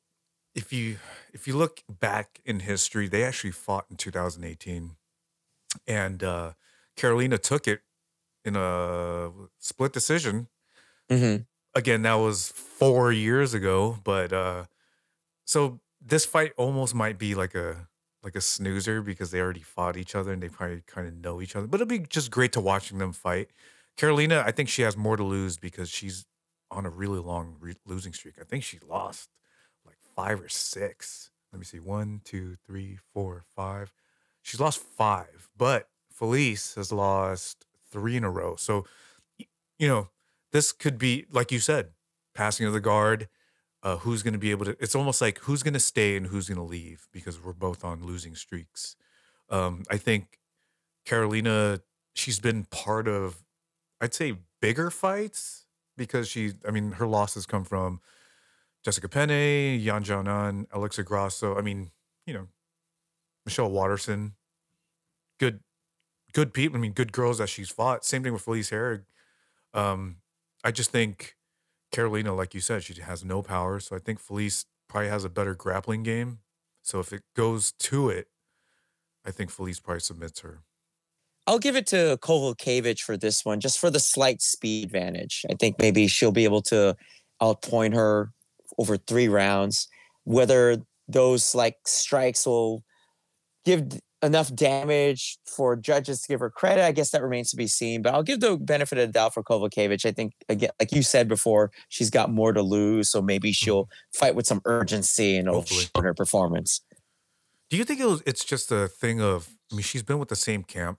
if 0.55 0.73
you 0.73 0.99
if 1.33 1.47
you 1.49 1.57
look 1.57 1.83
back 1.89 2.41
in 2.45 2.61
history, 2.61 3.09
they 3.09 3.25
actually 3.25 3.53
fought 3.53 3.87
in 3.91 3.97
2018, 3.97 4.97
and 5.87 6.23
uh, 6.23 6.55
Karolina 6.97 7.41
took 7.41 7.69
it 7.69 7.83
in 8.45 8.57
a 8.57 9.33
split 9.59 9.93
decision. 9.93 10.49
Mm-hmm. 11.11 11.43
Again, 11.77 12.03
that 12.03 12.15
was 12.15 12.49
four 12.53 13.13
years 13.13 13.53
ago, 13.53 13.99
but 14.03 14.33
uh, 14.33 14.65
so 15.45 15.81
this 16.01 16.25
fight 16.25 16.53
almost 16.57 16.95
might 16.95 17.19
be 17.19 17.35
like 17.35 17.55
a 17.55 17.89
like 18.23 18.35
a 18.35 18.41
snoozer 18.41 19.03
because 19.03 19.31
they 19.31 19.41
already 19.41 19.61
fought 19.61 19.97
each 19.97 20.15
other 20.15 20.33
and 20.33 20.43
they 20.43 20.49
probably 20.49 20.83
kind 20.87 21.07
of 21.07 21.15
know 21.15 21.41
each 21.41 21.55
other. 21.55 21.67
But 21.67 21.81
it'll 21.81 21.89
be 21.89 22.01
just 22.01 22.31
great 22.31 22.53
to 22.53 22.61
watching 22.61 22.99
them 22.99 23.13
fight. 23.13 23.51
Karolina, 23.97 24.43
I 24.45 24.53
think 24.53 24.69
she 24.71 24.83
has 24.83 24.97
more 24.97 25.17
to 25.17 25.23
lose 25.23 25.59
because 25.59 25.91
she's 25.91 26.25
on 26.71 26.87
a 26.87 26.91
really 26.91 27.21
long 27.21 27.57
re- 27.61 27.77
losing 27.85 28.15
streak. 28.15 28.37
I 28.41 28.45
think 28.45 28.65
she 28.65 28.79
lost 28.89 29.29
like 29.85 29.99
five 30.17 30.41
or 30.41 30.49
six. 30.49 31.31
Let 31.53 31.59
me 31.59 31.65
see. 31.67 31.79
One, 31.79 32.23
two, 32.25 32.57
three, 32.67 32.99
four, 33.13 33.45
five. 33.55 33.93
She's 34.43 34.61
lost 34.61 34.81
five, 34.81 35.49
but 35.57 35.89
Felice 36.11 36.75
has 36.75 36.91
lost 36.91 37.67
three 37.91 38.17
in 38.17 38.25
a 38.25 38.31
row. 38.31 38.57
So, 38.57 38.87
you 39.79 39.89
know, 39.89 40.09
this 40.53 40.73
could 40.73 40.99
be, 40.99 41.27
like 41.31 41.53
you 41.53 41.59
said, 41.59 41.91
passing 42.35 42.67
of 42.67 42.73
the 42.73 42.81
guard. 42.81 43.29
Uh, 43.83 43.99
who's 43.99 44.23
going 44.23 44.33
to 44.33 44.39
be 44.39 44.51
able 44.51 44.65
to? 44.65 44.77
It's 44.81 44.95
almost 44.95 45.21
like 45.21 45.39
who's 45.41 45.63
going 45.63 45.75
to 45.75 45.81
stay 45.81 46.17
and 46.17 46.27
who's 46.27 46.49
going 46.49 46.57
to 46.57 46.65
leave 46.65 47.07
because 47.13 47.41
we're 47.41 47.53
both 47.53 47.85
on 47.85 48.05
losing 48.05 48.35
streaks. 48.35 48.97
Um, 49.49 49.85
I 49.89 49.97
think 49.97 50.41
Karolina, 51.07 51.81
she's 52.15 52.41
been 52.41 52.65
part 52.65 53.07
of, 53.07 53.45
I'd 54.01 54.15
say, 54.15 54.39
bigger 54.61 54.91
fights 54.91 55.67
because 55.97 56.29
she, 56.29 56.55
I 56.67 56.73
mean, 56.73 56.93
her 56.93 57.07
losses 57.07 57.47
come 57.47 57.65
from 57.65 58.01
Jessica 58.85 59.09
Penne, 59.09 59.79
Yan 59.81 60.05
Xiaonan, 60.05 60.67
Alexa 60.73 61.05
Grasso. 61.05 61.57
I 61.57 61.61
mean, 61.61 61.91
you 62.27 62.35
know, 62.35 62.49
Michelle 63.45 63.71
Waterson. 63.71 64.35
Good, 65.39 65.61
good 66.33 66.53
people. 66.53 66.77
I 66.79 66.81
mean, 66.81 66.93
good 66.93 67.13
girls 67.13 67.39
that 67.39 67.49
she's 67.49 67.71
fought. 67.71 68.05
Same 68.05 68.23
thing 68.23 68.33
with 68.33 68.43
Felice 68.43 68.71
Herrig. 68.71 69.05
Um, 69.75 70.17
I 70.67 70.73
just 70.73 70.91
think 70.91 71.37
Karolina, 71.95 72.37
like 72.37 72.53
you 72.53 72.59
said, 72.59 72.83
she 72.83 73.01
has 73.01 73.25
no 73.25 73.41
power. 73.41 73.79
So 73.79 73.95
I 73.95 74.01
think 74.01 74.19
Felice 74.19 74.65
probably 74.89 75.11
has 75.11 75.25
a 75.25 75.29
better 75.29 75.55
grappling 75.55 76.03
game. 76.03 76.41
So 76.83 76.99
if 76.99 77.13
it 77.13 77.23
goes 77.37 77.71
to 77.79 78.09
it, 78.09 78.27
I 79.25 79.31
think 79.31 79.53
Felice 79.53 79.79
probably 79.79 80.01
submits 80.01 80.41
her. 80.41 80.63
I'll 81.47 81.61
give 81.61 81.77
it 81.77 81.87
to 81.89 82.19
Kowalkiewicz 82.21 82.99
for 82.99 83.17
this 83.17 83.45
one, 83.45 83.61
just 83.61 83.79
for 83.79 83.91
the 83.91 84.01
slight 84.01 84.43
speed 84.43 84.87
advantage. 84.87 85.45
I 85.49 85.55
think 85.55 85.79
maybe 85.79 86.09
she'll 86.09 86.33
be 86.33 86.43
able 86.43 86.63
to 86.63 86.97
outpoint 87.41 87.95
her 87.95 88.33
over 88.77 88.97
three 88.97 89.29
rounds. 89.29 89.87
Whether 90.25 90.83
those 91.07 91.55
like 91.55 91.77
strikes 91.87 92.45
will 92.45 92.83
give 93.65 94.01
enough 94.23 94.55
damage 94.55 95.39
for 95.47 95.77
judges 95.77 96.23
to 96.23 96.29
give 96.29 96.41
her 96.41 96.51
credit, 96.51 96.85
I 96.85 96.93
guess 96.93 97.11
that 97.11 97.23
remains 97.23 97.51
to 97.51 97.57
be 97.57 97.67
seen. 97.67 98.03
But 98.03 98.15
I'll 98.15 98.23
give 98.23 98.41
the 98.41 98.57
benefit 98.57 98.99
of 98.99 99.09
the 99.09 99.13
doubt 99.13 99.35
for 99.35 99.43
Kowalkiewicz. 99.43 100.07
I 100.07 100.13
think 100.13 100.33
again, 100.49 100.71
like 100.81 100.93
you 100.93 101.03
said 101.03 101.29
before, 101.29 101.71
she's 101.89 102.11
got 102.11 102.31
more 102.31 102.53
to 102.53 102.63
lose, 102.63 103.11
so 103.11 103.21
maybe 103.21 103.51
mm-hmm. 103.51 103.65
she'll 103.65 103.89
fight 104.15 104.35
with 104.35 104.47
some 104.47 104.61
urgency 104.65 105.37
and 105.37 105.49
show 105.69 105.89
her 106.01 106.15
performance. 106.15 106.81
Do 107.69 107.77
you 107.77 107.85
think 107.85 108.01
it 108.01 108.07
was, 108.07 108.23
it's 108.27 108.45
just 108.45 108.71
a 108.71 108.89
thing 108.89 109.21
of? 109.21 109.49
I 109.71 109.75
mean, 109.75 109.83
she's 109.83 110.03
been 110.03 110.19
with 110.19 110.29
the 110.29 110.37
same 110.37 110.63
camp 110.63 110.99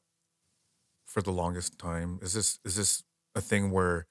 for 1.05 1.21
the 1.21 1.31
longest 1.31 1.79
time. 1.79 2.19
Is 2.21 2.33
this 2.33 2.59
is 2.65 2.75
this 2.75 3.03
a 3.35 3.41
thing 3.41 3.71
where 3.71 4.07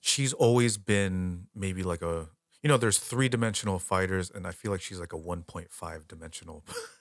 she's 0.00 0.32
always 0.32 0.78
been 0.78 1.46
maybe 1.54 1.82
like 1.82 2.02
a 2.02 2.28
you 2.62 2.68
know, 2.68 2.76
there's 2.76 2.98
three 2.98 3.28
dimensional 3.28 3.78
fighters, 3.78 4.30
and 4.30 4.46
I 4.46 4.50
feel 4.50 4.72
like 4.72 4.80
she's 4.80 4.98
like 4.98 5.12
a 5.12 5.18
1.5 5.18 6.08
dimensional. 6.08 6.64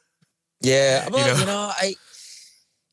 yeah, 0.62 1.08
well, 1.10 1.20
you 1.20 1.34
know, 1.34 1.40
you 1.40 1.46
know 1.46 1.72
I. 1.72 1.96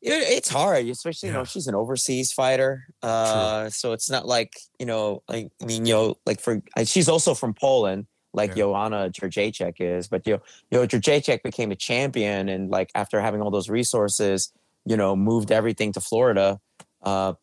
it's 0.03 0.49
hard, 0.49 0.87
especially 0.87 1.29
yeah. 1.29 1.35
you 1.35 1.39
know 1.39 1.45
she's 1.45 1.67
an 1.67 1.75
overseas 1.75 2.33
fighter, 2.33 2.85
uh, 3.03 3.71
so 3.71 3.93
it's 3.93 4.11
not 4.11 4.27
like 4.27 4.53
you 4.79 4.87
know, 4.87 5.23
like 5.29 5.51
I 5.63 5.65
mean, 5.65 5.87
you 5.87 5.95
know, 5.95 6.15
like 6.27 6.41
for 6.41 6.63
she's 6.85 7.09
also 7.09 7.35
from 7.35 7.55
Poland, 7.55 8.07
like 8.33 8.51
yeah. 8.51 8.65
Joanna 8.65 9.11
Jędrzejczyk 9.11 9.75
is, 9.79 10.09
but 10.09 10.27
you 10.27 10.35
know, 10.35 10.43
you 10.71 10.79
know, 10.79 10.87
Jędrzejczyk 10.87 11.43
became 11.43 11.71
a 11.71 11.77
champion, 11.77 12.49
and 12.49 12.71
like 12.71 12.91
after 12.95 13.21
having 13.21 13.41
all 13.41 13.51
those 13.51 13.71
resources, 13.71 14.53
you 14.85 14.97
know, 14.97 15.17
moved 15.17 15.51
everything 15.51 15.93
to 15.93 16.01
Florida. 16.01 16.61
Uh, 17.03 17.35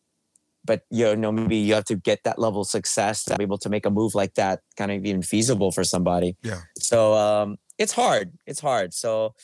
but 0.64 0.82
you 0.90 1.16
know 1.16 1.32
maybe 1.32 1.56
you 1.56 1.74
have 1.74 1.84
to 1.84 1.96
get 1.96 2.22
that 2.24 2.38
level 2.38 2.62
of 2.62 2.68
success 2.68 3.24
to 3.24 3.36
be 3.36 3.42
able 3.42 3.58
to 3.58 3.68
make 3.68 3.86
a 3.86 3.90
move 3.90 4.14
like 4.14 4.34
that 4.34 4.60
kind 4.76 4.90
of 4.90 5.04
even 5.04 5.22
feasible 5.22 5.72
for 5.72 5.84
somebody 5.84 6.36
yeah 6.42 6.60
so 6.78 7.14
um 7.14 7.58
it's 7.78 7.92
hard 7.92 8.32
it's 8.46 8.60
hard 8.60 8.94
so 8.94 9.34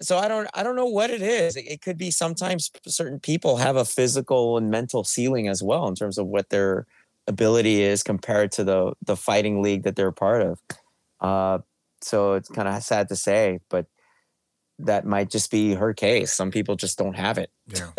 so 0.00 0.18
i 0.18 0.28
don't 0.28 0.48
i 0.54 0.62
don't 0.62 0.76
know 0.76 0.86
what 0.86 1.10
it 1.10 1.22
is 1.22 1.56
it, 1.56 1.66
it 1.66 1.80
could 1.82 1.96
be 1.98 2.10
sometimes 2.10 2.70
certain 2.86 3.18
people 3.18 3.56
have 3.56 3.76
a 3.76 3.84
physical 3.84 4.56
and 4.58 4.70
mental 4.70 5.04
ceiling 5.04 5.48
as 5.48 5.62
well 5.62 5.86
in 5.88 5.94
terms 5.94 6.18
of 6.18 6.26
what 6.26 6.50
their 6.50 6.86
ability 7.26 7.82
is 7.82 8.02
compared 8.02 8.52
to 8.52 8.62
the 8.64 8.92
the 9.04 9.16
fighting 9.16 9.62
league 9.62 9.82
that 9.84 9.96
they're 9.96 10.08
a 10.08 10.12
part 10.12 10.42
of 10.42 10.60
uh 11.20 11.58
so 12.02 12.34
it's 12.34 12.48
kind 12.48 12.68
of 12.68 12.82
sad 12.82 13.08
to 13.08 13.16
say 13.16 13.58
but 13.68 13.86
that 14.78 15.06
might 15.06 15.30
just 15.30 15.50
be 15.50 15.74
her 15.74 15.94
case 15.94 16.32
some 16.32 16.50
people 16.50 16.76
just 16.76 16.98
don't 16.98 17.16
have 17.16 17.38
it 17.38 17.50
yeah 17.66 17.90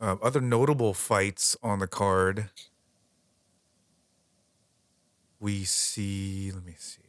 Uh, 0.00 0.16
other 0.22 0.40
notable 0.40 0.94
fights 0.94 1.56
on 1.62 1.78
the 1.78 1.86
card. 1.86 2.50
We 5.40 5.64
see. 5.64 6.50
Let 6.52 6.64
me 6.64 6.74
see. 6.78 7.01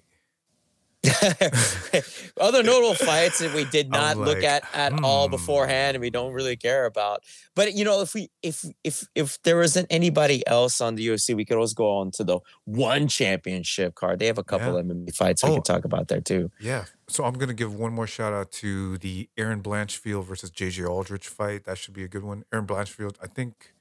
Other 2.40 2.64
notable 2.64 2.94
fights 2.94 3.40
that 3.40 3.54
we 3.54 3.66
did 3.66 3.90
not 3.90 4.16
like, 4.16 4.28
look 4.28 4.44
at 4.44 4.64
at 4.74 4.94
hmm. 4.94 5.04
all 5.04 5.28
beforehand, 5.28 5.96
and 5.96 6.02
we 6.02 6.10
don't 6.10 6.32
really 6.32 6.56
care 6.56 6.86
about. 6.86 7.24
But 7.56 7.74
you 7.74 7.84
know, 7.84 8.02
if 8.02 8.14
we 8.14 8.30
if 8.42 8.64
if 8.84 9.06
if 9.14 9.42
there 9.44 9.62
isn't 9.62 9.88
anybody 9.90 10.48
else 10.48 10.80
on 10.80 10.96
the 10.96 11.06
UFC, 11.08 11.36
we 11.36 11.44
could 11.44 11.56
always 11.56 11.74
go 11.74 11.98
on 11.98 12.12
to 12.12 12.24
the 12.24 12.40
one 12.64 13.10
championship 13.10 13.96
card. 13.96 14.20
They 14.20 14.28
have 14.28 14.38
a 14.38 14.44
couple 14.44 14.76
yeah. 14.76 14.82
MMA 14.82 15.14
fights 15.14 15.44
we 15.44 15.50
oh, 15.50 15.54
can 15.56 15.64
talk 15.64 15.84
about 15.84 16.08
there 16.08 16.22
too. 16.22 16.52
Yeah. 16.60 16.86
So 17.10 17.26
I'm 17.26 17.34
gonna 17.34 17.54
give 17.54 17.76
one 17.76 17.92
more 17.92 18.08
shout 18.08 18.32
out 18.32 18.52
to 18.54 18.98
the 19.00 19.30
Erin 19.38 19.62
Blanchfield 19.62 20.24
versus 20.24 20.52
JJ 20.52 20.88
Aldrich 20.90 21.28
fight. 21.28 21.66
That 21.66 21.78
should 21.78 21.94
be 21.94 22.04
a 22.04 22.08
good 22.08 22.24
one. 22.24 22.46
Erin 22.54 22.66
Blanchfield, 22.66 23.16
I 23.22 23.28
think. 23.28 23.74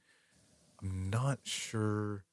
I'm 0.81 1.09
not 1.09 1.39
sure 1.43 2.25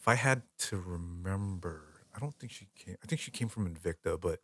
if 0.00 0.08
I 0.08 0.14
had 0.14 0.42
to 0.58 0.78
remember 0.78 1.87
I 2.18 2.20
don't 2.20 2.34
think 2.34 2.50
she 2.50 2.66
came. 2.76 2.96
I 3.00 3.06
think 3.06 3.20
she 3.20 3.30
came 3.30 3.48
from 3.48 3.72
Invicta, 3.72 4.20
but 4.20 4.40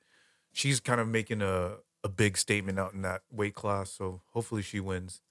she's 0.53 0.79
kind 0.79 1.01
of 1.01 1.09
making 1.09 1.43
a 1.43 1.79
a 2.05 2.09
big 2.09 2.37
statement 2.37 2.79
out 2.79 2.93
in 2.93 3.03
that 3.03 3.23
weight 3.33 3.55
class. 3.55 3.91
So 3.91 4.21
hopefully 4.33 4.63
she 4.63 4.79
wins. 4.79 5.23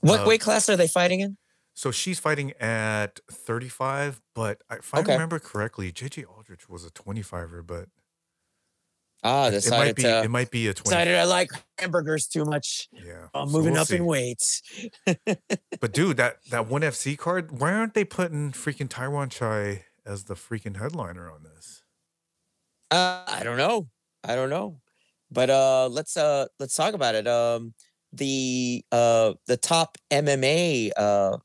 What 0.00 0.20
uh, 0.20 0.28
weight 0.28 0.40
class 0.40 0.68
are 0.68 0.76
they 0.76 0.86
fighting 0.86 1.20
in? 1.20 1.38
So 1.74 1.90
she's 1.90 2.20
fighting 2.20 2.52
at 2.60 3.18
35, 3.30 4.20
but 4.34 4.62
if 4.70 4.94
I 4.94 5.00
okay. 5.00 5.12
remember 5.12 5.38
correctly, 5.38 5.90
JJ 5.90 6.24
Aldrich 6.28 6.68
was 6.68 6.84
a 6.84 6.90
25er, 6.90 7.66
but 7.66 7.88
ah, 9.24 9.50
decided 9.50 9.74
it 9.74 9.86
might 9.86 9.96
be 9.96 10.02
to, 10.02 10.22
it 10.24 10.30
might 10.30 10.50
be 10.50 10.68
a 10.68 10.74
20. 10.74 10.88
Decided 10.88 11.14
I 11.16 11.24
like 11.24 11.50
hamburgers 11.78 12.26
too 12.26 12.44
much. 12.44 12.88
Yeah, 12.92 13.28
I'm 13.34 13.50
moving 13.50 13.72
we'll 13.72 13.82
up 13.82 13.88
see. 13.88 13.96
in 13.96 14.06
weights. 14.06 14.62
but 15.24 15.92
dude, 15.92 16.16
that 16.18 16.38
that 16.50 16.68
one 16.68 16.82
FC 16.82 17.16
card, 17.16 17.58
why 17.60 17.72
aren't 17.72 17.94
they 17.94 18.04
putting 18.04 18.52
freaking 18.52 18.88
Tawanchai 18.88 19.82
as 20.04 20.24
the 20.24 20.34
freaking 20.34 20.78
headliner 20.78 21.30
on 21.30 21.44
this? 21.44 21.82
Uh, 22.90 23.22
I 23.26 23.42
don't 23.42 23.58
know. 23.58 23.88
I 24.24 24.34
don't 24.34 24.50
know. 24.50 24.80
But 25.30 25.50
uh, 25.50 25.88
let's 25.90 26.16
uh, 26.16 26.46
let's 26.58 26.74
talk 26.74 26.94
about 26.94 27.14
it. 27.14 27.26
Um, 27.26 27.74
the 28.12 28.84
uh, 28.90 29.34
the 29.46 29.56
top 29.56 29.98
MMA 30.10 30.90
uh, 30.96 31.36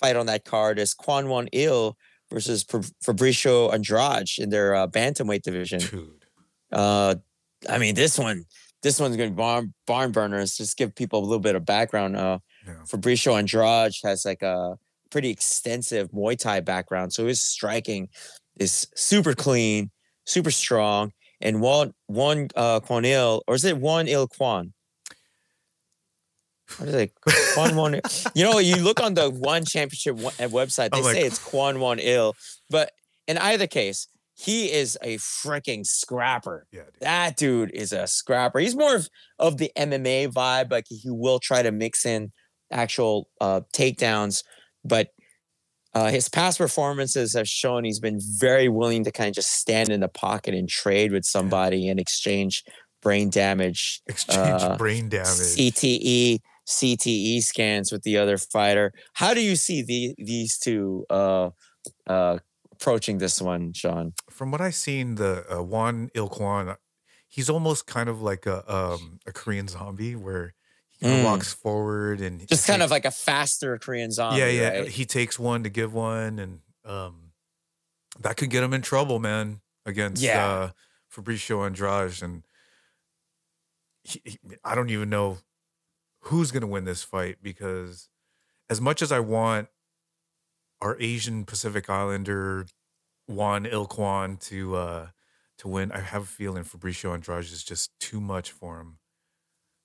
fight 0.00 0.16
on 0.16 0.26
that 0.26 0.44
card 0.44 0.78
is 0.78 0.94
Kwon 0.94 1.28
Won 1.28 1.48
Il 1.52 1.96
versus 2.30 2.64
Fabricio 2.64 3.72
Andrade 3.72 4.38
in 4.38 4.50
their 4.50 4.74
uh, 4.74 4.86
bantamweight 4.88 5.42
division. 5.42 5.80
Dude. 5.80 6.24
Uh, 6.72 7.14
I 7.68 7.78
mean, 7.78 7.94
this 7.94 8.18
one, 8.18 8.44
this 8.82 8.98
one's 8.98 9.16
gonna 9.16 9.30
be 9.30 9.36
barn 9.36 9.72
barn 9.86 10.10
burners. 10.10 10.56
Just 10.56 10.76
give 10.76 10.94
people 10.94 11.20
a 11.20 11.24
little 11.24 11.38
bit 11.38 11.54
of 11.54 11.64
background. 11.64 12.16
Uh, 12.16 12.38
yeah. 12.66 12.74
Fabricio 12.86 13.38
Andrade 13.38 13.94
has 14.02 14.24
like 14.24 14.42
a 14.42 14.76
pretty 15.10 15.30
extensive 15.30 16.10
Muay 16.10 16.36
Thai 16.36 16.60
background, 16.60 17.12
so 17.12 17.26
his 17.26 17.40
striking 17.40 18.08
is 18.58 18.88
super 18.96 19.34
clean 19.34 19.90
super 20.24 20.50
strong, 20.50 21.12
and 21.40 21.60
one 21.60 21.94
one 22.06 22.48
uh 22.56 22.80
Il, 22.88 23.42
or 23.46 23.54
is 23.54 23.64
it 23.64 23.76
one 23.76 24.08
Il 24.08 24.28
Quan? 24.28 24.72
What 26.78 26.88
is 26.88 26.94
it? 26.94 27.12
Quan 27.54 27.76
one. 27.76 28.00
You 28.34 28.44
know, 28.44 28.58
you 28.58 28.76
look 28.76 29.00
on 29.00 29.14
the 29.14 29.28
one 29.30 29.64
championship 29.64 30.16
website, 30.16 30.90
they 30.90 31.02
say 31.02 31.22
it's 31.22 31.38
Quan 31.38 31.80
one 31.80 31.98
Il, 31.98 32.34
but 32.70 32.92
in 33.28 33.38
either 33.38 33.66
case, 33.66 34.08
he 34.34 34.72
is 34.72 34.98
a 35.02 35.18
freaking 35.18 35.86
scrapper. 35.86 36.66
Yeah, 36.72 36.82
dude. 36.84 37.00
that 37.00 37.36
dude 37.36 37.70
is 37.72 37.92
a 37.92 38.06
scrapper. 38.06 38.58
He's 38.58 38.74
more 38.74 38.96
of, 38.96 39.08
of 39.38 39.58
the 39.58 39.70
MMA 39.76 40.32
vibe, 40.32 40.72
like 40.72 40.86
he 40.88 41.10
will 41.10 41.38
try 41.38 41.62
to 41.62 41.70
mix 41.70 42.06
in 42.06 42.32
actual 42.70 43.28
uh, 43.40 43.60
takedowns, 43.74 44.42
but 44.84 45.08
uh, 45.94 46.10
his 46.10 46.28
past 46.28 46.58
performances 46.58 47.34
have 47.34 47.48
shown 47.48 47.84
he's 47.84 48.00
been 48.00 48.18
very 48.38 48.68
willing 48.68 49.04
to 49.04 49.12
kind 49.12 49.28
of 49.28 49.34
just 49.34 49.50
stand 49.50 49.90
in 49.90 50.00
the 50.00 50.08
pocket 50.08 50.54
and 50.54 50.68
trade 50.68 51.12
with 51.12 51.24
somebody 51.24 51.88
and 51.88 52.00
exchange 52.00 52.64
brain 53.02 53.28
damage, 53.28 54.00
exchange 54.06 54.62
uh, 54.62 54.76
brain 54.76 55.08
damage, 55.08 55.26
CTE, 55.28 56.38
CTE 56.66 57.42
scans 57.42 57.92
with 57.92 58.02
the 58.02 58.16
other 58.16 58.38
fighter. 58.38 58.92
How 59.14 59.34
do 59.34 59.40
you 59.42 59.56
see 59.56 59.82
the, 59.82 60.14
these 60.16 60.56
two 60.58 61.04
uh, 61.10 61.50
uh, 62.06 62.38
approaching 62.70 63.18
this 63.18 63.42
one, 63.42 63.72
Sean? 63.74 64.14
From 64.30 64.50
what 64.50 64.60
I've 64.60 64.74
seen, 64.74 65.16
the 65.16 65.44
uh, 65.52 65.62
Juan 65.62 66.08
Ilquan, 66.14 66.76
he's 67.28 67.50
almost 67.50 67.86
kind 67.86 68.08
of 68.08 68.22
like 68.22 68.46
a 68.46 68.72
um, 68.72 69.18
a 69.26 69.32
Korean 69.32 69.68
zombie 69.68 70.16
where 70.16 70.54
mm. 71.02 71.24
walks 71.24 71.52
forward 71.52 72.20
and 72.20 72.46
just 72.46 72.66
kind 72.66 72.80
takes, 72.80 72.84
of 72.84 72.90
like 72.90 73.04
a 73.04 73.10
faster 73.10 73.78
Korean 73.78 74.10
zombie. 74.10 74.40
Yeah, 74.40 74.48
yeah. 74.48 74.68
Right? 74.68 74.88
He 74.88 75.04
takes 75.04 75.38
one 75.38 75.64
to 75.64 75.70
give 75.70 75.92
one, 75.92 76.38
and 76.38 76.60
um, 76.84 77.32
that 78.20 78.36
could 78.36 78.50
get 78.50 78.62
him 78.62 78.72
in 78.72 78.82
trouble, 78.82 79.18
man. 79.18 79.60
Against 79.84 80.22
yeah. 80.22 80.46
uh, 80.46 80.70
Fabricio 81.12 81.66
Andrade, 81.66 82.22
and 82.22 82.44
he, 84.04 84.22
he, 84.24 84.38
I 84.64 84.76
don't 84.76 84.90
even 84.90 85.10
know 85.10 85.38
who's 86.20 86.52
going 86.52 86.60
to 86.60 86.68
win 86.68 86.84
this 86.84 87.02
fight 87.02 87.38
because 87.42 88.08
as 88.70 88.80
much 88.80 89.02
as 89.02 89.10
I 89.10 89.18
want 89.18 89.68
our 90.80 90.96
Asian 91.00 91.44
Pacific 91.44 91.90
Islander 91.90 92.66
Juan 93.26 93.64
Ilquan 93.64 94.40
to 94.48 94.76
uh, 94.76 95.06
to 95.58 95.68
win, 95.68 95.90
I 95.92 96.00
have 96.00 96.22
a 96.22 96.26
feeling 96.26 96.64
Fabricio 96.64 97.12
Andrade 97.12 97.44
is 97.44 97.64
just 97.64 97.90
too 97.98 98.20
much 98.20 98.52
for 98.52 98.80
him. 98.80 98.98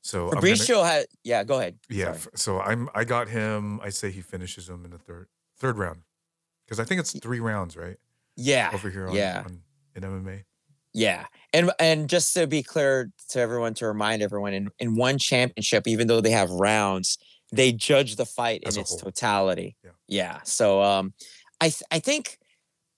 So 0.01 0.29
Fabricio 0.29 0.75
gonna, 0.75 0.87
had 0.87 1.05
yeah, 1.23 1.43
go 1.43 1.59
ahead. 1.59 1.77
Yeah, 1.89 2.13
Sorry. 2.13 2.31
so 2.35 2.59
I'm 2.61 2.89
I 2.95 3.03
got 3.03 3.27
him. 3.27 3.79
I 3.81 3.89
say 3.89 4.11
he 4.11 4.21
finishes 4.21 4.69
him 4.69 4.85
in 4.85 4.91
the 4.91 4.97
third 4.97 5.27
third 5.57 5.77
round 5.77 6.01
because 6.65 6.79
I 6.79 6.85
think 6.85 6.99
it's 6.99 7.17
three 7.19 7.39
rounds, 7.39 7.75
right? 7.75 7.97
Yeah, 8.35 8.71
over 8.73 8.89
here 8.89 9.07
on, 9.07 9.15
yeah. 9.15 9.43
on 9.45 9.61
in 9.95 10.03
MMA. 10.03 10.43
Yeah, 10.93 11.25
and 11.53 11.71
and 11.79 12.09
just 12.09 12.33
to 12.35 12.47
be 12.47 12.63
clear 12.63 13.11
to 13.29 13.39
everyone, 13.39 13.73
to 13.75 13.87
remind 13.87 14.21
everyone, 14.21 14.53
in 14.53 14.69
in 14.79 14.95
one 14.95 15.17
championship, 15.17 15.87
even 15.87 16.07
though 16.07 16.21
they 16.21 16.31
have 16.31 16.49
rounds, 16.49 17.17
they 17.51 17.71
judge 17.71 18.15
the 18.15 18.25
fight 18.25 18.63
As 18.65 18.75
in 18.77 18.81
its 18.81 18.91
whole. 18.91 18.99
totality. 18.99 19.75
Yeah. 19.83 19.91
yeah. 20.07 20.39
So 20.43 20.81
um, 20.81 21.13
I 21.61 21.65
th- 21.69 21.83
I 21.91 21.99
think 21.99 22.39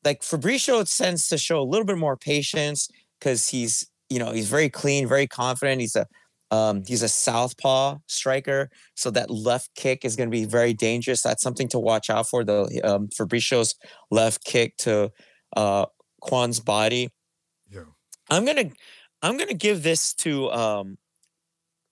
like 0.04 0.22
Fabricio 0.22 0.86
tends 0.98 1.28
to 1.30 1.38
show 1.38 1.60
a 1.60 1.64
little 1.64 1.86
bit 1.86 1.98
more 1.98 2.16
patience 2.16 2.90
because 3.20 3.48
he's 3.50 3.90
you 4.10 4.20
know 4.20 4.32
he's 4.32 4.50
very 4.50 4.70
clean, 4.70 5.08
very 5.08 5.28
confident. 5.28 5.82
He's 5.82 5.96
a 5.96 6.08
um, 6.52 6.84
he's 6.86 7.04
a 7.04 7.10
southpaw 7.10 7.98
striker, 8.08 8.70
so 8.96 9.12
that 9.12 9.30
left 9.30 9.76
kick 9.76 10.04
is 10.04 10.16
going 10.16 10.30
to 10.30 10.36
be 10.36 10.46
very 10.46 10.74
dangerous. 10.74 11.22
That's 11.22 11.44
something 11.44 11.68
to 11.70 11.80
watch 11.80 12.10
out 12.10 12.28
for. 12.28 12.44
The 12.44 12.82
um, 12.84 13.10
Fabricio's 13.10 13.76
left 14.10 14.44
kick 14.44 14.78
to 14.78 15.12
uh, 15.56 15.86
Kwon's 16.24 16.60
body. 16.60 17.10
Yeah, 17.72 17.86
I'm 18.30 18.46
gonna 18.46 18.72
I'm 19.22 19.38
gonna 19.38 19.54
give 19.54 19.84
this 19.84 20.14
to 20.16 20.52
um, 20.52 20.98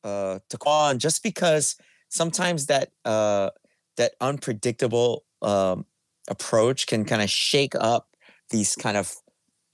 uh, 0.03 0.39
to 0.49 0.57
Kwon 0.57 0.97
just 0.97 1.21
because 1.21 1.75
sometimes 2.09 2.65
that 2.67 2.91
uh, 3.05 3.51
that 3.97 4.13
unpredictable 4.21 5.25
um, 5.41 5.85
approach 6.27 6.87
can 6.87 7.05
kind 7.05 7.21
of 7.21 7.29
shake 7.29 7.75
up 7.75 8.09
these 8.49 8.75
kind 8.75 8.97
of 8.97 9.13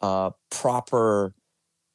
uh, 0.02 0.32
proper 0.50 1.34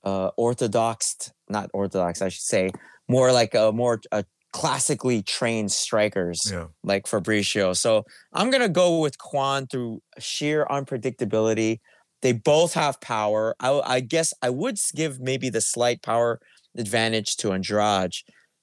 uh, 0.05 0.31
orthodox, 0.37 1.33
not 1.51 1.71
orthodox, 1.75 2.23
I 2.23 2.29
should 2.29 2.43
say, 2.43 2.71
more 3.09 3.33
like 3.33 3.55
a 3.55 3.73
more 3.73 4.01
a 4.13 4.25
classically 4.53 5.23
trained 5.23 5.71
strikers 5.71 6.41
Yeah. 6.51 6.67
like 6.83 7.05
Fabricio. 7.07 7.77
So 7.77 8.05
I'm 8.33 8.51
gonna 8.51 8.69
go 8.69 9.01
with 9.01 9.19
Kwan 9.19 9.67
through 9.67 10.01
sheer 10.19 10.67
unpredictability. 10.71 11.81
They 12.23 12.33
both 12.33 12.75
have 12.75 13.01
power. 13.01 13.55
I, 13.61 13.81
I 13.85 14.01
guess 14.01 14.33
I 14.43 14.51
would 14.51 14.77
give 14.95 15.21
maybe 15.21 15.51
the 15.51 15.61
slight 15.61 16.03
power 16.03 16.41
advantage 16.77 17.37
to 17.39 17.53
Andrade, 17.53 18.13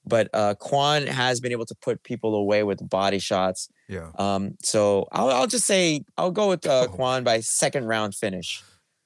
but 0.06 0.28
uh, 0.34 0.56
Kwan 0.56 1.08
has 1.08 1.40
been 1.40 1.52
able 1.52 1.66
to 1.68 1.76
put 1.82 2.04
people 2.04 2.36
away 2.36 2.64
with 2.64 2.88
body 2.90 3.20
shots. 3.20 3.70
Yeah. 3.88 4.10
Um, 4.18 4.56
so 4.64 5.08
I'll, 5.12 5.30
I'll 5.30 5.48
just 5.48 5.66
say 5.66 6.02
I'll 6.18 6.32
go 6.32 6.50
with 6.50 6.66
uh, 6.68 6.88
Oh. 6.90 6.92
Kwan 6.92 7.24
by 7.24 7.40
second 7.42 7.86
round 7.86 8.16
finish. 8.16 8.62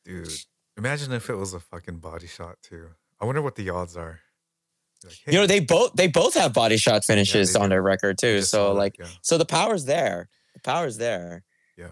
Dude. 0.05 0.29
Imagine 0.77 1.11
if 1.11 1.29
it 1.29 1.35
was 1.35 1.53
a 1.53 1.59
fucking 1.59 1.97
body 1.99 2.25
shot 2.27 2.55
too. 2.63 2.87
I 3.21 3.25
wonder 3.25 3.41
what 3.41 3.55
the 3.55 3.69
odds 3.69 3.95
are. 3.97 4.19
Like, 5.03 5.13
You 5.27 5.33
know 5.39 5.47
they 5.47 5.59
both 5.61 5.93
they 5.93 6.07
both 6.07 6.33
have 6.35 6.53
body 6.53 6.77
shot 6.77 7.05
finishes 7.05 7.53
they 7.53 7.59
on 7.59 7.65
do. 7.67 7.69
their 7.69 7.81
record 7.81 8.17
too. 8.17 8.41
So 8.41 8.69
that, 8.69 8.73
like 8.79 8.95
yeah. 8.99 9.07
so 9.21 9.37
the 9.37 9.45
power's 9.45 9.85
there. 9.85 10.29
The 10.55 10.61
power's 10.61 10.97
there. 10.97 11.43
Yeah. 11.77 11.91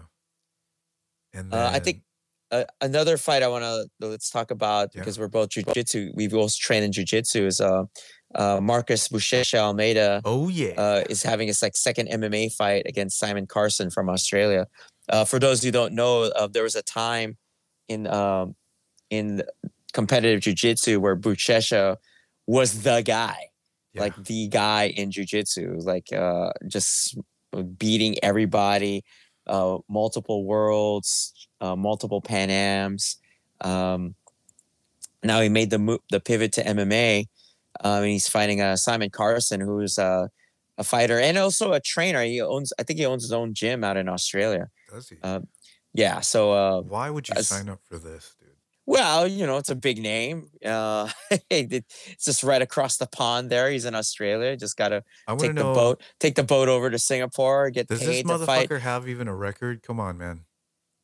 And 1.32 1.52
Uh, 1.52 1.70
I 1.72 1.78
think 1.78 2.02
uh, 2.50 2.64
another 2.80 3.16
fight 3.18 3.42
I 3.42 3.48
want 3.48 3.64
to 3.64 3.88
let's 4.06 4.30
talk 4.30 4.50
about 4.50 4.90
Yeah. 4.94 5.00
because 5.00 5.18
we're 5.18 5.28
both 5.28 5.50
jujitsu. 5.50 6.10
We've 6.14 6.30
both 6.30 6.56
trained 6.56 6.84
in 6.84 6.92
jujitsu. 6.92 7.46
Is 7.46 7.60
uh, 7.60 7.84
uh, 8.34 8.60
Marcus 8.60 9.08
Buchecha 9.08 9.58
Almeida 9.58 10.20
Oh 10.24 10.48
yeah. 10.48 10.74
uh, 10.76 11.04
is 11.08 11.22
having 11.22 11.48
his 11.48 11.62
like 11.62 11.76
second 11.76 12.08
MMA 12.08 12.52
fight 12.54 12.82
against 12.86 13.18
Simon 13.18 13.46
Carlsen 13.46 13.90
from 13.90 14.08
Australia. 14.10 14.66
Uh, 15.08 15.24
for 15.24 15.38
those 15.38 15.62
who 15.62 15.70
don't 15.70 15.94
know, 15.94 16.24
uh, 16.24 16.46
there 16.46 16.62
was 16.62 16.74
a 16.74 16.82
time 16.82 17.38
in 17.88 18.06
um, 18.06 18.54
in 19.10 19.42
competitive 19.92 20.40
jujitsu 20.40 20.98
where 20.98 21.16
Buchecha 21.16 21.96
was 22.46 22.82
the 22.82 23.02
guy, 23.02 23.50
yeah. 23.92 24.00
like 24.02 24.24
the 24.24 24.48
guy 24.48 24.88
in 24.88 25.10
jujitsu, 25.10 25.84
like 25.84 26.12
uh, 26.12 26.50
just 26.66 27.18
beating 27.76 28.16
everybody, 28.22 29.04
uh, 29.46 29.78
multiple 29.88 30.44
worlds, 30.44 31.48
uh, 31.60 31.76
multiple 31.76 32.20
Pan 32.20 32.50
Ams. 32.50 33.16
Um, 33.60 34.14
now 35.22 35.40
he 35.40 35.48
made 35.48 35.70
the 35.70 35.78
mo- 35.78 35.98
the 36.10 36.20
pivot 36.20 36.52
to 36.52 36.64
MMA, 36.64 37.26
um, 37.80 38.02
and 38.02 38.06
he's 38.06 38.28
fighting 38.28 38.60
uh, 38.60 38.76
Simon 38.76 39.10
Carlsen, 39.10 39.60
who's 39.60 39.98
uh, 39.98 40.28
a 40.78 40.84
fighter 40.84 41.18
and 41.18 41.36
also 41.36 41.72
a 41.72 41.80
trainer. 41.80 42.22
He 42.22 42.40
owns, 42.40 42.72
I 42.78 42.84
think 42.84 42.98
he 42.98 43.06
owns 43.06 43.24
his 43.24 43.32
own 43.32 43.52
gym 43.52 43.82
out 43.82 43.96
in 43.96 44.08
Australia. 44.08 44.68
Does 44.90 45.08
he? 45.08 45.16
uh, 45.22 45.40
Yeah, 45.92 46.20
so 46.20 46.52
uh, 46.52 46.80
Why 46.82 47.10
would 47.10 47.28
you 47.28 47.42
sign 47.42 47.68
up 47.68 47.80
for 47.82 47.98
this? 47.98 48.36
Well, 48.88 49.28
you 49.28 49.46
know, 49.46 49.58
it's 49.58 49.68
a 49.68 49.74
big 49.74 49.98
name. 50.00 50.48
Uh, 50.64 51.10
it's 51.50 52.24
just 52.24 52.42
right 52.42 52.62
across 52.62 52.96
the 52.96 53.06
pond 53.06 53.50
there. 53.50 53.70
He's 53.70 53.84
in 53.84 53.94
Australia. 53.94 54.56
Just 54.56 54.80
want 54.80 54.92
to 54.92 55.36
take 55.36 55.54
the 55.54 55.62
boat, 55.62 56.02
take 56.18 56.34
the 56.36 56.42
boat 56.42 56.68
over 56.70 56.88
to 56.88 56.98
Singapore, 56.98 57.68
get 57.68 57.86
Does 57.88 58.00
this 58.00 58.08
paid 58.08 58.26
fight. 58.26 58.66
motherfucker 58.70 58.80
have 58.80 59.06
even 59.06 59.28
a 59.28 59.34
record? 59.36 59.82
Come 59.82 60.00
on, 60.00 60.16
man. 60.16 60.46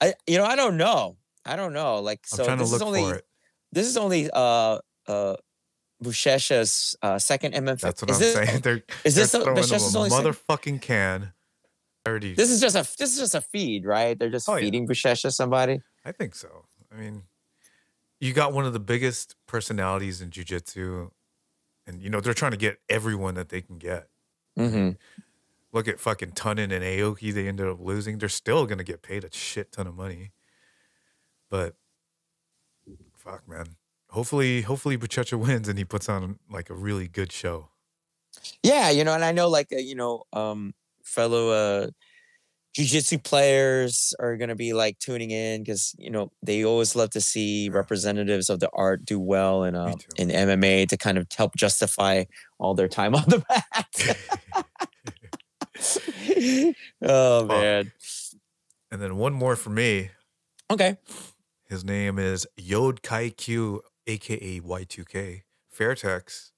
I, 0.00 0.14
you 0.26 0.38
know, 0.38 0.46
I 0.46 0.56
don't 0.56 0.78
know. 0.78 1.18
I 1.44 1.56
don't 1.56 1.74
know. 1.74 1.98
Like, 2.00 2.20
I'm 2.32 2.36
so 2.38 2.56
this 2.56 2.70
look 2.72 2.76
is 2.76 2.82
only 2.82 3.02
for 3.02 3.14
it. 3.16 3.26
this 3.72 3.86
is 3.86 3.98
only 3.98 4.30
uh 4.32 4.78
uh 5.06 5.36
Buchecha's 6.02 6.96
uh 7.02 7.18
second 7.18 7.52
MMA. 7.52 7.80
That's 7.80 8.00
what 8.00 8.10
is 8.10 8.16
I'm 8.16 8.22
this, 8.22 8.34
saying. 8.34 8.60
They're, 8.62 8.82
Is 9.04 9.14
this 9.14 9.32
they're 9.32 9.42
a- 9.42 9.44
throwing 9.44 9.58
a 9.58 9.96
only 9.98 10.10
second? 10.10 10.32
motherfucking 10.32 10.80
can. 10.80 11.32
Already. 12.08 12.32
This 12.34 12.50
is 12.50 12.62
just 12.62 12.76
a 12.76 12.80
this 12.98 13.12
is 13.12 13.18
just 13.18 13.34
a 13.34 13.42
feed, 13.42 13.84
right? 13.84 14.18
They're 14.18 14.30
just 14.30 14.48
Oh, 14.48 14.54
yeah. 14.56 14.60
feeding 14.62 14.88
Buchecha 14.88 15.30
somebody. 15.32 15.80
I 16.04 16.12
think 16.12 16.34
so. 16.34 16.64
I 16.90 16.96
mean, 16.96 17.22
you 18.20 18.32
got 18.32 18.52
one 18.52 18.64
of 18.64 18.72
the 18.72 18.80
biggest 18.80 19.36
personalities 19.46 20.20
in 20.20 20.30
jujitsu, 20.30 21.10
and 21.86 22.02
you 22.02 22.10
know 22.10 22.20
they're 22.20 22.34
trying 22.34 22.52
to 22.52 22.56
get 22.56 22.78
everyone 22.88 23.34
that 23.34 23.48
they 23.50 23.62
can 23.62 23.78
get. 23.78 24.08
hmm 24.56 24.90
Look 25.72 25.88
at 25.88 26.00
fucking 26.00 26.32
Tonon 26.32 26.72
and 26.72 26.84
Aoki. 26.84 27.32
They 27.34 27.48
ended 27.48 27.66
up 27.66 27.80
losing. 27.80 28.18
They're 28.18 28.28
still 28.28 28.66
gonna 28.66 28.84
get 28.84 29.02
paid 29.02 29.24
a 29.24 29.32
shit 29.32 29.72
ton 29.72 29.86
of 29.86 29.94
money. 29.94 30.32
But 31.50 31.76
fuck, 33.16 33.46
man. 33.48 33.76
Hopefully, 34.10 34.62
hopefully 34.62 34.96
Buchecha 34.96 35.38
wins 35.40 35.68
and 35.68 35.78
he 35.78 35.84
puts 35.84 36.08
on 36.08 36.38
like 36.50 36.70
a 36.70 36.74
really 36.74 37.08
good 37.08 37.32
show. 37.32 37.70
Yeah, 38.62 38.90
you 38.90 39.04
know, 39.04 39.14
and 39.14 39.24
I 39.24 39.32
know 39.32 39.48
like 39.48 39.72
uh, 39.72 39.76
you 39.76 39.94
know, 39.94 40.24
um, 40.32 40.74
fellow 41.02 41.50
uh, 41.50 41.90
jujitsu 42.74 43.22
players 43.22 44.14
are 44.18 44.36
gonna 44.36 44.56
be 44.56 44.72
like 44.72 44.98
tuning 44.98 45.30
in 45.30 45.62
because 45.62 45.94
you 45.98 46.10
know 46.10 46.30
they 46.42 46.64
always 46.64 46.96
love 46.96 47.10
to 47.10 47.20
see 47.20 47.68
representatives 47.68 48.50
of 48.50 48.60
the 48.60 48.68
art 48.72 49.04
do 49.04 49.20
well 49.20 49.62
in 49.64 49.74
uh, 49.74 49.94
in 50.16 50.28
MMA 50.28 50.88
to 50.88 50.96
kind 50.96 51.16
of 51.16 51.26
help 51.36 51.54
justify 51.54 52.24
all 52.58 52.74
their 52.74 52.88
time 52.88 53.14
on 53.14 53.24
the 53.28 53.44
mat. 53.48 54.16
oh 57.02 57.46
man. 57.46 57.92
and 58.90 59.00
then 59.00 59.16
one 59.16 59.32
more 59.32 59.56
for 59.56 59.70
me. 59.70 60.10
Okay. 60.70 60.96
His 61.66 61.84
name 61.84 62.18
is 62.18 62.46
Yodkaikaew, 62.58 63.80
aka 64.06 64.60
Y2K. 64.60 65.42
Fairtex. 65.76 66.50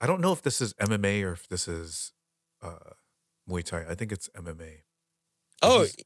I 0.00 0.06
don't 0.06 0.20
know 0.20 0.32
if 0.32 0.42
this 0.42 0.60
is 0.60 0.74
MMA 0.74 1.22
or 1.24 1.32
if 1.32 1.48
this 1.48 1.68
is 1.68 2.12
uh, 2.62 2.94
Muay 3.48 3.62
Thai. 3.64 3.84
I 3.88 3.94
think 3.94 4.12
it's 4.12 4.28
MMA. 4.30 4.82
Oh, 5.62 5.80
He's- 5.80 5.96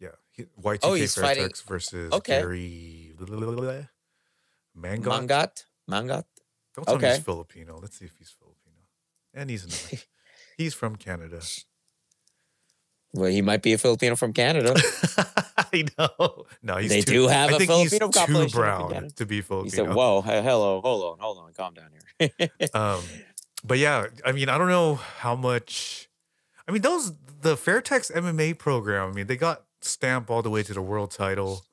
yeah. 0.00 0.08
He, 0.32 0.44
Y2K 0.62 0.78
Oh, 0.82 0.94
he's 0.94 1.14
fighting- 1.14 1.50
versus 1.66 2.12
okay. 2.12 2.40
Gary 2.40 3.12
Mangot. 3.18 3.66
Mangat. 4.76 5.64
Mangat. 5.90 6.24
Don't 6.74 6.84
tell 6.86 6.98
me 6.98 7.08
he's. 7.08 7.18
Filipino. 7.18 7.78
Let's 7.80 7.98
see 7.98 8.04
if 8.04 8.16
he's 8.18 8.30
Filipino. 8.30 8.84
And 9.34 9.50
he's 9.50 9.66
not. 9.66 10.04
he's 10.56 10.74
from 10.74 10.96
Canada. 10.96 11.40
Well, 13.14 13.30
he 13.30 13.40
might 13.42 13.62
be 13.62 13.72
a 13.72 13.78
Filipino 13.78 14.16
from 14.16 14.32
Canada. 14.32 14.74
I 15.72 15.84
know. 15.98 16.44
No, 16.62 16.76
he's 16.76 16.90
They 16.90 17.00
too, 17.00 17.12
do 17.12 17.28
have 17.28 17.50
I 17.50 17.54
a 17.54 17.58
Filipino 17.58 17.78
he's 17.80 17.98
too 17.98 18.08
population 18.10 18.50
from 18.50 18.60
brown 18.60 19.10
to 19.16 19.26
be 19.26 19.36
He 19.36 19.42
Filipino. 19.42 19.70
said, 19.86 19.94
"Whoa, 19.94 20.20
hello, 20.20 20.80
hold 20.82 21.04
on, 21.14 21.18
hold 21.18 21.38
on, 21.38 21.52
calm 21.54 21.74
down 21.74 21.90
here." 22.20 22.48
Um, 22.74 23.00
but 23.64 23.78
yeah, 23.78 24.06
I 24.24 24.32
mean, 24.32 24.48
I 24.48 24.58
don't 24.58 24.68
know 24.68 24.94
how 24.96 25.34
much. 25.36 26.07
I 26.68 26.72
mean, 26.72 26.82
those 26.82 27.12
the 27.40 27.56
Fairtex 27.56 28.12
MMA 28.12 28.58
program. 28.58 29.10
I 29.10 29.12
mean, 29.12 29.26
they 29.26 29.36
got 29.36 29.64
Stamp 29.80 30.30
all 30.30 30.42
the 30.42 30.50
way 30.50 30.62
to 30.62 30.74
the 30.74 30.82
world 30.82 31.10
title. 31.10 31.64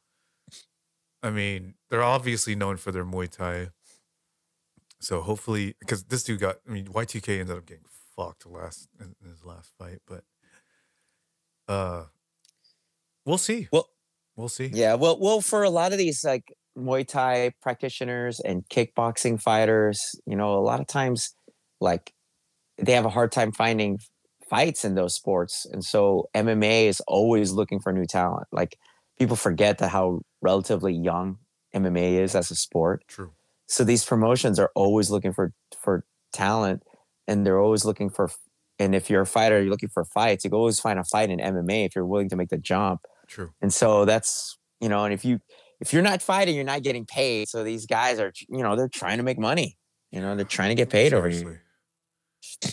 I 1.21 1.31
mean, 1.31 1.73
they're 1.89 2.03
obviously 2.03 2.55
known 2.55 2.77
for 2.77 2.91
their 2.91 3.05
Muay 3.05 3.29
Thai. 3.29 3.69
So 4.99 5.21
hopefully, 5.21 5.75
because 5.79 6.03
this 6.05 6.23
dude 6.23 6.39
got, 6.39 6.57
I 6.67 6.71
mean, 6.71 6.87
Y2K 6.87 7.39
ended 7.39 7.57
up 7.57 7.65
getting 7.65 7.83
fucked 8.15 8.45
last 8.45 8.87
in, 8.99 9.15
in 9.23 9.29
his 9.29 9.43
last 9.43 9.73
fight, 9.77 9.99
but 10.07 10.23
uh, 11.67 12.05
we'll 13.25 13.37
see. 13.37 13.67
Well, 13.71 13.89
We'll 14.35 14.49
see. 14.49 14.69
Yeah, 14.73 14.95
well, 14.95 15.17
well, 15.19 15.41
for 15.41 15.63
a 15.63 15.69
lot 15.69 15.93
of 15.93 15.97
these 15.97 16.23
like 16.23 16.53
Muay 16.77 17.07
Thai 17.07 17.53
practitioners 17.61 18.39
and 18.41 18.67
kickboxing 18.69 19.41
fighters, 19.41 20.13
you 20.25 20.35
know, 20.35 20.55
a 20.55 20.59
lot 20.59 20.81
of 20.81 20.87
times, 20.87 21.33
like, 21.79 22.11
they 22.77 22.91
have 22.91 23.05
a 23.05 23.09
hard 23.09 23.31
time 23.31 23.53
finding 23.53 23.99
fights 24.49 24.85
in 24.85 24.95
those 24.95 25.15
sports, 25.15 25.65
and 25.65 25.83
so 25.83 26.29
MMA 26.35 26.87
is 26.87 27.01
always 27.07 27.51
looking 27.51 27.79
for 27.79 27.91
new 27.91 28.05
talent. 28.05 28.47
Like, 28.51 28.77
people 29.17 29.35
forget 29.35 29.77
that 29.79 29.89
how 29.89 30.21
relatively 30.41 30.93
young 30.93 31.37
MMA 31.73 32.19
is 32.19 32.35
as 32.35 32.51
a 32.51 32.55
sport. 32.55 33.03
True. 33.07 33.31
So 33.67 33.83
these 33.83 34.05
promotions 34.05 34.59
are 34.59 34.71
always 34.75 35.09
looking 35.09 35.33
for 35.33 35.53
for 35.81 36.05
talent, 36.33 36.83
and 37.27 37.45
they're 37.45 37.59
always 37.59 37.85
looking 37.85 38.09
for. 38.09 38.29
And 38.77 38.93
if 38.93 39.09
you're 39.09 39.21
a 39.21 39.25
fighter, 39.25 39.61
you're 39.61 39.71
looking 39.71 39.89
for 39.89 40.03
fights. 40.03 40.43
You 40.43 40.49
can 40.49 40.57
always 40.57 40.81
find 40.81 40.99
a 40.99 41.03
fight 41.05 41.29
in 41.29 41.39
MMA 41.39 41.85
if 41.85 41.95
you're 41.95 42.05
willing 42.05 42.27
to 42.29 42.35
make 42.35 42.49
the 42.49 42.57
jump 42.57 43.05
True. 43.27 43.51
and 43.61 43.73
so 43.73 44.05
that's 44.05 44.57
you 44.79 44.89
know 44.89 45.03
and 45.03 45.13
if 45.13 45.25
you 45.25 45.39
if 45.79 45.93
you're 45.93 46.01
not 46.01 46.21
fighting 46.21 46.55
you're 46.55 46.63
not 46.63 46.83
getting 46.83 47.05
paid 47.05 47.47
so 47.47 47.63
these 47.63 47.85
guys 47.85 48.19
are 48.19 48.31
you 48.49 48.61
know 48.61 48.75
they're 48.75 48.89
trying 48.89 49.17
to 49.17 49.23
make 49.23 49.39
money 49.39 49.77
you 50.11 50.21
know 50.21 50.35
they're 50.35 50.45
trying 50.45 50.69
to 50.69 50.75
get 50.75 50.89
paid 50.89 51.13
over 51.13 51.31
Seriously. 51.31 51.59
you 52.63 52.69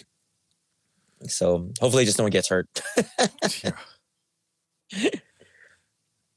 so 1.28 1.70
hopefully 1.80 2.04
just 2.04 2.18
no 2.18 2.24
one 2.24 2.30
gets 2.30 2.48
hurt 2.48 2.68
yeah. 3.64 3.70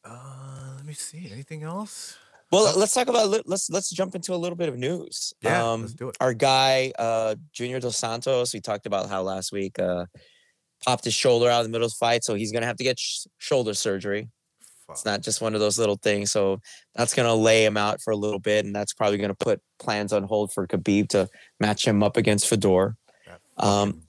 Uh, 0.04 0.74
let 0.78 0.86
me 0.86 0.94
see. 0.94 1.30
Anything 1.32 1.64
else? 1.64 2.18
well 2.52 2.68
Uh, 2.68 2.78
let's 2.78 2.94
talk 2.94 3.08
about 3.08 3.48
let's 3.48 3.70
let's 3.72 3.90
jump 3.90 4.14
into 4.14 4.34
a 4.34 4.38
little 4.38 4.56
bit 4.56 4.70
of 4.70 4.78
news 4.78 5.34
Yeah, 5.42 5.72
um 5.72 5.82
let's 5.82 5.94
do 5.96 6.10
it. 6.10 6.18
our 6.22 6.34
guy 6.34 6.94
uh 7.00 7.36
junior 7.54 7.80
dos 7.80 7.98
santos 7.98 8.54
we 8.54 8.62
talked 8.62 8.86
about 8.86 9.10
how 9.10 9.24
last 9.24 9.52
week 9.52 9.80
uh 9.80 10.06
popped 10.86 11.06
his 11.06 11.16
shoulder 11.16 11.50
out 11.50 11.66
in 11.66 11.72
the 11.72 11.72
middle 11.72 11.88
of 11.88 11.92
the 11.92 11.98
fight 11.98 12.24
so 12.24 12.36
he's 12.36 12.52
gonna 12.52 12.68
have 12.68 12.76
to 12.78 12.84
get 12.84 13.00
sh- 13.00 13.26
shoulder 13.40 13.74
surgery 13.74 14.30
Fuck. 14.86 14.98
It's 14.98 15.06
not 15.06 15.22
just 15.22 15.42
one 15.42 15.56
of 15.56 15.60
those 15.62 15.80
little 15.80 15.96
things. 15.96 16.30
So 16.32 16.60
that's 16.94 17.16
going 17.16 17.26
to 17.28 17.34
lay 17.34 17.66
him 17.66 17.76
out 17.76 18.02
for 18.04 18.12
a 18.12 18.16
little 18.16 18.38
bit, 18.38 18.66
and 18.66 18.76
that's 18.76 18.94
probably 18.94 19.18
going 19.18 19.32
to 19.32 19.34
put 19.36 19.60
plans 19.80 20.14
on 20.14 20.22
hold 20.26 20.54
for 20.54 20.68
Khabib 20.68 21.10
to 21.10 21.28
match 21.60 21.88
him 21.88 22.04
up 22.04 22.18
against 22.18 22.48
Fedor. 22.48 22.96
Um, 23.58 24.04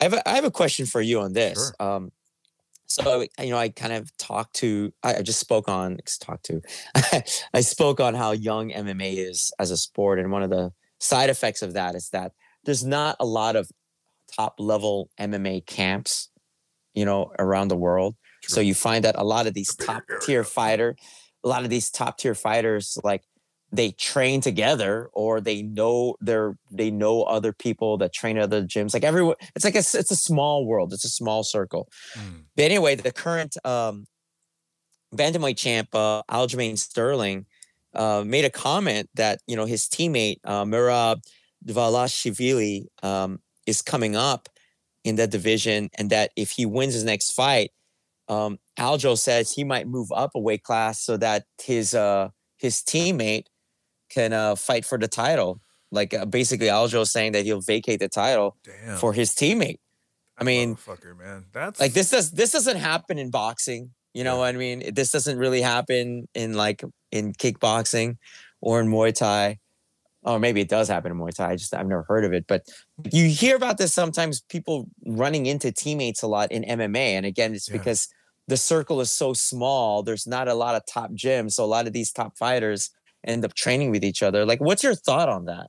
I- 0.00 0.04
have 0.04 0.12
a, 0.12 0.28
I 0.28 0.34
have 0.34 0.44
a 0.44 0.50
question 0.50 0.86
for 0.86 1.00
you 1.00 1.20
on 1.20 1.32
this. 1.32 1.72
Sure. 1.78 1.88
Um, 1.88 2.12
so 2.86 3.26
you 3.40 3.50
know, 3.50 3.58
I 3.58 3.68
kind 3.68 3.92
of 3.92 4.16
talked 4.16 4.54
to, 4.56 4.92
I, 5.02 5.22
just 5.22 5.40
spoke 5.40 5.68
on, 5.68 5.98
talked 6.20 6.44
to, 6.46 6.62
I 7.54 7.60
spoke 7.60 8.00
on 8.00 8.14
how 8.14 8.32
young 8.32 8.70
MMA 8.70 9.16
is 9.16 9.50
as 9.58 9.70
a 9.70 9.76
sport, 9.76 10.18
and 10.18 10.30
one 10.30 10.42
of 10.42 10.50
the 10.50 10.72
side 11.00 11.28
effects 11.28 11.62
of 11.62 11.74
that 11.74 11.94
is 11.94 12.10
that 12.10 12.32
there's 12.64 12.84
not 12.84 13.16
a 13.18 13.26
lot 13.26 13.56
of 13.56 13.68
top 14.36 14.54
level 14.58 15.10
MMA 15.18 15.66
camps, 15.66 16.30
you 16.94 17.04
know, 17.04 17.32
around 17.38 17.68
the 17.68 17.76
world. 17.76 18.16
So 18.42 18.60
you 18.60 18.74
find 18.74 19.04
that 19.04 19.16
a 19.18 19.24
lot 19.24 19.46
of 19.48 19.54
these 19.54 19.74
top 19.74 20.04
tier 20.22 20.44
fighter, 20.44 20.96
a 21.42 21.48
lot 21.48 21.64
of 21.64 21.70
these 21.70 21.90
top 21.90 22.18
tier 22.18 22.34
fighters, 22.34 22.96
like 23.02 23.22
they 23.76 23.92
train 23.92 24.40
together 24.40 25.10
or 25.12 25.40
they 25.40 25.62
know 25.62 26.16
they're 26.20 26.56
they 26.70 26.90
know 26.90 27.22
other 27.22 27.52
people 27.52 27.98
that 27.98 28.12
train 28.12 28.36
at 28.36 28.44
other 28.44 28.62
gyms. 28.62 28.94
Like 28.94 29.04
everyone, 29.04 29.36
it's 29.54 29.64
like 29.64 29.74
a, 29.74 29.78
it's 29.78 30.10
a 30.10 30.16
small 30.16 30.66
world. 30.66 30.92
It's 30.92 31.04
a 31.04 31.10
small 31.10 31.42
circle. 31.42 31.88
Mm. 32.14 32.44
But 32.56 32.64
anyway, 32.64 32.94
the 32.94 33.12
current 33.12 33.56
um, 33.64 34.06
bantamweight 35.14 35.56
champ 35.56 35.94
uh, 35.94 36.22
Aljamain 36.30 36.78
Sterling 36.78 37.46
uh, 37.94 38.24
made 38.26 38.44
a 38.44 38.50
comment 38.50 39.08
that 39.14 39.40
you 39.46 39.56
know 39.56 39.64
his 39.64 39.84
teammate 39.84 40.38
uh, 40.44 40.64
Merab 40.64 41.22
Dvalishvili 41.64 42.86
um, 43.02 43.40
is 43.66 43.82
coming 43.82 44.16
up 44.16 44.48
in 45.04 45.16
that 45.16 45.30
division, 45.30 45.90
and 45.98 46.10
that 46.10 46.32
if 46.36 46.52
he 46.52 46.66
wins 46.66 46.94
his 46.94 47.04
next 47.04 47.32
fight, 47.32 47.70
um, 48.28 48.58
Aljo 48.78 49.16
says 49.16 49.52
he 49.52 49.64
might 49.64 49.86
move 49.86 50.10
up 50.12 50.32
a 50.34 50.40
weight 50.40 50.62
class 50.62 51.00
so 51.00 51.16
that 51.16 51.44
his 51.62 51.94
uh, 51.94 52.30
his 52.58 52.76
teammate 52.76 53.46
can 54.08 54.32
uh, 54.32 54.54
fight 54.54 54.84
for 54.84 54.98
the 54.98 55.08
title. 55.08 55.60
Like 55.90 56.12
uh, 56.14 56.24
basically, 56.26 56.66
Aljo 56.66 57.06
saying 57.06 57.32
that 57.32 57.44
he'll 57.44 57.60
vacate 57.60 58.00
the 58.00 58.08
title 58.08 58.56
Damn. 58.64 58.96
for 58.98 59.12
his 59.12 59.30
teammate. 59.32 59.78
I 60.38 60.44
mean, 60.44 60.76
fucker, 60.76 61.16
man. 61.16 61.46
That's 61.52 61.80
like 61.80 61.92
this 61.92 62.10
does 62.10 62.30
this 62.32 62.52
doesn't 62.52 62.76
happen 62.76 63.18
in 63.18 63.30
boxing. 63.30 63.90
You 64.12 64.24
know 64.24 64.34
Yeah. 64.34 64.38
what 64.40 64.54
I 64.54 64.58
mean? 64.58 64.94
This 64.94 65.10
doesn't 65.12 65.38
really 65.38 65.60
happen 65.62 66.26
in 66.34 66.54
like 66.54 66.82
in 67.12 67.32
kickboxing 67.34 68.16
or 68.60 68.80
in 68.80 68.88
Muay 68.88 69.14
Thai. 69.14 69.58
Or 70.22 70.40
maybe 70.40 70.60
it 70.60 70.68
does 70.68 70.88
happen 70.88 71.12
in 71.12 71.18
Muay 71.18 71.32
Thai. 71.32 71.50
I 71.52 71.56
just 71.56 71.72
I've 71.72 71.86
never 71.86 72.02
heard 72.08 72.24
of 72.24 72.32
it. 72.32 72.46
But 72.48 72.66
you 73.12 73.28
hear 73.28 73.54
about 73.56 73.78
this 73.78 73.94
sometimes 73.94 74.42
people 74.48 74.88
running 75.06 75.46
into 75.46 75.70
teammates 75.70 76.22
a 76.22 76.26
lot 76.26 76.50
in 76.50 76.64
MMA. 76.64 77.14
And 77.16 77.24
again, 77.24 77.54
it's 77.54 77.68
Yeah. 77.68 77.76
because 77.78 78.08
the 78.48 78.56
circle 78.56 79.00
is 79.00 79.10
so 79.12 79.32
small. 79.32 80.02
There's 80.02 80.26
not 80.26 80.48
a 80.48 80.54
lot 80.54 80.74
of 80.74 80.82
top 80.86 81.12
gyms. 81.12 81.52
So 81.52 81.64
a 81.64 81.66
lot 81.66 81.86
of 81.86 81.92
these 81.92 82.10
top 82.12 82.36
fighters 82.36 82.90
end 83.26 83.44
up 83.44 83.54
training 83.54 83.90
with 83.90 84.04
each 84.04 84.22
other. 84.22 84.44
Like, 84.44 84.60
what's 84.60 84.82
your 84.82 84.94
thought 84.94 85.28
on 85.28 85.44
that? 85.46 85.68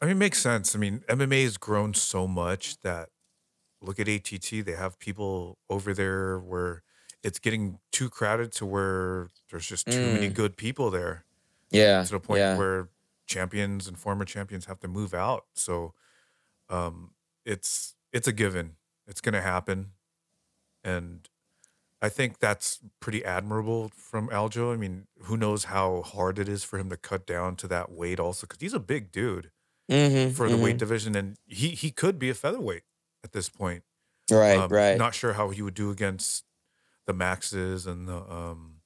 I 0.00 0.06
mean, 0.06 0.16
it 0.16 0.18
makes 0.18 0.40
sense. 0.42 0.74
I 0.74 0.78
mean, 0.78 1.02
MMA 1.08 1.44
has 1.44 1.56
grown 1.56 1.94
so 1.94 2.26
much 2.26 2.78
that 2.80 3.10
look 3.80 3.98
at 4.00 4.08
ATT. 4.08 4.64
They 4.64 4.72
have 4.76 4.98
people 4.98 5.58
over 5.70 5.94
there 5.94 6.38
where 6.38 6.82
it's 7.22 7.38
getting 7.38 7.78
too 7.92 8.10
crowded 8.10 8.52
to 8.52 8.66
where 8.66 9.30
there's 9.50 9.66
just 9.66 9.86
too 9.86 9.98
many 10.12 10.28
Mm. 10.30 10.34
good 10.34 10.56
people 10.56 10.90
there 10.90 11.24
Yeah. 11.70 12.02
to 12.04 12.10
the 12.10 12.20
point 12.20 12.40
yeah. 12.40 12.56
where 12.58 12.88
champions 13.26 13.88
and 13.88 13.98
former 13.98 14.24
champions 14.26 14.66
have 14.66 14.78
to 14.80 14.88
move 14.88 15.14
out. 15.14 15.46
So 15.54 15.94
um, 16.68 17.14
it's 17.44 17.94
it's 18.12 18.28
a 18.28 18.32
given. 18.32 18.76
It's 19.06 19.20
going 19.20 19.34
to 19.34 19.40
happen, 19.42 19.92
and 20.82 21.28
I 22.02 22.08
think 22.10 22.38
that's 22.38 22.80
pretty 23.00 23.24
admirable 23.24 23.90
from 23.96 24.28
Aljo. 24.28 24.72
I 24.72 24.76
mean, 24.76 25.06
who 25.22 25.36
knows 25.36 25.64
how 25.64 26.02
hard 26.02 26.38
it 26.38 26.48
is 26.48 26.62
for 26.64 26.78
him 26.78 26.90
to 26.90 26.96
cut 26.96 27.26
down 27.26 27.56
to 27.56 27.68
that 27.68 27.90
weight 27.90 28.20
also 28.20 28.46
because 28.46 28.60
he's 28.60 28.74
a 28.74 28.80
big 28.80 29.10
dude 29.10 29.50
Mhm, 29.90 30.34
for 30.34 30.48
the 30.48 30.56
weight 30.56 30.76
mhm. 30.76 30.78
division, 30.78 31.14
and 31.16 31.36
he 31.46 31.70
he 31.70 31.90
could 31.90 32.18
be 32.18 32.30
a 32.30 32.34
featherweight 32.34 32.84
at 33.22 33.32
this 33.32 33.48
point. 33.48 33.84
Right, 34.30 34.56
Um, 34.58 34.70
right. 34.70 34.98
Not 34.98 35.14
sure 35.14 35.34
how 35.34 35.50
he 35.50 35.62
would 35.62 35.74
do 35.74 35.90
against 35.90 36.44
the 37.06 37.14
Maxes 37.14 37.86
and 37.86 38.08
the 38.08 38.16
um 38.30 38.82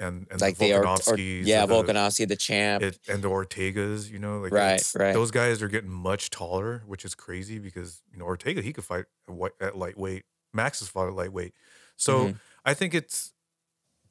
and 0.00 0.26
and 0.30 0.40
like 0.40 0.56
the 0.58 0.72
or, 0.74 0.84
or, 0.86 1.18
yeah, 1.18 1.66
the, 1.66 1.72
Volkanovski, 1.72 2.26
the 2.26 2.36
champ. 2.36 2.82
it, 2.82 2.98
and 3.08 3.22
the 3.22 3.28
Ortegas. 3.30 4.10
You 4.10 4.18
know, 4.18 4.40
like 4.40 4.52
Right, 4.52 4.82
right. 4.96 5.12
Those 5.12 5.30
guys 5.30 5.62
are 5.62 5.68
getting 5.68 5.90
much 5.90 6.30
taller, 6.30 6.82
which 6.86 7.04
is 7.04 7.14
crazy 7.14 7.58
because 7.58 8.02
you 8.10 8.18
know 8.18 8.24
Ortega 8.24 8.60
he 8.60 8.72
could 8.72 8.84
fight 8.84 9.06
at, 9.28 9.52
at 9.60 9.76
lightweight. 9.76 10.24
Max 10.54 10.80
has 10.80 10.88
fought 10.88 11.08
at 11.08 11.14
lightweight, 11.14 11.54
so 11.96 12.32
Mhm. 12.32 12.40
I 12.64 12.74
think 12.74 12.94
it's 12.94 13.34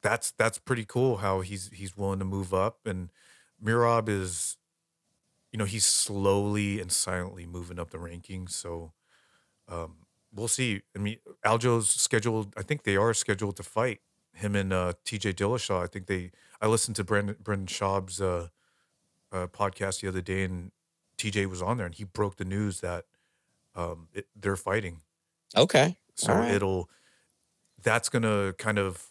that's 0.02 0.32
that's 0.32 0.58
pretty 0.58 0.84
cool 0.84 1.18
how 1.18 1.40
he's 1.42 1.70
he's 1.70 1.96
willing 1.96 2.18
to 2.20 2.24
move 2.24 2.54
up. 2.54 2.86
And 2.86 3.12
Merab 3.62 4.08
is 4.08 4.56
you 5.52 5.58
know 5.58 5.64
he's 5.64 5.86
slowly 5.86 6.80
and 6.80 6.90
silently 6.92 7.46
moving 7.46 7.78
up 7.78 7.90
the 7.90 7.98
rankings. 7.98 8.50
So 8.52 8.92
um 9.68 10.06
we'll 10.32 10.48
see. 10.48 10.82
I 10.96 11.00
mean 11.00 11.18
aljo's 11.44 11.90
scheduled 11.90 12.54
i 12.58 12.62
think 12.62 12.84
they 12.84 12.96
are 12.96 13.14
scheduled 13.14 13.56
to 13.56 13.62
fight 13.64 14.00
him 14.34 14.56
and 14.56 14.72
uh 14.72 14.94
tj 15.06 15.34
dillashaw. 15.34 15.82
I 15.84 15.86
think 15.88 16.06
they 16.06 16.32
i 16.60 16.66
listened 16.68 16.96
to 16.98 17.04
brendan 17.04 17.36
brendan 17.40 17.66
schaub's 17.68 18.20
uh, 18.20 18.48
uh 19.32 19.46
podcast 19.48 20.00
the 20.02 20.08
other 20.08 20.22
day 20.22 20.44
and 20.44 20.72
tj 21.18 21.46
was 21.48 21.62
on 21.62 21.76
there 21.78 21.86
and 21.86 21.94
he 21.94 22.04
broke 22.04 22.36
the 22.36 22.44
news 22.44 22.80
that 22.80 23.06
um 23.74 24.08
it, 24.14 24.28
they're 24.36 24.56
fighting. 24.56 25.02
Okay. 25.56 25.96
So 26.14 26.34
right. 26.34 26.50
it'll 26.50 26.88
that's 27.82 28.08
gonna 28.08 28.54
kind 28.58 28.78
of 28.78 29.08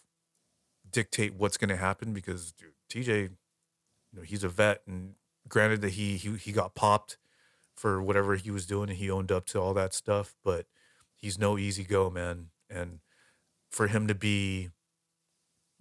dictate 0.90 1.34
what's 1.34 1.56
gonna 1.56 1.76
happen 1.76 2.12
because 2.12 2.52
dude, 2.52 2.72
TJ, 2.90 3.22
you 3.22 3.30
know, 4.12 4.22
he's 4.22 4.44
a 4.44 4.48
vet 4.48 4.82
and 4.86 5.14
granted 5.48 5.80
that 5.82 5.90
he 5.90 6.16
he 6.16 6.36
he 6.36 6.52
got 6.52 6.74
popped 6.74 7.18
for 7.76 8.02
whatever 8.02 8.36
he 8.36 8.50
was 8.50 8.66
doing 8.66 8.88
and 8.88 8.98
he 8.98 9.10
owned 9.10 9.32
up 9.32 9.46
to 9.46 9.60
all 9.60 9.74
that 9.74 9.92
stuff, 9.94 10.34
but 10.44 10.66
he's 11.14 11.38
no 11.38 11.58
easy 11.58 11.84
go, 11.84 12.08
man. 12.10 12.48
And 12.70 13.00
for 13.70 13.88
him 13.88 14.06
to 14.06 14.14
be 14.14 14.70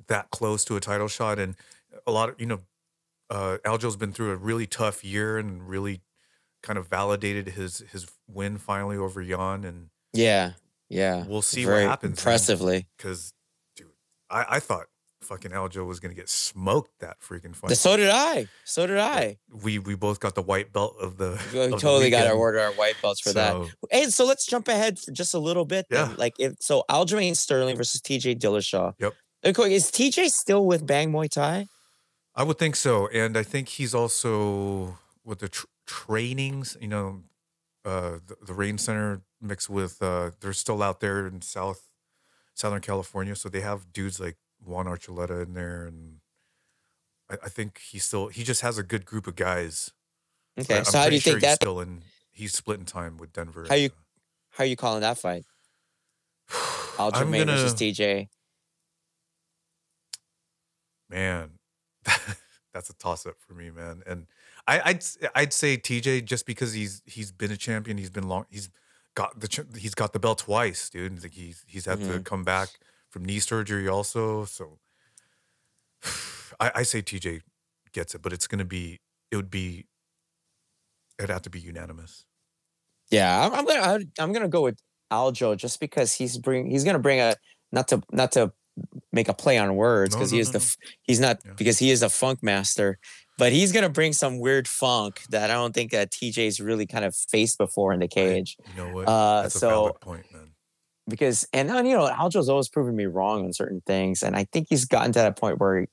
that 0.07 0.31
close 0.31 0.65
to 0.65 0.75
a 0.75 0.79
title 0.79 1.07
shot 1.07 1.39
and 1.39 1.55
a 2.05 2.11
lot 2.11 2.29
of 2.29 2.39
you 2.39 2.45
know, 2.47 2.59
uh 3.29 3.57
Aljo's 3.65 3.95
been 3.95 4.11
through 4.13 4.31
a 4.31 4.35
really 4.35 4.67
tough 4.67 5.03
year 5.03 5.37
and 5.37 5.67
really 5.67 6.01
kind 6.61 6.79
of 6.79 6.87
validated 6.87 7.49
his 7.49 7.79
his 7.91 8.07
win 8.27 8.57
finally 8.57 8.97
over 8.97 9.21
Yan 9.21 9.63
and 9.63 9.89
Yeah. 10.13 10.53
Yeah. 10.89 11.25
we'll 11.27 11.41
see 11.41 11.65
what 11.65 11.81
happens. 11.81 12.19
Impressively. 12.19 12.87
Because, 12.97 13.33
dude, 13.75 13.87
I, 14.29 14.45
I 14.49 14.59
thought 14.59 14.85
fucking 15.21 15.51
Aljo 15.51 15.85
was 15.85 15.99
gonna 15.99 16.13
get 16.13 16.29
smoked 16.29 16.91
that 16.99 17.19
freaking 17.21 17.55
fight. 17.55 17.75
So 17.77 17.95
did 17.97 18.09
I. 18.09 18.47
So 18.65 18.85
did 18.85 18.97
I. 18.99 19.37
we 19.63 19.79
we 19.79 19.95
both 19.95 20.19
got 20.19 20.35
the 20.35 20.41
white 20.41 20.73
belt 20.73 20.95
of 20.99 21.17
the. 21.17 21.41
We 21.53 21.59
of 21.61 21.71
totally 21.71 22.09
got 22.09 22.19
to 22.19 22.23
weekend. 22.25 22.39
order 22.39 22.59
our 22.59 22.71
white 22.73 22.95
belts 23.01 23.21
for 23.21 23.31
that. 23.33 23.51
So, 23.53 23.69
Hey, 23.89 24.05
so 24.05 24.25
let's 24.25 24.45
jump 24.45 24.67
ahead 24.67 24.99
for 24.99 25.11
just 25.11 25.33
a 25.33 25.39
little 25.39 25.65
bit. 25.65 25.85
Then. 25.89 26.09
Yeah. 26.09 26.15
Like 26.17 26.33
if 26.39 26.53
so, 26.59 26.83
Aljamain 26.89 27.35
Sterling 27.35 27.77
versus 27.77 28.01
TJ 28.01 28.39
Dillashaw. 28.39 28.93
Yep. 28.99 29.13
Is 29.43 29.91
TJ 29.91 30.29
still 30.29 30.65
with 30.65 30.85
Bang 30.85 31.11
Muay 31.11 31.29
Thai? 31.29 31.67
I 32.35 32.43
would 32.43 32.57
think 32.57 32.75
so, 32.75 33.07
and 33.07 33.37
I 33.37 33.43
think 33.43 33.69
he's 33.69 33.93
also 33.93 34.97
with 35.23 35.39
the 35.39 35.49
tr- 35.49 35.65
trainings. 35.85 36.75
You 36.81 36.87
know, 36.87 37.23
uh, 37.85 38.19
the, 38.25 38.35
the 38.45 38.53
Rain 38.53 38.77
Center 38.77 39.21
mixed 39.41 39.69
with. 39.69 40.01
Uh, 40.01 40.31
they're 40.39 40.53
still 40.53 40.81
out 40.83 40.99
there 40.99 41.25
in 41.27 41.41
South 41.41 41.89
Southern 42.53 42.81
California, 42.81 43.35
so 43.35 43.49
they 43.49 43.61
have 43.61 43.91
dudes 43.91 44.19
like 44.19 44.37
Juan 44.63 44.85
Archuleta 44.85 45.43
in 45.43 45.53
there, 45.53 45.85
and 45.85 46.17
I, 47.29 47.35
I 47.45 47.49
think 47.49 47.79
he 47.79 47.99
still 47.99 48.27
he 48.27 48.43
just 48.43 48.61
has 48.61 48.77
a 48.77 48.83
good 48.83 49.05
group 49.05 49.27
of 49.27 49.35
guys. 49.35 49.91
Okay, 50.59 50.77
I'm 50.77 50.85
so 50.85 50.99
how 50.99 51.09
do 51.09 51.15
you 51.15 51.19
sure 51.19 51.33
think 51.33 51.43
he's 51.43 51.49
that? 51.51 51.55
still 51.55 51.79
in? 51.81 52.03
He's 52.31 52.53
splitting 52.53 52.85
time 52.85 53.17
with 53.17 53.33
Denver. 53.33 53.65
How 53.67 53.75
you- 53.75 53.89
How 54.51 54.63
are 54.63 54.67
you 54.67 54.75
calling 54.75 55.01
that 55.01 55.17
fight? 55.17 55.45
uh, 56.51 57.11
Aljamain 57.11 57.39
gonna 57.45 57.45
versus 57.57 57.73
TJ. 57.73 58.27
man. 61.09 61.51
That's 62.73 62.89
a 62.89 62.93
toss 62.95 63.25
up 63.25 63.35
for 63.39 63.53
me, 63.53 63.69
man. 63.69 64.01
And 64.07 64.25
I, 64.67 64.81
I'd 64.85 65.03
I'd 65.35 65.53
say 65.53 65.77
TJ 65.77 66.25
just 66.25 66.45
because 66.45 66.73
he's 66.73 67.01
he's 67.05 67.31
been 67.31 67.51
a 67.51 67.57
champion. 67.57 67.97
He's 67.97 68.09
been 68.09 68.27
long. 68.27 68.45
He's 68.49 68.69
got 69.15 69.39
the 69.39 69.65
he's 69.77 69.93
got 69.95 70.13
the 70.13 70.19
belt 70.19 70.39
twice, 70.39 70.89
dude. 70.89 71.21
Like 71.21 71.33
he's 71.33 71.63
he's 71.67 71.85
had 71.85 71.99
to 71.99 72.05
Mm-hmm. 72.05 72.23
come 72.23 72.43
back 72.43 72.69
from 73.09 73.25
knee 73.25 73.39
surgery 73.39 73.87
also. 73.87 74.45
So 74.45 74.79
I, 76.59 76.71
I 76.75 76.83
say 76.83 77.01
TJ 77.01 77.41
gets 77.91 78.15
it, 78.15 78.21
but 78.21 78.33
it's 78.33 78.47
gonna 78.47 78.65
be 78.65 78.99
it 79.31 79.35
would 79.35 79.51
be 79.51 79.87
it'd 81.19 81.29
have 81.29 81.41
to 81.43 81.49
be 81.49 81.59
unanimous. 81.59 82.25
Yeah, 83.11 83.45
I'm, 83.45 83.53
I'm 83.53 83.65
gonna 83.65 83.99
I'm 84.19 84.33
gonna 84.33 84.47
go 84.47 84.61
with 84.63 84.79
Aljo 85.11 85.55
just 85.57 85.79
because 85.79 86.13
he's 86.13 86.37
bring 86.37 86.69
he's 86.69 86.83
gonna 86.83 86.99
bring 86.99 87.19
a 87.19 87.35
not 87.71 87.87
to 87.89 88.01
not 88.11 88.31
to 88.33 88.51
make 89.11 89.29
a 89.29 89.33
play 89.33 89.57
on 89.59 89.75
words 89.75 90.15
because 90.15 90.31
no, 90.31 90.35
he 90.35 90.39
is 90.41 90.47
no, 90.53 90.59
the 90.59 90.65
no. 90.65 90.89
he's 91.03 91.19
not 91.19 91.39
Yeah. 91.45 91.51
because 91.57 91.77
he 91.79 91.91
is 91.91 92.01
a 92.01 92.09
funk 92.09 92.41
master, 92.41 92.97
but 93.37 93.51
he's 93.51 93.71
gonna 93.71 93.89
bring 93.89 94.13
some 94.13 94.39
weird 94.39 94.67
funk 94.67 95.21
that 95.29 95.49
I 95.49 95.53
don't 95.53 95.73
think 95.73 95.91
that 95.91 96.11
TJ's 96.11 96.59
really 96.59 96.85
kind 96.85 97.05
of 97.05 97.15
faced 97.15 97.57
before 97.57 97.93
in 97.93 97.99
the 97.99 98.07
cage. 98.07 98.57
You 98.75 98.83
know 98.83 98.93
what? 98.93 99.07
Uh, 99.07 99.43
That's 99.43 99.55
a 99.55 99.59
so 99.59 99.69
valid 99.69 99.99
point, 100.01 100.25
man. 100.33 100.49
because 101.07 101.47
and 101.53 101.69
then 101.69 101.85
you 101.85 101.95
know 101.95 102.07
Aljo's 102.09 102.49
always 102.49 102.69
proven 102.69 102.95
me 102.95 103.05
wrong 103.05 103.45
on 103.45 103.53
certain 103.53 103.81
things, 103.85 104.21
and 104.23 104.35
I 104.35 104.45
think 104.45 104.67
he's 104.69 104.85
gotten 104.85 105.11
to 105.13 105.19
that 105.19 105.37
point 105.37 105.59
where 105.59 105.87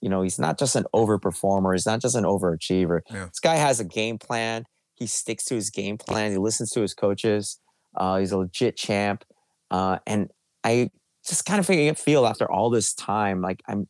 you 0.00 0.08
know 0.08 0.22
he's 0.22 0.38
not 0.38 0.58
just 0.58 0.76
an 0.76 0.86
overperformer, 0.94 1.74
he's 1.74 1.86
not 1.86 2.00
just 2.00 2.16
an 2.16 2.24
overachiever. 2.24 3.00
Yeah. 3.10 3.26
This 3.26 3.40
guy 3.40 3.56
has 3.56 3.80
a 3.80 3.84
game 3.84 4.18
plan. 4.18 4.64
He 4.94 5.06
sticks 5.06 5.44
to 5.46 5.54
his 5.54 5.68
game 5.70 5.98
plan. 5.98 6.30
He 6.30 6.38
listens 6.38 6.70
to 6.70 6.80
his 6.80 6.94
coaches. 6.94 7.60
Uh, 7.94 8.18
he's 8.18 8.32
a 8.32 8.38
legit 8.38 8.76
champ, 8.76 9.24
uh, 9.70 9.98
and 10.06 10.30
I 10.64 10.90
just 11.26 11.44
kind 11.44 11.58
of 11.60 11.98
feel 11.98 12.26
after 12.26 12.50
all 12.50 12.70
this 12.70 12.94
time 12.94 13.40
like 13.42 13.62
I'm 13.68 13.88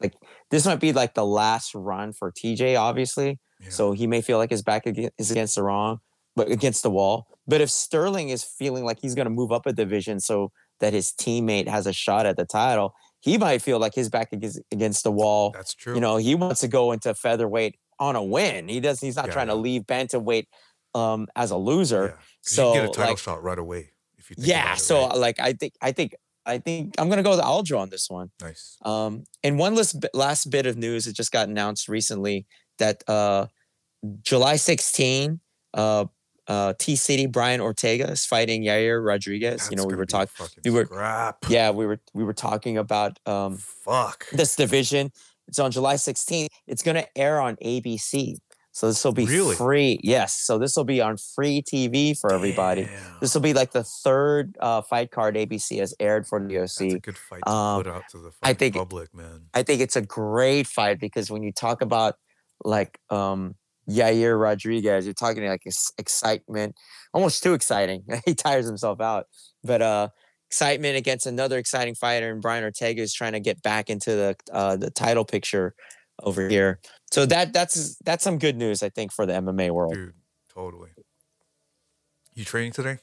like 0.00 0.14
this 0.50 0.66
might 0.66 0.80
be 0.80 0.92
like 0.92 1.14
the 1.14 1.24
last 1.24 1.74
run 1.74 2.12
for 2.12 2.32
TJ, 2.32 2.78
obviously, 2.78 3.38
Yeah. 3.60 3.70
So 3.70 3.92
he 3.92 4.06
may 4.06 4.20
feel 4.20 4.38
like 4.38 4.50
his 4.50 4.62
back 4.62 4.82
is 4.86 5.30
against 5.30 5.54
the 5.54 5.62
wrong, 5.62 6.00
but 6.36 6.50
against 6.50 6.82
the 6.82 6.90
wall. 6.90 7.26
But 7.46 7.60
if 7.60 7.70
Sterling 7.70 8.28
is 8.28 8.44
feeling 8.44 8.84
like 8.84 8.98
he's 9.00 9.14
going 9.14 9.26
to 9.26 9.30
move 9.30 9.52
up 9.52 9.66
a 9.66 9.72
division 9.72 10.20
so 10.20 10.52
that 10.80 10.92
his 10.92 11.12
teammate 11.12 11.68
has 11.68 11.86
a 11.86 11.92
shot 11.92 12.26
at 12.26 12.36
the 12.36 12.44
title, 12.44 12.94
he 13.20 13.36
might 13.36 13.60
feel 13.60 13.78
like 13.78 13.94
his 13.94 14.08
back 14.08 14.28
is 14.32 14.60
against 14.72 15.04
the 15.04 15.10
wall. 15.10 15.50
That's 15.50 15.74
true. 15.74 15.94
You 15.94 16.00
know, 16.00 16.16
he 16.16 16.34
wants 16.34 16.60
to 16.60 16.68
go 16.68 16.92
into 16.92 17.14
featherweight 17.14 17.76
on 17.98 18.16
a 18.16 18.22
win. 18.22 18.68
He 18.68 18.80
does. 18.80 19.00
He's 19.00 19.16
not 19.16 19.26
yeah, 19.26 19.32
trying 19.32 19.48
yeah. 19.48 19.54
to 19.54 19.60
leave 19.60 19.82
bantamweight 19.82 20.46
um, 20.94 21.28
as 21.36 21.50
a 21.50 21.56
loser. 21.56 22.16
Yeah. 22.16 22.24
So 22.40 22.68
you 22.74 22.80
get 22.80 22.90
a 22.90 22.92
title 22.92 23.12
like, 23.12 23.18
shot 23.18 23.42
right 23.42 23.58
away 23.58 23.92
if 24.16 24.30
you. 24.30 24.36
yeah. 24.38 24.74
so 24.74 25.08
right. 25.08 25.16
like 25.16 25.38
I 25.38 25.52
think 25.52 25.74
I 25.82 25.92
think 25.92 26.14
I 26.46 26.58
think 26.58 26.94
I'm 26.98 27.08
gonna 27.08 27.22
go 27.22 27.30
with 27.30 27.40
Aljo 27.40 27.78
on 27.78 27.90
this 27.90 28.08
one. 28.08 28.30
Nice. 28.40 28.76
Um, 28.84 29.24
and 29.44 29.58
one 29.58 29.74
last 29.74 29.96
last 30.14 30.50
bit 30.50 30.66
of 30.66 30.76
news 30.76 31.06
it 31.06 31.14
just 31.14 31.32
got 31.32 31.48
announced 31.48 31.88
recently 31.88 32.46
that 32.78 33.02
uh, 33.08 33.46
July 34.22 34.56
16, 34.56 35.40
uh, 35.74 36.06
uh, 36.48 36.74
T 36.78 36.96
City 36.96 37.26
Brian 37.26 37.60
Ortega 37.60 38.10
is 38.10 38.26
fighting 38.26 38.64
Yair 38.64 39.04
Rodriguez. 39.04 39.52
That's 39.52 39.70
you 39.70 39.76
know, 39.76 39.84
we 39.84 39.94
were 39.94 40.06
talking. 40.06 40.48
We 40.64 40.70
were. 40.70 40.86
Scrap. 40.86 41.44
Yeah, 41.48 41.70
we 41.70 41.86
were. 41.86 42.00
We 42.12 42.24
were 42.24 42.32
talking 42.32 42.76
about. 42.76 43.18
Um, 43.26 43.56
Fuck. 43.56 44.28
This 44.30 44.56
division. 44.56 45.12
It's 45.46 45.58
on 45.58 45.70
July 45.70 45.94
16th. 45.94 46.48
It's 46.66 46.82
gonna 46.82 47.06
air 47.14 47.40
on 47.40 47.56
ABC. 47.56 48.36
So 48.72 48.86
this 48.86 49.04
will 49.04 49.12
be 49.12 49.26
really? 49.26 49.56
free. 49.56 50.00
Yes. 50.02 50.34
So 50.34 50.58
this 50.58 50.76
will 50.76 50.84
be 50.84 51.00
on 51.00 51.16
free 51.16 51.62
TV 51.62 52.18
for 52.18 52.32
everybody. 52.32 52.88
This 53.20 53.34
will 53.34 53.40
be 53.40 53.52
like 53.52 53.72
the 53.72 53.82
third 53.82 54.56
uh, 54.60 54.82
fight 54.82 55.10
card 55.10 55.34
ABC 55.34 55.80
has 55.80 55.94
aired 55.98 56.26
for 56.26 56.40
the 56.40 56.58
OC. 56.58 56.62
That's 56.62 56.80
a 56.80 56.98
good 57.00 57.18
fight 57.18 57.42
to 57.46 57.52
um, 57.52 57.82
put 57.82 57.92
out 57.92 58.04
to 58.12 58.18
the 58.18 58.30
I 58.42 58.52
think, 58.52 58.76
public, 58.76 59.12
man. 59.14 59.46
I 59.52 59.62
think 59.62 59.80
it's 59.80 59.96
a 59.96 60.02
great 60.02 60.66
fight 60.66 61.00
because 61.00 61.30
when 61.30 61.42
you 61.42 61.52
talk 61.52 61.82
about 61.82 62.14
like 62.64 62.98
um, 63.10 63.56
Yair 63.88 64.40
Rodriguez, 64.40 65.04
you're 65.04 65.14
talking 65.14 65.44
like 65.44 65.64
excitement, 65.98 66.76
almost 67.12 67.42
too 67.42 67.54
exciting. 67.54 68.04
he 68.24 68.34
tires 68.34 68.66
himself 68.66 69.00
out, 69.00 69.26
but 69.64 69.82
uh, 69.82 70.08
excitement 70.48 70.96
against 70.96 71.26
another 71.26 71.58
exciting 71.58 71.96
fighter, 71.96 72.30
and 72.30 72.40
Brian 72.40 72.62
Ortega 72.62 73.02
is 73.02 73.12
trying 73.12 73.32
to 73.32 73.40
get 73.40 73.62
back 73.62 73.90
into 73.90 74.10
the 74.10 74.36
uh, 74.52 74.76
the 74.76 74.90
title 74.90 75.24
picture 75.24 75.74
over 76.22 76.48
here. 76.48 76.80
So 77.10 77.26
that 77.26 77.52
that's 77.52 77.96
that's 78.04 78.24
some 78.24 78.38
good 78.38 78.56
news, 78.56 78.82
I 78.82 78.88
think, 78.88 79.12
for 79.12 79.26
the 79.26 79.32
MMA 79.34 79.70
world. 79.70 79.94
Dude, 79.94 80.14
totally. 80.52 80.90
You 82.34 82.44
training 82.44 82.72
today? 82.72 82.98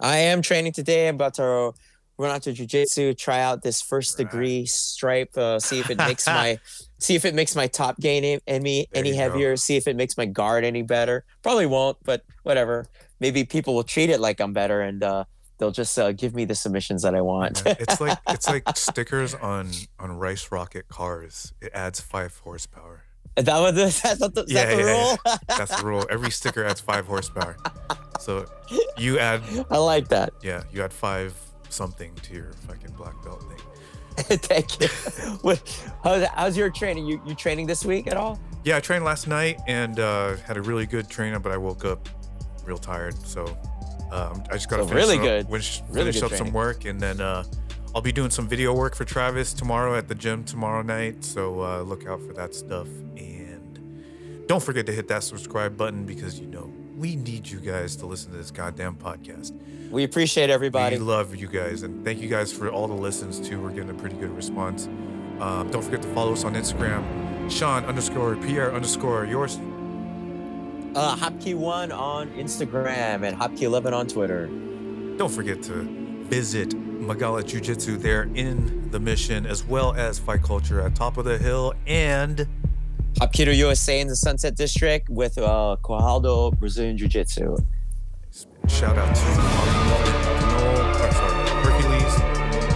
I 0.00 0.18
am 0.18 0.42
training 0.42 0.72
today. 0.72 1.08
I'm 1.08 1.14
about 1.14 1.34
to 1.34 1.72
run 2.18 2.30
out 2.30 2.42
to 2.42 2.52
jujitsu, 2.52 3.16
try 3.16 3.40
out 3.40 3.62
this 3.62 3.82
first 3.82 4.16
degree 4.16 4.64
stripe, 4.66 5.36
uh, 5.36 5.58
see 5.58 5.78
if 5.78 5.90
it 5.90 5.98
makes 5.98 6.26
my 6.26 6.58
see 6.98 7.14
if 7.14 7.24
it 7.24 7.34
makes 7.34 7.54
my 7.54 7.66
top 7.66 7.98
gain 7.98 8.40
any 8.46 8.86
any 8.94 9.14
heavier, 9.14 9.52
go. 9.52 9.56
see 9.56 9.76
if 9.76 9.86
it 9.86 9.96
makes 9.96 10.16
my 10.16 10.26
guard 10.26 10.64
any 10.64 10.82
better. 10.82 11.24
Probably 11.42 11.66
won't, 11.66 11.98
but 12.04 12.22
whatever. 12.42 12.86
Maybe 13.20 13.44
people 13.44 13.74
will 13.74 13.84
treat 13.84 14.10
it 14.10 14.20
like 14.20 14.40
I'm 14.40 14.52
better 14.52 14.82
and 14.82 15.02
uh, 15.02 15.24
they'll 15.58 15.70
just 15.70 15.98
uh, 15.98 16.12
give 16.12 16.34
me 16.34 16.44
the 16.44 16.54
submissions 16.54 17.02
that 17.02 17.14
I 17.14 17.20
want. 17.20 17.62
it's 17.66 18.00
like 18.00 18.18
it's 18.28 18.48
like 18.48 18.64
stickers 18.76 19.34
on 19.34 19.70
on 19.98 20.18
rice 20.18 20.50
rocket 20.52 20.88
cars. 20.88 21.52
It 21.60 21.72
adds 21.74 22.00
five 22.00 22.36
horsepower. 22.38 23.04
Is 23.36 23.44
that 23.44 23.60
what 23.60 23.74
this? 23.74 24.00
That's 24.00 24.18
the, 24.18 24.44
yeah, 24.48 24.64
that 24.64 24.76
the 24.76 24.82
yeah, 24.82 24.92
rule. 24.92 25.18
Yeah. 25.26 25.36
That's 25.58 25.80
the 25.80 25.86
rule. 25.86 26.06
Every 26.10 26.30
sticker 26.30 26.64
adds 26.64 26.80
five 26.80 27.06
horsepower. 27.06 27.56
So 28.20 28.46
you 28.96 29.18
add. 29.18 29.42
I 29.70 29.78
like 29.78 30.08
that. 30.08 30.32
Yeah, 30.42 30.62
you 30.72 30.82
add 30.82 30.92
five 30.92 31.34
something 31.68 32.14
to 32.14 32.34
your 32.34 32.52
fucking 32.66 32.92
black 32.92 33.22
belt 33.22 33.42
thing. 33.42 33.58
Thank 34.38 34.80
you. 34.80 34.88
what, 35.42 35.60
how's, 36.02 36.24
how's 36.28 36.56
your 36.56 36.70
training? 36.70 37.06
You 37.06 37.20
you 37.26 37.34
training 37.34 37.66
this 37.66 37.84
week 37.84 38.06
at 38.06 38.16
all? 38.16 38.40
Yeah, 38.64 38.78
I 38.78 38.80
trained 38.80 39.04
last 39.04 39.28
night 39.28 39.60
and 39.68 40.00
uh, 40.00 40.36
had 40.38 40.56
a 40.56 40.62
really 40.62 40.86
good 40.86 41.10
training, 41.10 41.40
but 41.40 41.52
I 41.52 41.56
woke 41.58 41.84
up 41.84 42.08
real 42.64 42.78
tired. 42.78 43.14
So 43.26 43.56
um, 44.10 44.42
I 44.50 44.54
just 44.54 44.70
got 44.70 44.78
to 44.78 44.88
so 44.88 44.94
really 44.94 45.18
good, 45.18 45.44
up, 45.44 45.50
finish, 45.50 45.82
really 45.88 46.12
finish 46.12 46.22
up 46.22 46.28
training. 46.30 46.46
some 46.46 46.54
work, 46.54 46.84
and 46.84 47.00
then 47.00 47.20
uh, 47.20 47.44
I'll 47.94 48.02
be 48.02 48.12
doing 48.12 48.30
some 48.30 48.46
video 48.48 48.74
work 48.74 48.94
for 48.94 49.04
Travis 49.04 49.52
tomorrow 49.52 49.96
at 49.96 50.08
the 50.08 50.14
gym 50.14 50.44
tomorrow 50.44 50.82
night. 50.82 51.24
So 51.24 51.62
uh, 51.62 51.82
look 51.82 52.06
out 52.06 52.20
for 52.20 52.32
that 52.34 52.54
stuff, 52.54 52.86
and 53.16 54.46
don't 54.46 54.62
forget 54.62 54.86
to 54.86 54.92
hit 54.92 55.08
that 55.08 55.22
subscribe 55.22 55.76
button 55.76 56.04
because 56.04 56.38
you 56.38 56.46
know 56.46 56.72
we 56.96 57.16
need 57.16 57.48
you 57.48 57.60
guys 57.60 57.96
to 57.96 58.06
listen 58.06 58.30
to 58.32 58.36
this 58.38 58.50
goddamn 58.50 58.96
podcast. 58.96 59.52
We 59.90 60.04
appreciate 60.04 60.50
everybody. 60.50 60.96
We 60.96 61.04
love 61.04 61.34
you 61.34 61.48
guys, 61.48 61.82
and 61.82 62.04
thank 62.04 62.20
you 62.20 62.28
guys 62.28 62.52
for 62.52 62.70
all 62.70 62.88
the 62.88 62.94
listens 62.94 63.40
too. 63.40 63.60
We're 63.60 63.70
getting 63.70 63.90
a 63.90 63.94
pretty 63.94 64.16
good 64.16 64.34
response. 64.34 64.86
Um, 65.40 65.70
don't 65.70 65.82
forget 65.82 66.02
to 66.02 66.08
follow 66.14 66.32
us 66.32 66.44
on 66.44 66.54
Instagram, 66.54 67.50
Sean 67.50 67.84
underscore 67.84 68.36
Pierre 68.36 68.74
underscore 68.74 69.26
yours. 69.26 69.58
Uh, 70.96 71.14
Hapki1 71.14 71.94
on 71.94 72.30
Instagram 72.30 73.22
and 73.22 73.36
Hopkey11 73.36 73.92
on 73.92 74.06
Twitter. 74.06 74.46
Don't 75.18 75.30
forget 75.30 75.62
to 75.64 75.82
visit 76.24 76.72
Magala 76.74 77.42
Jiu 77.42 77.60
Jitsu 77.60 77.98
there 77.98 78.22
in 78.34 78.90
the 78.90 78.98
mission, 78.98 79.44
as 79.44 79.62
well 79.62 79.92
as 79.92 80.18
Fight 80.18 80.42
Culture 80.42 80.80
at 80.80 80.94
Top 80.94 81.18
of 81.18 81.26
the 81.26 81.36
Hill 81.36 81.74
and 81.86 82.48
Hapkido 83.20 83.54
USA 83.54 84.00
in 84.00 84.08
the 84.08 84.16
Sunset 84.16 84.56
District 84.56 85.10
with 85.10 85.36
uh, 85.36 85.76
Cojaldo 85.82 86.58
Brazilian 86.58 86.96
Jiu 86.96 87.08
Jitsu. 87.08 87.58
Shout 88.66 88.96
out 88.96 89.14
to 89.14 89.24
Noel, 90.48 90.94
Hercules, 91.62 92.20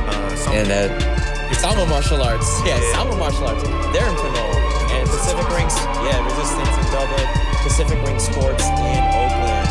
uh, 0.05 0.53
and 0.53 0.71
uh, 0.71 1.87
Martial 1.87 2.23
Arts. 2.23 2.61
Yeah, 2.67 2.79
yeah, 2.79 2.93
Sama 2.93 3.17
Martial 3.17 3.47
Arts. 3.47 3.63
They're 3.65 4.07
in 4.07 4.15
Pinole. 4.17 4.57
And 4.93 5.09
Pacific 5.09 5.49
Rings, 5.57 5.75
yeah, 6.05 6.23
Resistance 6.27 6.87
in 6.87 6.93
Dublin. 6.93 7.50
Pacific 7.63 7.99
Ring 8.07 8.19
Sports 8.19 8.65
in 8.67 9.05
Oakland. 9.15 9.69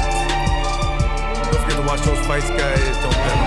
Don't 1.51 1.61
forget 1.63 1.77
to 1.77 1.85
watch 1.87 2.01
those 2.01 2.25
fights, 2.27 2.49
guys. 2.49 2.97
Don't 3.03 3.13
bet. 3.13 3.39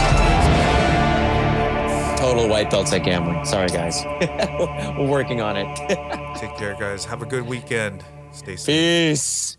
Total 2.19 2.49
white 2.49 2.71
belts 2.71 2.93
at 2.93 2.99
gambling. 3.05 3.45
Sorry, 3.45 3.69
guys. 3.69 4.05
We're 4.99 5.07
working 5.09 5.41
on 5.41 5.57
it. 5.57 5.67
Take 6.37 6.57
care, 6.57 6.75
guys. 6.79 7.05
Have 7.05 7.23
a 7.23 7.27
good 7.27 7.47
weekend. 7.47 8.05
Stay 8.33 8.57
safe. 8.57 8.67
Peace. 8.67 9.57